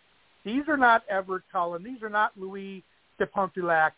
These 0.45 0.63
are 0.69 0.77
not 0.77 1.03
Edward 1.11 1.43
Cullen. 1.53 1.83
These 1.83 2.03
are 2.03 2.09
not 2.09 2.33
Louis 2.37 2.83
de 3.19 3.27
Pontefract 3.27 3.97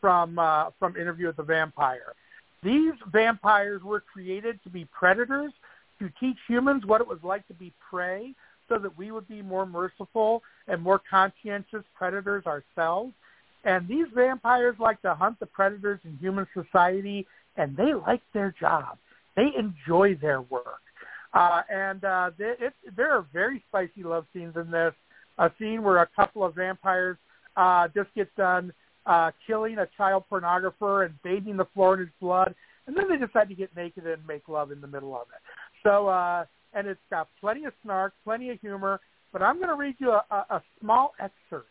from 0.00 0.38
uh, 0.38 0.70
from 0.78 0.96
Interview 0.96 1.28
with 1.28 1.36
the 1.36 1.42
Vampire. 1.42 2.14
These 2.62 2.92
vampires 3.10 3.82
were 3.82 4.00
created 4.00 4.60
to 4.64 4.70
be 4.70 4.86
predators, 4.86 5.52
to 5.98 6.10
teach 6.20 6.36
humans 6.46 6.84
what 6.86 7.00
it 7.00 7.06
was 7.06 7.18
like 7.22 7.46
to 7.48 7.54
be 7.54 7.72
prey, 7.90 8.34
so 8.68 8.78
that 8.78 8.96
we 8.96 9.10
would 9.10 9.28
be 9.28 9.42
more 9.42 9.66
merciful 9.66 10.42
and 10.68 10.80
more 10.80 11.00
conscientious 11.10 11.82
predators 11.96 12.44
ourselves. 12.46 13.12
And 13.64 13.86
these 13.88 14.06
vampires 14.14 14.76
like 14.78 15.00
to 15.02 15.14
hunt 15.14 15.38
the 15.40 15.46
predators 15.46 16.00
in 16.04 16.16
human 16.18 16.46
society, 16.54 17.26
and 17.56 17.76
they 17.76 17.94
like 17.94 18.22
their 18.32 18.54
job. 18.58 18.98
They 19.36 19.50
enjoy 19.58 20.16
their 20.16 20.42
work. 20.42 20.82
Uh, 21.34 21.62
and 21.70 22.04
uh, 22.04 22.30
they, 22.38 22.54
it, 22.60 22.74
there 22.96 23.10
are 23.12 23.26
very 23.32 23.62
spicy 23.68 24.02
love 24.02 24.26
scenes 24.32 24.54
in 24.56 24.70
this. 24.70 24.94
A 25.38 25.50
scene 25.58 25.82
where 25.82 25.98
a 25.98 26.08
couple 26.14 26.44
of 26.44 26.54
vampires 26.54 27.16
uh, 27.56 27.88
just 27.94 28.08
get 28.14 28.34
done 28.36 28.72
uh, 29.06 29.30
killing 29.46 29.78
a 29.78 29.88
child 29.96 30.24
pornographer 30.30 31.04
and 31.06 31.14
bathing 31.22 31.56
the 31.56 31.66
floor 31.74 31.94
in 31.94 32.00
his 32.00 32.08
blood, 32.20 32.54
and 32.86 32.96
then 32.96 33.08
they 33.08 33.16
decide 33.16 33.48
to 33.48 33.54
get 33.54 33.74
naked 33.76 34.06
and 34.06 34.24
make 34.26 34.48
love 34.48 34.70
in 34.70 34.80
the 34.80 34.86
middle 34.86 35.14
of 35.14 35.22
it. 35.22 35.42
So, 35.82 36.08
uh, 36.08 36.44
and 36.74 36.86
it's 36.86 37.00
got 37.10 37.28
plenty 37.40 37.64
of 37.64 37.72
snark, 37.82 38.14
plenty 38.24 38.50
of 38.50 38.60
humor. 38.60 39.00
But 39.32 39.42
I'm 39.42 39.56
going 39.56 39.68
to 39.68 39.74
read 39.74 39.96
you 39.98 40.10
a, 40.10 40.24
a, 40.30 40.56
a 40.56 40.62
small 40.80 41.14
excerpt 41.18 41.68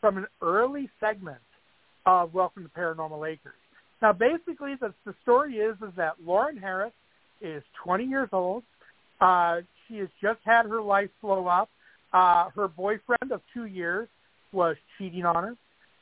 from 0.00 0.18
an 0.18 0.26
early 0.40 0.88
segment 0.98 1.38
of 2.06 2.32
Welcome 2.32 2.62
to 2.62 2.68
Paranormal 2.70 3.30
Acres. 3.30 3.52
Now, 4.00 4.12
basically, 4.12 4.74
the, 4.80 4.94
the 5.04 5.14
story 5.22 5.56
is 5.56 5.76
is 5.76 5.94
that 5.96 6.14
Lauren 6.24 6.56
Harris 6.56 6.92
is 7.40 7.62
20 7.84 8.04
years 8.04 8.28
old. 8.32 8.62
Uh, 9.20 9.60
she 9.86 9.98
has 9.98 10.08
just 10.22 10.40
had 10.44 10.66
her 10.66 10.80
life 10.80 11.10
blow 11.22 11.46
up. 11.46 11.68
Uh, 12.12 12.48
her 12.54 12.68
boyfriend 12.68 13.32
of 13.32 13.40
two 13.52 13.66
years 13.66 14.08
was 14.56 14.76
cheating 14.96 15.24
on 15.24 15.44
her. 15.44 15.56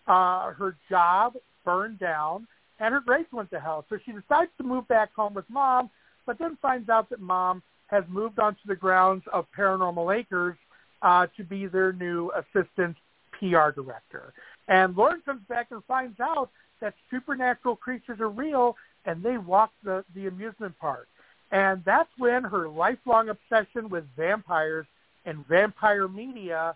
Uh, 0.07 0.53
her 0.53 0.77
job 0.89 1.35
burned 1.65 1.99
down, 1.99 2.47
and 2.79 2.95
her 2.95 3.01
grades 3.01 3.29
went 3.33 3.51
to 3.51 3.61
hell. 3.61 3.85
So 3.91 3.99
she 4.07 4.13
decides 4.13 4.51
to 4.59 4.65
move 4.65 4.87
back 4.89 5.13
home 5.15 5.35
with 5.35 5.45
mom, 5.51 5.91
but 6.25 6.39
then 6.39 6.57
finds 6.63 6.89
out 6.89 7.11
that 7.11 7.21
mom 7.21 7.63
has 7.89 8.05
moved 8.09 8.39
onto 8.39 8.61
the 8.67 8.77
grounds 8.77 9.25
of 9.33 9.47
Paranormal 9.57 10.19
Acres 10.19 10.57
uh, 11.03 11.27
to 11.37 11.45
be 11.45 11.67
their 11.67 11.93
new 11.93 12.31
assistant 12.33 12.97
PR 13.39 13.71
director. 13.75 14.33
And 14.69 14.97
Lauren 14.97 15.21
comes 15.25 15.43
back 15.49 15.69
and 15.71 15.83
finds 15.85 16.19
out 16.21 16.51
that 16.81 16.95
supernatural 17.11 17.77
creatures 17.77 18.21
are 18.21 18.29
real, 18.29 18.77
and 19.05 19.23
they 19.23 19.37
walk 19.37 19.71
the, 19.83 20.05
the 20.15 20.27
amusement 20.27 20.75
park. 20.79 21.09
And 21.51 21.83
that's 21.85 22.09
when 22.19 22.43
her 22.45 22.69
lifelong 22.69 23.29
obsession 23.29 23.89
with 23.89 24.05
vampires 24.17 24.87
and 25.27 25.47
vampire 25.47 26.09
media 26.09 26.75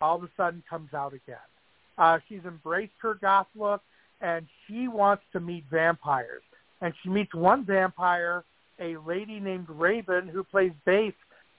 all 0.00 0.16
of 0.16 0.22
a 0.22 0.30
sudden 0.36 0.62
comes 0.68 0.94
out 0.94 1.12
again. 1.12 1.36
Uh, 1.98 2.18
she's 2.28 2.44
embraced 2.44 2.92
her 2.98 3.14
goth 3.14 3.48
look, 3.54 3.82
and 4.20 4.46
she 4.66 4.88
wants 4.88 5.22
to 5.32 5.40
meet 5.40 5.64
vampires. 5.70 6.42
And 6.80 6.94
she 7.02 7.10
meets 7.10 7.34
one 7.34 7.64
vampire, 7.64 8.44
a 8.78 8.96
lady 9.06 9.38
named 9.40 9.66
Raven, 9.68 10.28
who 10.28 10.42
plays 10.42 10.72
bass 10.86 11.12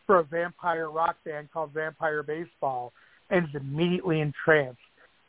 for 0.07 0.19
a 0.19 0.23
vampire 0.23 0.89
rock 0.89 1.17
band 1.23 1.51
called 1.51 1.71
Vampire 1.71 2.23
Baseball, 2.23 2.91
and 3.29 3.47
is 3.47 3.55
immediately 3.55 4.19
entranced. 4.19 4.79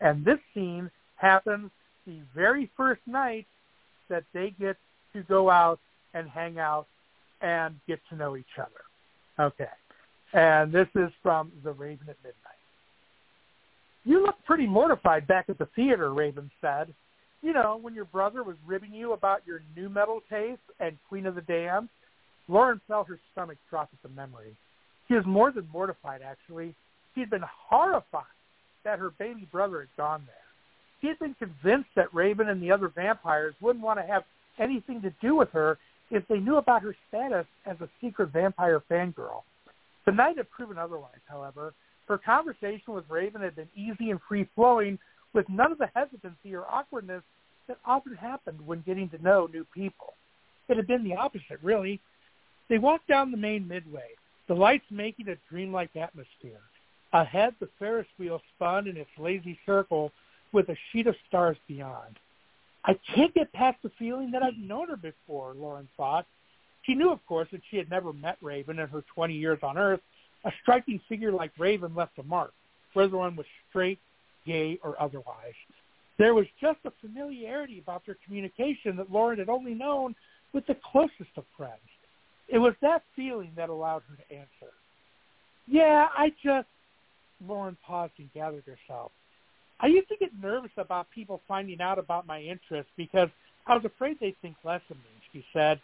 And 0.01 0.25
this 0.25 0.39
scene 0.55 0.91
happens 1.17 1.71
the 2.07 2.19
very 2.35 2.71
first 2.77 3.03
night 3.07 3.47
that 4.09 4.25
they 4.33 4.55
get 4.59 4.77
to 5.13 5.23
go 5.23 5.51
out 5.51 5.79
and 6.15 6.29
hang 6.29 6.59
out 6.59 6.87
and 7.41 7.79
get 7.87 8.01
to 8.09 8.17
know 8.17 8.37
each 8.37 8.59
other. 8.59 8.71
Okay. 9.39 9.69
And 10.33 10.73
this 10.73 10.89
is 10.95 11.11
from 11.23 11.53
The 11.63 11.73
Raven 11.73 12.07
at 12.09 12.17
Midnight. 12.25 12.52
You 14.05 14.23
look 14.23 14.37
pretty 14.45 14.67
mortified 14.67 15.27
back 15.27 15.47
at 15.49 15.59
the 15.59 15.69
theater, 15.77 16.13
Raven 16.13 16.51
said. 16.61 16.93
You 17.43 17.53
know, 17.53 17.79
when 17.81 17.95
your 17.95 18.05
brother 18.05 18.43
was 18.43 18.57
ribbing 18.67 18.93
you 18.93 19.13
about 19.13 19.47
your 19.47 19.63
new 19.77 19.89
metal 19.89 20.21
taste 20.31 20.61
and 20.81 20.97
Queen 21.09 21.27
of 21.27 21.35
the 21.35 21.43
Damned. 21.43 21.89
Lauren 22.49 22.81
felt 22.89 23.09
her 23.09 23.19
stomach 23.33 23.59
drop 23.71 23.89
at 23.93 24.03
the 24.03 24.15
memory. 24.15 24.57
She 25.09 25.15
was 25.15 25.25
more 25.27 25.53
than 25.53 25.69
mortified, 25.73 26.21
actually. 26.23 26.75
She 27.15 27.21
had 27.21 27.31
been 27.31 27.45
horrified 27.69 28.25
that 28.85 28.99
her 28.99 29.11
baby 29.11 29.47
brother 29.51 29.81
had 29.81 29.89
gone 29.97 30.23
there. 30.27 30.35
She 31.01 31.09
had 31.09 31.19
been 31.19 31.35
convinced 31.35 31.91
that 31.97 32.13
Raven 32.15 32.49
and 32.49 32.63
the 32.63 32.71
other 32.71 32.89
vampires 32.89 33.55
wouldn't 33.61 33.85
want 33.85 33.99
to 33.99 34.07
have 34.07 34.25
anything 34.59 35.03
to 35.03 35.13
do 35.21 35.37
with 35.37 35.51
her 35.51 35.79
if 36.11 36.27
they 36.29 36.39
knew 36.39 36.57
about 36.57 36.83
her 36.83 36.95
status 37.09 37.47
as 37.67 37.81
a 37.81 37.89
secret 38.01 38.31
vampire 38.31 38.83
fangirl. 38.91 39.43
The 40.07 40.13
night 40.13 40.37
had 40.37 40.51
proven 40.51 40.79
otherwise, 40.79 41.21
however. 41.27 41.75
Her 42.13 42.19
conversation 42.19 42.93
with 42.93 43.09
Raven 43.09 43.41
had 43.41 43.57
been 43.57 43.71
easy 43.75 44.11
and 44.11 44.21
free-flowing 44.29 44.99
with 45.33 45.49
none 45.49 45.73
of 45.73 45.79
the 45.79 45.89
hesitancy 45.95 46.55
or 46.55 46.67
awkwardness 46.71 47.23
that 47.69 47.79
often 47.87 48.15
happened 48.15 48.59
when 48.67 48.83
getting 48.83 49.09
to 49.09 49.23
know 49.23 49.49
new 49.51 49.65
people. 49.73 50.13
It 50.69 50.77
had 50.77 50.87
been 50.87 51.05
the 51.05 51.17
opposite, 51.17 51.59
really. 51.63 52.01
They 52.69 52.77
walked 52.77 53.09
down 53.09 53.31
the 53.31 53.39
main 53.39 53.67
midway, 53.67 54.09
the 54.47 54.53
lights 54.53 54.85
making 54.91 55.29
a 55.29 55.37
dreamlike 55.49 55.97
atmosphere. 55.97 56.61
Ahead, 57.15 57.55
the 57.61 57.69
Ferris 57.79 58.07
wheel 58.19 58.43
spun 58.55 58.89
in 58.89 58.99
its 58.99 59.09
lazy 59.17 59.59
circle 59.65 60.13
with 60.53 60.69
a 60.69 60.77
sheet 60.93 61.07
of 61.07 61.17
stars 61.27 61.57
beyond. 61.67 62.19
I 62.85 62.93
can't 63.15 63.33
get 63.33 63.51
past 63.55 63.79
the 63.83 63.91
feeling 63.99 64.31
that 64.33 64.43
I've 64.43 64.59
known 64.59 64.89
her 64.89 64.99
before, 64.99 65.55
Lauren 65.55 65.89
thought. 65.97 66.27
She 66.83 66.95
knew, 66.95 67.11
of 67.11 67.25
course, 67.25 67.49
that 67.53 67.63
she 67.71 67.79
had 67.79 67.89
never 67.89 68.13
met 68.13 68.37
Raven 68.43 68.81
in 68.81 68.89
her 68.89 69.03
20 69.15 69.33
years 69.33 69.61
on 69.63 69.79
Earth. 69.79 70.01
A 70.45 70.53
striking 70.63 71.01
figure 71.09 71.33
like 71.33 71.53
Raven 71.59 71.95
left 71.95 72.19
a 72.19 72.23
mark, 72.23 72.53
whether 72.95 73.17
one 73.17 73.37
was 73.37 73.47
straight, 73.69 73.99
gay, 74.45 74.79
or 74.83 75.01
otherwise. 75.01 75.55
There 76.19 76.35
was 76.35 76.47
just 76.61 76.79
a 76.85 76.93
familiarity 77.01 77.79
about 77.79 78.05
their 78.07 78.17
communication 78.25 78.97
that 78.97 79.11
Lauren 79.11 79.39
had 79.39 79.49
only 79.49 79.75
known 79.75 80.15
with 80.53 80.67
the 80.67 80.77
closest 80.91 81.31
of 81.37 81.45
friends. 81.57 81.81
It 82.49 82.59
was 82.59 82.75
that 82.83 83.03
feeling 83.17 83.53
that 83.57 83.71
allowed 83.71 84.03
her 84.11 84.17
to 84.17 84.35
answer. 84.35 84.73
Yeah, 85.67 86.09
I 86.17 86.33
just, 86.43 86.69
Lauren 87.47 87.77
paused 87.87 88.13
and 88.19 88.33
gathered 88.35 88.65
herself. 88.65 89.13
I 89.81 89.87
used 89.87 90.09
to 90.09 90.17
get 90.17 90.31
nervous 90.41 90.71
about 90.77 91.11
people 91.11 91.41
finding 91.49 91.81
out 91.81 91.99
about 91.99 92.27
my 92.27 92.41
interests 92.41 92.91
because 92.97 93.29
I 93.67 93.75
was 93.75 93.85
afraid 93.85 94.19
they'd 94.21 94.37
think 94.43 94.57
less 94.65 94.83
of 94.91 94.97
me, 94.97 95.03
she 95.33 95.45
said. 95.53 95.81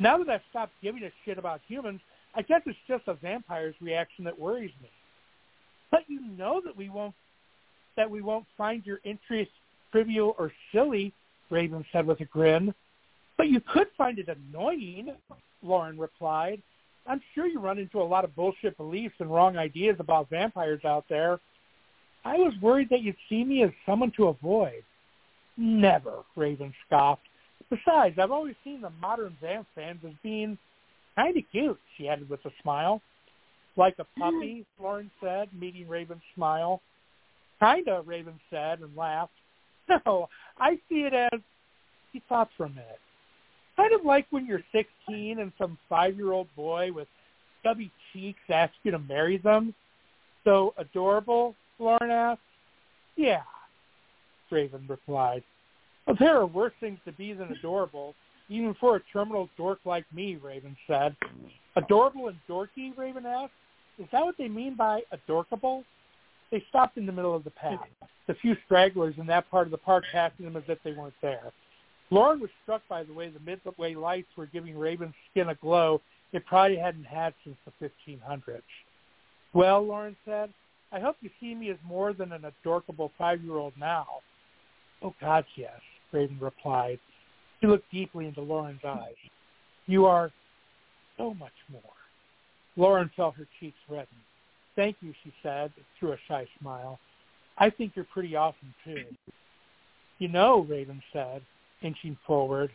Now 0.00 0.18
that 0.18 0.28
I've 0.28 0.42
stopped 0.50 0.72
giving 0.82 1.02
a 1.04 1.10
shit 1.24 1.38
about 1.38 1.60
humans, 1.66 2.00
I 2.34 2.42
guess 2.42 2.62
it's 2.66 2.78
just 2.86 3.04
a 3.08 3.14
vampire's 3.14 3.74
reaction 3.80 4.24
that 4.24 4.38
worries 4.38 4.72
me. 4.82 4.90
But 5.90 6.00
you 6.08 6.20
know 6.36 6.60
that 6.64 6.76
we 6.76 6.88
won't 6.88 7.14
that 7.96 8.10
we 8.10 8.22
won't 8.22 8.46
find 8.56 8.86
your 8.86 9.00
interest 9.04 9.50
trivial 9.90 10.36
or 10.38 10.52
silly, 10.72 11.12
Raven 11.50 11.84
said 11.92 12.06
with 12.06 12.20
a 12.20 12.26
grin. 12.26 12.72
But 13.36 13.48
you 13.48 13.60
could 13.60 13.88
find 13.96 14.18
it 14.18 14.28
annoying, 14.28 15.14
Lauren 15.62 15.98
replied. 15.98 16.62
I'm 17.06 17.20
sure 17.34 17.46
you 17.46 17.58
run 17.58 17.78
into 17.78 18.00
a 18.00 18.04
lot 18.04 18.24
of 18.24 18.36
bullshit 18.36 18.76
beliefs 18.76 19.14
and 19.18 19.30
wrong 19.30 19.56
ideas 19.56 19.96
about 19.98 20.30
vampires 20.30 20.84
out 20.84 21.06
there. 21.08 21.40
I 22.24 22.36
was 22.36 22.52
worried 22.60 22.90
that 22.90 23.00
you'd 23.00 23.16
see 23.28 23.44
me 23.44 23.62
as 23.62 23.70
someone 23.86 24.12
to 24.16 24.28
avoid. 24.28 24.84
Never, 25.56 26.22
Raven 26.36 26.74
scoffed. 26.86 27.22
Besides, 27.70 28.18
I've 28.18 28.30
always 28.30 28.54
seen 28.62 28.80
the 28.80 28.90
modern 29.00 29.36
vamp 29.40 29.66
fans 29.74 30.00
as 30.06 30.12
being 30.22 30.58
kind 31.18 31.36
of 31.36 31.42
cute, 31.50 31.78
she 31.96 32.08
added 32.08 32.28
with 32.30 32.44
a 32.44 32.50
smile. 32.62 33.02
Like 33.76 33.96
a 33.98 34.06
hmm. 34.14 34.22
puppy, 34.22 34.66
Lauren 34.80 35.10
said, 35.22 35.48
meeting 35.58 35.88
Raven's 35.88 36.22
smile. 36.34 36.80
Kinda, 37.60 38.02
Raven 38.06 38.38
said 38.50 38.80
and 38.80 38.96
laughed. 38.96 39.32
No, 40.04 40.28
I 40.58 40.74
see 40.90 41.06
it 41.06 41.14
as, 41.14 41.40
he 42.12 42.22
thought 42.28 42.50
for 42.58 42.66
a 42.66 42.68
minute, 42.68 43.00
kind 43.74 43.94
of 43.94 44.04
like 44.04 44.26
when 44.28 44.44
you're 44.44 44.62
16 44.70 45.38
and 45.38 45.50
some 45.56 45.78
five-year-old 45.88 46.48
boy 46.54 46.92
with 46.92 47.08
stubby 47.60 47.90
cheeks 48.12 48.38
asks 48.50 48.76
you 48.82 48.90
to 48.90 48.98
marry 48.98 49.38
them. 49.38 49.74
So 50.44 50.74
adorable, 50.76 51.54
Lauren 51.78 52.10
asked. 52.10 52.42
Yeah, 53.16 53.40
Raven 54.50 54.84
replied. 54.86 55.42
Well, 56.06 56.16
there 56.20 56.36
are 56.36 56.46
worse 56.46 56.74
things 56.80 56.98
to 57.06 57.12
be 57.12 57.32
than 57.32 57.50
adorable, 57.50 58.14
even 58.48 58.74
for 58.80 58.96
a 58.96 59.00
terminal 59.12 59.48
dork 59.56 59.78
like 59.84 60.04
me, 60.12 60.36
Raven 60.36 60.76
said. 60.86 61.16
Adorable 61.76 62.28
and 62.28 62.38
dorky, 62.48 62.96
Raven 62.96 63.26
asked. 63.26 63.52
Is 63.98 64.06
that 64.12 64.24
what 64.24 64.36
they 64.38 64.48
mean 64.48 64.74
by 64.76 65.02
adorkable? 65.12 65.84
They 66.50 66.64
stopped 66.68 66.96
in 66.96 67.04
the 67.04 67.12
middle 67.12 67.34
of 67.34 67.44
the 67.44 67.50
path, 67.50 67.88
the 68.26 68.34
few 68.34 68.56
stragglers 68.64 69.14
in 69.18 69.26
that 69.26 69.50
part 69.50 69.66
of 69.66 69.70
the 69.70 69.78
park 69.78 70.04
passing 70.12 70.46
them 70.46 70.56
as 70.56 70.62
if 70.68 70.78
they 70.82 70.92
weren't 70.92 71.14
there. 71.20 71.52
Lauren 72.10 72.40
was 72.40 72.50
struck 72.62 72.80
by 72.88 73.02
the 73.02 73.12
way 73.12 73.28
the 73.28 73.40
midway 73.40 73.94
lights 73.94 74.28
were 74.36 74.46
giving 74.46 74.78
Raven's 74.78 75.14
skin 75.30 75.50
a 75.50 75.54
glow 75.56 76.00
it 76.32 76.44
probably 76.46 76.76
hadn't 76.76 77.04
had 77.04 77.34
since 77.44 77.56
the 77.64 77.90
1500s. 78.08 78.62
Well, 79.54 79.82
Lauren 79.82 80.16
said, 80.26 80.52
I 80.92 81.00
hope 81.00 81.16
you 81.20 81.30
see 81.40 81.54
me 81.54 81.70
as 81.70 81.78
more 81.86 82.12
than 82.12 82.32
an 82.32 82.44
adorkable 82.44 83.12
five-year-old 83.18 83.74
now. 83.78 84.06
Oh, 85.02 85.14
God, 85.20 85.44
yes, 85.56 85.80
Raven 86.12 86.38
replied. 86.40 86.98
He 87.60 87.66
looked 87.66 87.90
deeply 87.90 88.26
into 88.26 88.40
Lauren's 88.40 88.84
eyes. 88.86 89.14
You 89.86 90.06
are 90.06 90.30
so 91.16 91.34
much 91.34 91.52
more. 91.70 91.82
Lauren 92.76 93.10
felt 93.16 93.34
her 93.36 93.46
cheeks 93.58 93.78
redden. 93.88 94.06
Thank 94.76 94.96
you, 95.00 95.12
she 95.24 95.32
said, 95.42 95.72
through 95.98 96.12
a 96.12 96.16
shy 96.28 96.46
smile. 96.60 96.98
I 97.58 97.70
think 97.70 97.92
you're 97.96 98.06
pretty 98.12 98.36
awesome, 98.36 98.72
too. 98.84 99.04
You 100.18 100.28
know, 100.28 100.66
Raven 100.68 101.02
said, 101.12 101.42
inching 101.82 102.16
forward, 102.26 102.70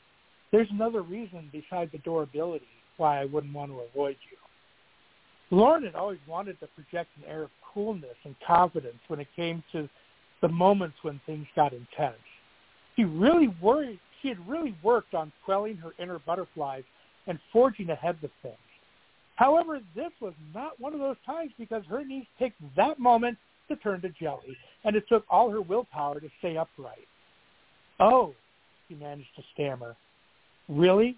there's 0.52 0.70
another 0.72 1.02
reason 1.02 1.50
besides 1.52 1.92
adorability 1.94 2.66
why 2.98 3.22
I 3.22 3.26
wouldn't 3.26 3.54
want 3.54 3.72
to 3.72 3.80
avoid 3.80 4.18
you. 4.30 4.38
Lauren 5.58 5.84
had 5.84 5.96
always 5.96 6.20
wanted 6.28 6.60
to 6.60 6.68
project 6.68 7.10
an 7.18 7.24
air 7.28 7.44
of 7.44 7.50
coolness 7.74 8.16
and 8.26 8.36
confidence 8.46 9.00
when 9.08 9.20
it 9.20 9.28
came 9.36 9.64
to 9.72 9.88
the 10.42 10.48
moments 10.50 10.98
when 11.02 11.22
things 11.26 11.48
got 11.56 11.74
intense. 11.74 12.18
She 12.96 13.04
really 13.06 13.48
worried 13.62 14.00
she 14.24 14.30
had 14.30 14.50
really 14.50 14.76
worked 14.82 15.14
on 15.14 15.32
quelling 15.46 15.78
her 15.78 15.92
inner 16.00 16.18
butterflies 16.18 16.84
and 17.28 17.38
forging 17.52 17.92
ahead 17.92 18.18
with 18.22 18.32
things. 18.42 18.56
However, 19.36 19.80
this 19.96 20.12
was 20.22 20.34
not 20.54 20.80
one 20.80 20.94
of 20.94 21.00
those 21.00 21.18
times 21.26 21.52
because 21.60 21.84
her 21.90 22.04
niece 22.04 22.26
picked 22.40 22.62
that 22.76 23.00
moment 23.00 23.38
to 23.68 23.76
turn 23.76 24.02
to 24.02 24.10
jelly, 24.10 24.58
and 24.84 24.96
it 24.96 25.04
took 25.08 25.26
all 25.30 25.50
her 25.50 25.62
willpower 25.62 26.20
to 26.20 26.30
stay 26.40 26.58
upright. 26.58 27.08
Oh, 28.00 28.34
she 28.88 28.96
managed 28.96 29.36
to 29.36 29.44
stammer. 29.54 29.96
Really? 30.70 31.18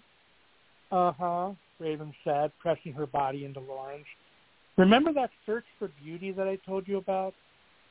Uh-huh, 0.90 1.52
Raven 1.78 2.14
said, 2.24 2.52
pressing 2.60 2.92
her 2.92 3.06
body 3.06 3.44
into 3.44 3.60
Lauren's. 3.60 4.06
Remember 4.76 5.12
that 5.12 5.30
search 5.44 5.64
for 5.78 5.90
beauty 6.02 6.32
that 6.32 6.46
I 6.46 6.56
told 6.66 6.86
you 6.86 6.98
about? 6.98 7.34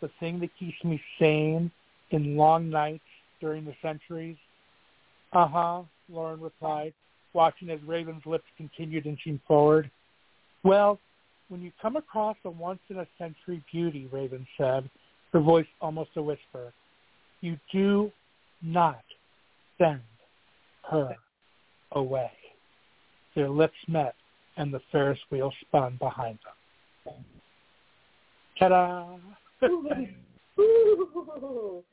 The 0.01 0.09
thing 0.19 0.39
that 0.41 0.51
keeps 0.59 0.83
me 0.83 1.01
sane 1.19 1.71
in 2.11 2.37
long 2.37 2.69
nights 2.69 3.03
during 3.41 3.65
the 3.65 3.75
centuries? 3.81 4.37
Uh-huh, 5.35 5.83
Lauren 6.09 6.39
replied, 6.39 6.93
watching 7.33 7.69
as 7.69 7.79
Raven's 7.85 8.25
lips 8.25 8.45
continued 8.55 9.05
inching 9.05 9.39
forward. 9.45 9.91
Well, 10.63 10.97
when 11.49 11.61
you 11.61 11.71
come 11.81 11.97
across 11.97 12.37
a 12.45 12.49
once-in-a-century 12.49 13.61
beauty, 13.71 14.07
Raven 14.11 14.47
said, 14.57 14.89
her 15.33 15.41
voice 15.41 15.67
almost 15.81 16.11
a 16.15 16.21
whisper, 16.21 16.73
you 17.41 17.59
do 17.73 18.11
not 18.61 19.03
send 19.77 19.99
her 20.89 21.15
away. 21.91 22.31
Their 23.35 23.49
lips 23.49 23.75
met, 23.89 24.15
and 24.55 24.73
the 24.73 24.79
Ferris 24.91 25.19
wheel 25.29 25.51
spun 25.67 25.97
behind 25.99 26.39
them. 27.05 27.13
Ta-da! 28.57 29.17
Ooh, 30.57 31.83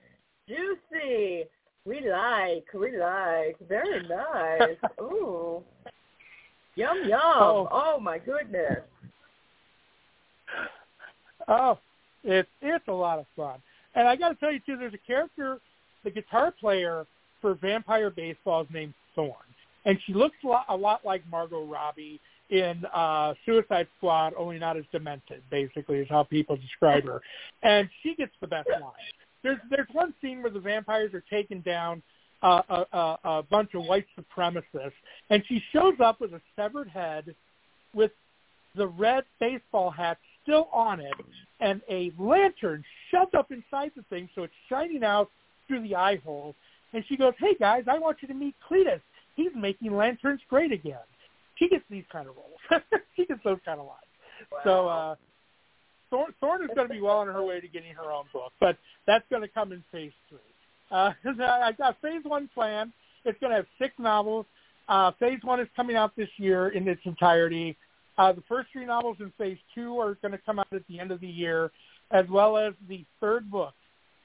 juicy. 0.46 1.48
We 1.84 2.08
like, 2.08 2.66
we 2.74 2.96
like. 2.96 3.56
Very 3.68 4.06
nice. 4.06 4.76
Ooh. 5.00 5.62
Yum 6.76 7.02
yum. 7.06 7.20
Oh. 7.22 7.68
oh 7.70 8.00
my 8.00 8.18
goodness. 8.18 8.80
Oh, 11.48 11.78
it's 12.24 12.48
it's 12.60 12.86
a 12.88 12.92
lot 12.92 13.18
of 13.18 13.26
fun. 13.36 13.58
And 13.94 14.06
I 14.08 14.16
got 14.16 14.30
to 14.30 14.34
tell 14.36 14.52
you 14.52 14.60
too, 14.64 14.76
there's 14.76 14.94
a 14.94 15.06
character, 15.06 15.58
the 16.04 16.10
guitar 16.10 16.52
player 16.58 17.04
for 17.40 17.54
Vampire 17.54 18.10
Baseball 18.10 18.62
is 18.62 18.68
named 18.72 18.94
Thorn, 19.14 19.34
and 19.84 19.98
she 20.06 20.14
looks 20.14 20.36
a 20.44 20.46
lot, 20.46 20.64
a 20.68 20.76
lot 20.76 21.04
like 21.04 21.22
Margot 21.30 21.64
Robbie 21.64 22.20
in 22.50 22.84
uh 22.94 23.34
Suicide 23.44 23.88
Squad, 23.98 24.34
only 24.38 24.58
not 24.58 24.76
as 24.76 24.84
demented. 24.92 25.42
Basically, 25.50 25.98
is 25.98 26.08
how 26.08 26.22
people 26.22 26.56
describe 26.56 27.04
her, 27.04 27.20
and 27.62 27.88
she 28.02 28.14
gets 28.14 28.32
the 28.40 28.46
best 28.46 28.68
line. 28.80 28.92
There's 29.42 29.58
there's 29.70 29.88
one 29.92 30.14
scene 30.20 30.42
where 30.42 30.50
the 30.50 30.60
vampires 30.60 31.12
are 31.14 31.24
taken 31.30 31.60
down 31.60 32.02
uh, 32.42 32.62
a, 32.68 32.96
a, 32.96 33.18
a 33.24 33.42
bunch 33.50 33.70
of 33.74 33.84
white 33.84 34.06
supremacists, 34.18 34.92
and 35.30 35.42
she 35.48 35.62
shows 35.72 35.94
up 36.04 36.20
with 36.20 36.32
a 36.32 36.40
severed 36.56 36.88
head, 36.88 37.34
with 37.94 38.10
the 38.76 38.86
red 38.86 39.24
baseball 39.40 39.90
hat 39.90 40.18
still 40.42 40.68
on 40.72 41.00
it, 41.00 41.12
and 41.60 41.80
a 41.88 42.12
lantern 42.18 42.84
shoved 43.10 43.34
up 43.34 43.52
inside 43.52 43.92
the 43.96 44.02
thing 44.10 44.28
so 44.34 44.42
it's 44.42 44.52
shining 44.68 45.04
out 45.04 45.30
through 45.68 45.82
the 45.82 45.94
eye 45.94 46.16
hole. 46.24 46.54
And 46.92 47.04
she 47.08 47.16
goes, 47.16 47.34
"Hey 47.38 47.54
guys, 47.58 47.84
I 47.88 47.98
want 47.98 48.18
you 48.22 48.28
to 48.28 48.34
meet 48.34 48.54
Cletus. 48.68 49.00
He's 49.34 49.52
making 49.54 49.96
lanterns 49.96 50.40
great 50.48 50.72
again." 50.72 50.98
She 51.56 51.68
gets 51.68 51.84
these 51.90 52.04
kind 52.10 52.28
of 52.28 52.36
roles. 52.36 52.82
she 53.16 53.24
gets 53.26 53.40
those 53.44 53.58
kind 53.64 53.78
of 53.80 53.86
lines. 53.86 54.00
Wow. 54.50 54.58
So 54.64 54.88
uh, 54.88 55.14
Thorn, 56.40 56.62
is 56.62 56.70
going 56.74 56.88
to 56.88 56.94
be 56.94 57.00
well 57.00 57.18
on 57.18 57.26
her 57.28 57.42
way 57.42 57.60
to 57.60 57.68
getting 57.68 57.94
her 57.94 58.12
own 58.12 58.24
book, 58.32 58.52
but 58.60 58.76
that's 59.06 59.24
going 59.30 59.42
to 59.42 59.48
come 59.48 59.72
in 59.72 59.82
phase 59.90 60.12
three. 60.28 60.38
Uh, 60.90 61.12
I 61.42 61.72
got 61.72 62.00
phase 62.02 62.22
one 62.24 62.50
planned. 62.52 62.92
It's 63.24 63.38
going 63.40 63.50
to 63.50 63.56
have 63.56 63.66
six 63.78 63.94
novels. 63.98 64.46
Uh, 64.88 65.12
phase 65.18 65.38
one 65.42 65.60
is 65.60 65.68
coming 65.74 65.96
out 65.96 66.14
this 66.16 66.28
year 66.36 66.68
in 66.68 66.86
its 66.86 67.00
entirety. 67.04 67.76
Uh, 68.18 68.32
the 68.32 68.42
first 68.48 68.68
three 68.72 68.84
novels 68.84 69.16
in 69.20 69.32
phase 69.38 69.58
two 69.74 69.98
are 69.98 70.14
going 70.16 70.32
to 70.32 70.38
come 70.44 70.58
out 70.58 70.66
at 70.72 70.82
the 70.88 71.00
end 71.00 71.10
of 71.10 71.20
the 71.20 71.28
year, 71.28 71.70
as 72.10 72.26
well 72.28 72.58
as 72.58 72.74
the 72.88 73.04
third 73.20 73.50
book 73.50 73.72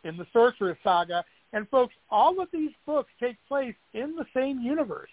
in 0.04 0.18
the 0.18 0.26
Sorceress 0.34 0.78
Saga. 0.84 1.24
And 1.54 1.70
folks, 1.70 1.94
all 2.10 2.42
of 2.42 2.50
these 2.52 2.72
books 2.86 3.10
take 3.20 3.38
place 3.48 3.76
in 3.94 4.16
the 4.18 4.26
same 4.36 4.60
universe. 4.60 5.10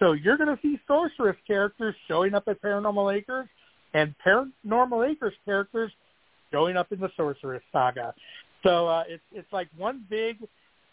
So 0.00 0.12
you're 0.12 0.36
going 0.36 0.54
to 0.54 0.60
see 0.62 0.80
Sorceress 0.86 1.36
characters 1.46 1.94
showing 2.08 2.34
up 2.34 2.48
at 2.48 2.60
Paranormal 2.60 3.16
Acres 3.16 3.48
and 3.94 4.14
Paranormal 4.24 5.10
Acres 5.10 5.34
characters 5.44 5.92
showing 6.50 6.76
up 6.76 6.92
in 6.92 7.00
the 7.00 7.10
Sorceress 7.16 7.62
Saga. 7.72 8.14
So 8.62 8.88
uh, 8.88 9.04
it's 9.08 9.22
it's 9.32 9.52
like 9.52 9.68
one 9.76 10.04
big, 10.08 10.38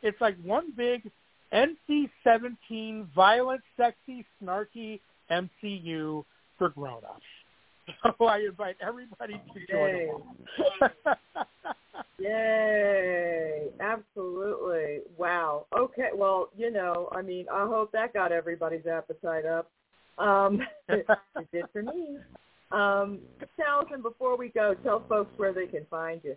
it's 0.02 0.20
like 0.22 0.38
one 0.44 0.72
big 0.76 1.10
NC-17 1.54 3.08
violent, 3.14 3.62
sexy, 3.78 4.26
snarky 4.42 5.00
MCU 5.32 6.24
for 6.58 6.70
grown-ups. 6.70 7.22
So 8.18 8.26
I 8.26 8.40
invite 8.40 8.78
everybody 8.82 9.40
to 9.54 9.72
join 9.72 9.96
Yay. 9.96 10.10
Yay. 12.20 13.68
Absolutely. 13.80 15.02
Wow. 15.18 15.68
Okay. 15.78 16.10
Well, 16.12 16.50
you 16.58 16.72
know, 16.72 17.10
I 17.12 17.22
mean, 17.22 17.46
I 17.54 17.68
hope 17.68 17.92
that 17.92 18.12
got 18.12 18.32
everybody's 18.32 18.88
appetite 18.88 19.46
up. 19.46 19.70
Um, 20.18 20.62
it 20.90 21.06
did 21.52 21.66
for 21.72 21.84
me. 21.84 22.18
Um, 22.72 23.20
Taliesin, 23.60 24.02
before 24.02 24.38
we 24.38 24.50
go, 24.50 24.74
tell 24.84 25.04
folks 25.08 25.32
where 25.38 25.54
they 25.54 25.68
can 25.68 25.86
find 25.90 26.22
you. 26.24 26.36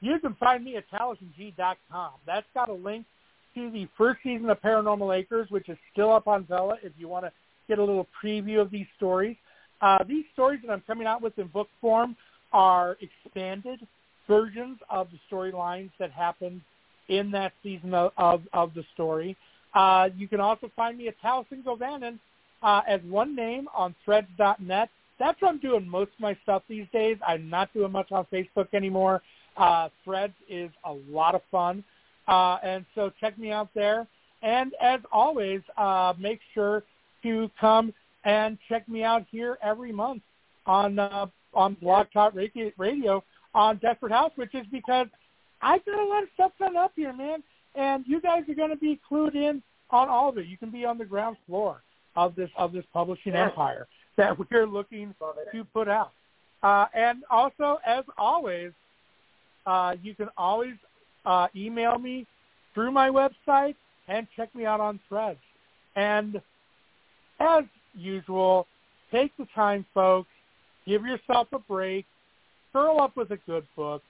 you 0.00 0.18
can 0.18 0.34
find 0.34 0.64
me 0.64 0.76
at 0.76 0.84
TaliesinG.com. 0.90 2.10
That's 2.26 2.46
got 2.54 2.68
a 2.68 2.74
link 2.74 3.04
to 3.54 3.70
the 3.70 3.88
first 3.96 4.20
season 4.22 4.48
of 4.50 4.60
Paranormal 4.60 5.16
Acres, 5.16 5.50
which 5.50 5.68
is 5.68 5.76
still 5.92 6.12
up 6.12 6.26
on 6.26 6.44
Vella 6.44 6.76
if 6.82 6.92
you 6.98 7.08
want 7.08 7.24
to 7.26 7.32
get 7.68 7.78
a 7.78 7.84
little 7.84 8.06
preview 8.22 8.60
of 8.60 8.70
these 8.70 8.86
stories. 8.96 9.36
Uh, 9.80 10.02
these 10.08 10.24
stories 10.32 10.60
that 10.64 10.72
I'm 10.72 10.82
coming 10.86 11.06
out 11.06 11.22
with 11.22 11.38
in 11.38 11.46
book 11.48 11.68
form 11.80 12.16
are 12.52 12.96
expanded 13.00 13.86
versions 14.26 14.78
of 14.90 15.08
the 15.10 15.18
storylines 15.30 15.90
that 15.98 16.10
happened 16.10 16.60
in 17.08 17.30
that 17.30 17.52
season 17.62 17.94
of, 17.94 18.12
of, 18.16 18.42
of 18.52 18.74
the 18.74 18.84
story. 18.94 19.36
Uh, 19.74 20.08
you 20.16 20.28
can 20.28 20.40
also 20.40 20.70
find 20.74 20.96
me 20.98 21.08
at 21.08 21.14
Taliesin 21.22 21.62
Govannon 21.64 22.18
uh, 22.62 22.82
as 22.86 23.00
one 23.02 23.34
name 23.34 23.68
on 23.74 23.94
threads.net. 24.04 24.90
That's 25.18 25.40
where 25.40 25.50
I'm 25.50 25.58
doing 25.58 25.88
most 25.88 26.10
of 26.14 26.20
my 26.20 26.36
stuff 26.42 26.62
these 26.68 26.86
days. 26.92 27.16
I'm 27.26 27.50
not 27.50 27.72
doing 27.74 27.92
much 27.92 28.12
on 28.12 28.26
Facebook 28.32 28.68
anymore. 28.72 29.22
Uh, 29.56 29.88
Threads 30.04 30.34
is 30.48 30.70
a 30.84 30.92
lot 31.10 31.34
of 31.34 31.42
fun. 31.50 31.82
Uh, 32.28 32.58
and 32.62 32.84
so 32.94 33.10
check 33.20 33.38
me 33.38 33.50
out 33.50 33.68
there. 33.74 34.06
And 34.42 34.72
as 34.80 35.00
always, 35.10 35.60
uh, 35.76 36.14
make 36.18 36.38
sure 36.54 36.84
to 37.24 37.50
come 37.60 37.92
and 38.24 38.58
check 38.68 38.88
me 38.88 39.02
out 39.02 39.26
here 39.30 39.58
every 39.62 39.90
month 39.90 40.22
on 40.66 40.98
uh, 40.98 41.26
on 41.54 41.74
Blog 41.80 42.06
Talk 42.12 42.34
Radio 42.76 43.24
on 43.54 43.78
Desperate 43.78 44.12
House, 44.12 44.30
which 44.36 44.54
is 44.54 44.66
because 44.70 45.06
I've 45.62 45.84
got 45.84 45.98
a 45.98 46.04
lot 46.04 46.22
of 46.22 46.28
stuff 46.34 46.52
coming 46.58 46.76
up 46.76 46.92
here, 46.94 47.12
man. 47.12 47.42
And 47.74 48.04
you 48.06 48.20
guys 48.20 48.42
are 48.48 48.54
going 48.54 48.70
to 48.70 48.76
be 48.76 49.00
clued 49.10 49.34
in 49.34 49.62
on 49.90 50.08
all 50.08 50.28
of 50.28 50.38
it. 50.38 50.46
You 50.46 50.56
can 50.58 50.70
be 50.70 50.84
on 50.84 50.98
the 50.98 51.04
ground 51.04 51.36
floor 51.46 51.82
of 52.16 52.34
this 52.34 52.50
of 52.56 52.72
this 52.72 52.84
publishing 52.92 53.32
yeah. 53.32 53.46
empire 53.46 53.86
that 54.16 54.36
we're 54.38 54.66
looking 54.66 55.14
to 55.52 55.64
put 55.72 55.88
out. 55.88 56.12
Uh, 56.62 56.86
and 56.92 57.22
also, 57.30 57.78
as 57.86 58.04
always, 58.16 58.72
uh, 59.66 59.94
you 60.02 60.14
can 60.14 60.28
always 60.36 60.74
uh, 61.24 61.46
email 61.54 61.98
me 61.98 62.26
through 62.74 62.90
my 62.90 63.08
website 63.08 63.76
and 64.08 64.26
check 64.36 64.52
me 64.54 64.66
out 64.66 64.80
on 64.80 64.98
Threads. 65.08 65.38
And 65.94 66.40
as 67.38 67.64
usual, 67.94 68.66
take 69.12 69.36
the 69.36 69.46
time, 69.54 69.86
folks. 69.94 70.28
Give 70.86 71.02
yourself 71.02 71.48
a 71.52 71.58
break. 71.58 72.06
Curl 72.72 73.00
up 73.00 73.16
with 73.16 73.30
a 73.30 73.38
good 73.46 73.66
book. 73.76 74.02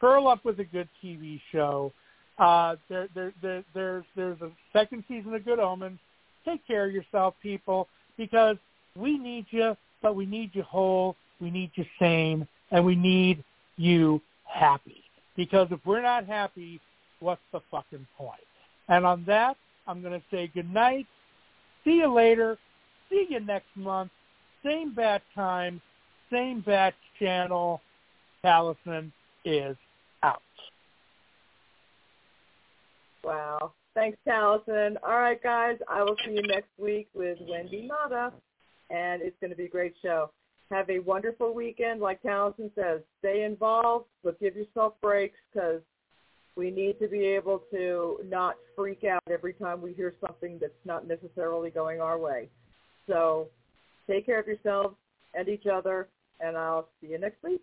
Curl 0.00 0.28
up 0.28 0.44
with 0.44 0.58
a 0.58 0.64
good 0.64 0.88
TV 1.02 1.40
show. 1.52 1.92
Uh, 2.38 2.76
there, 2.88 3.08
there, 3.14 3.32
there, 3.42 3.64
there's, 3.74 4.04
there's 4.16 4.40
a 4.40 4.50
second 4.72 5.04
season 5.06 5.34
of 5.34 5.44
Good 5.44 5.58
Omens. 5.58 5.98
Take 6.44 6.66
care 6.66 6.86
of 6.86 6.92
yourself, 6.92 7.34
people, 7.42 7.88
because 8.16 8.56
we 8.96 9.18
need 9.18 9.46
you, 9.50 9.76
but 10.02 10.16
we 10.16 10.26
need 10.26 10.50
you 10.54 10.62
whole. 10.62 11.16
We 11.40 11.50
need 11.50 11.70
you 11.74 11.84
sane, 11.98 12.46
and 12.70 12.84
we 12.84 12.94
need 12.94 13.42
you 13.76 14.20
happy. 14.44 15.02
Because 15.36 15.68
if 15.70 15.80
we're 15.84 16.02
not 16.02 16.26
happy, 16.26 16.80
what's 17.20 17.40
the 17.52 17.60
fucking 17.70 18.06
point? 18.16 18.40
And 18.88 19.06
on 19.06 19.24
that, 19.26 19.56
I'm 19.86 20.02
going 20.02 20.12
to 20.12 20.22
say 20.30 20.50
good 20.52 20.72
night. 20.72 21.06
See 21.84 21.96
you 21.96 22.12
later. 22.12 22.58
See 23.10 23.26
you 23.28 23.40
next 23.40 23.74
month. 23.74 24.10
Same 24.64 24.94
bat 24.94 25.22
time, 25.34 25.80
same 26.30 26.60
bat 26.60 26.94
channel. 27.18 27.80
Taliesin 28.44 29.10
is 29.44 29.76
out. 30.22 30.42
Wow. 33.24 33.72
Thanks, 33.94 34.16
Taliesin. 34.26 34.96
All 35.02 35.18
right, 35.18 35.42
guys. 35.42 35.76
I 35.88 36.02
will 36.02 36.16
see 36.24 36.32
you 36.32 36.42
next 36.42 36.70
week 36.78 37.08
with 37.14 37.38
Wendy 37.46 37.86
Mata, 37.88 38.32
and 38.88 39.20
it's 39.20 39.36
going 39.40 39.50
to 39.50 39.56
be 39.56 39.66
a 39.66 39.68
great 39.68 39.94
show. 40.02 40.30
Have 40.70 40.88
a 40.88 40.98
wonderful 41.00 41.52
weekend. 41.52 42.00
Like 42.00 42.22
Taliesin 42.22 42.74
says, 42.74 43.02
stay 43.18 43.44
involved, 43.44 44.06
but 44.24 44.40
give 44.40 44.56
yourself 44.56 44.94
breaks 45.02 45.36
because 45.52 45.82
we 46.56 46.70
need 46.70 46.98
to 47.00 47.08
be 47.08 47.24
able 47.24 47.62
to 47.70 48.20
not 48.26 48.56
freak 48.74 49.04
out 49.04 49.22
every 49.30 49.52
time 49.52 49.82
we 49.82 49.92
hear 49.92 50.14
something 50.26 50.58
that's 50.58 50.72
not 50.86 51.06
necessarily 51.06 51.68
going 51.68 52.00
our 52.00 52.18
way. 52.18 52.48
So 53.06 53.48
take 54.08 54.24
care 54.24 54.40
of 54.40 54.46
yourselves 54.46 54.96
and 55.34 55.48
each 55.48 55.66
other, 55.66 56.08
and 56.40 56.56
I'll 56.56 56.88
see 57.00 57.08
you 57.08 57.18
next 57.18 57.42
week. 57.42 57.62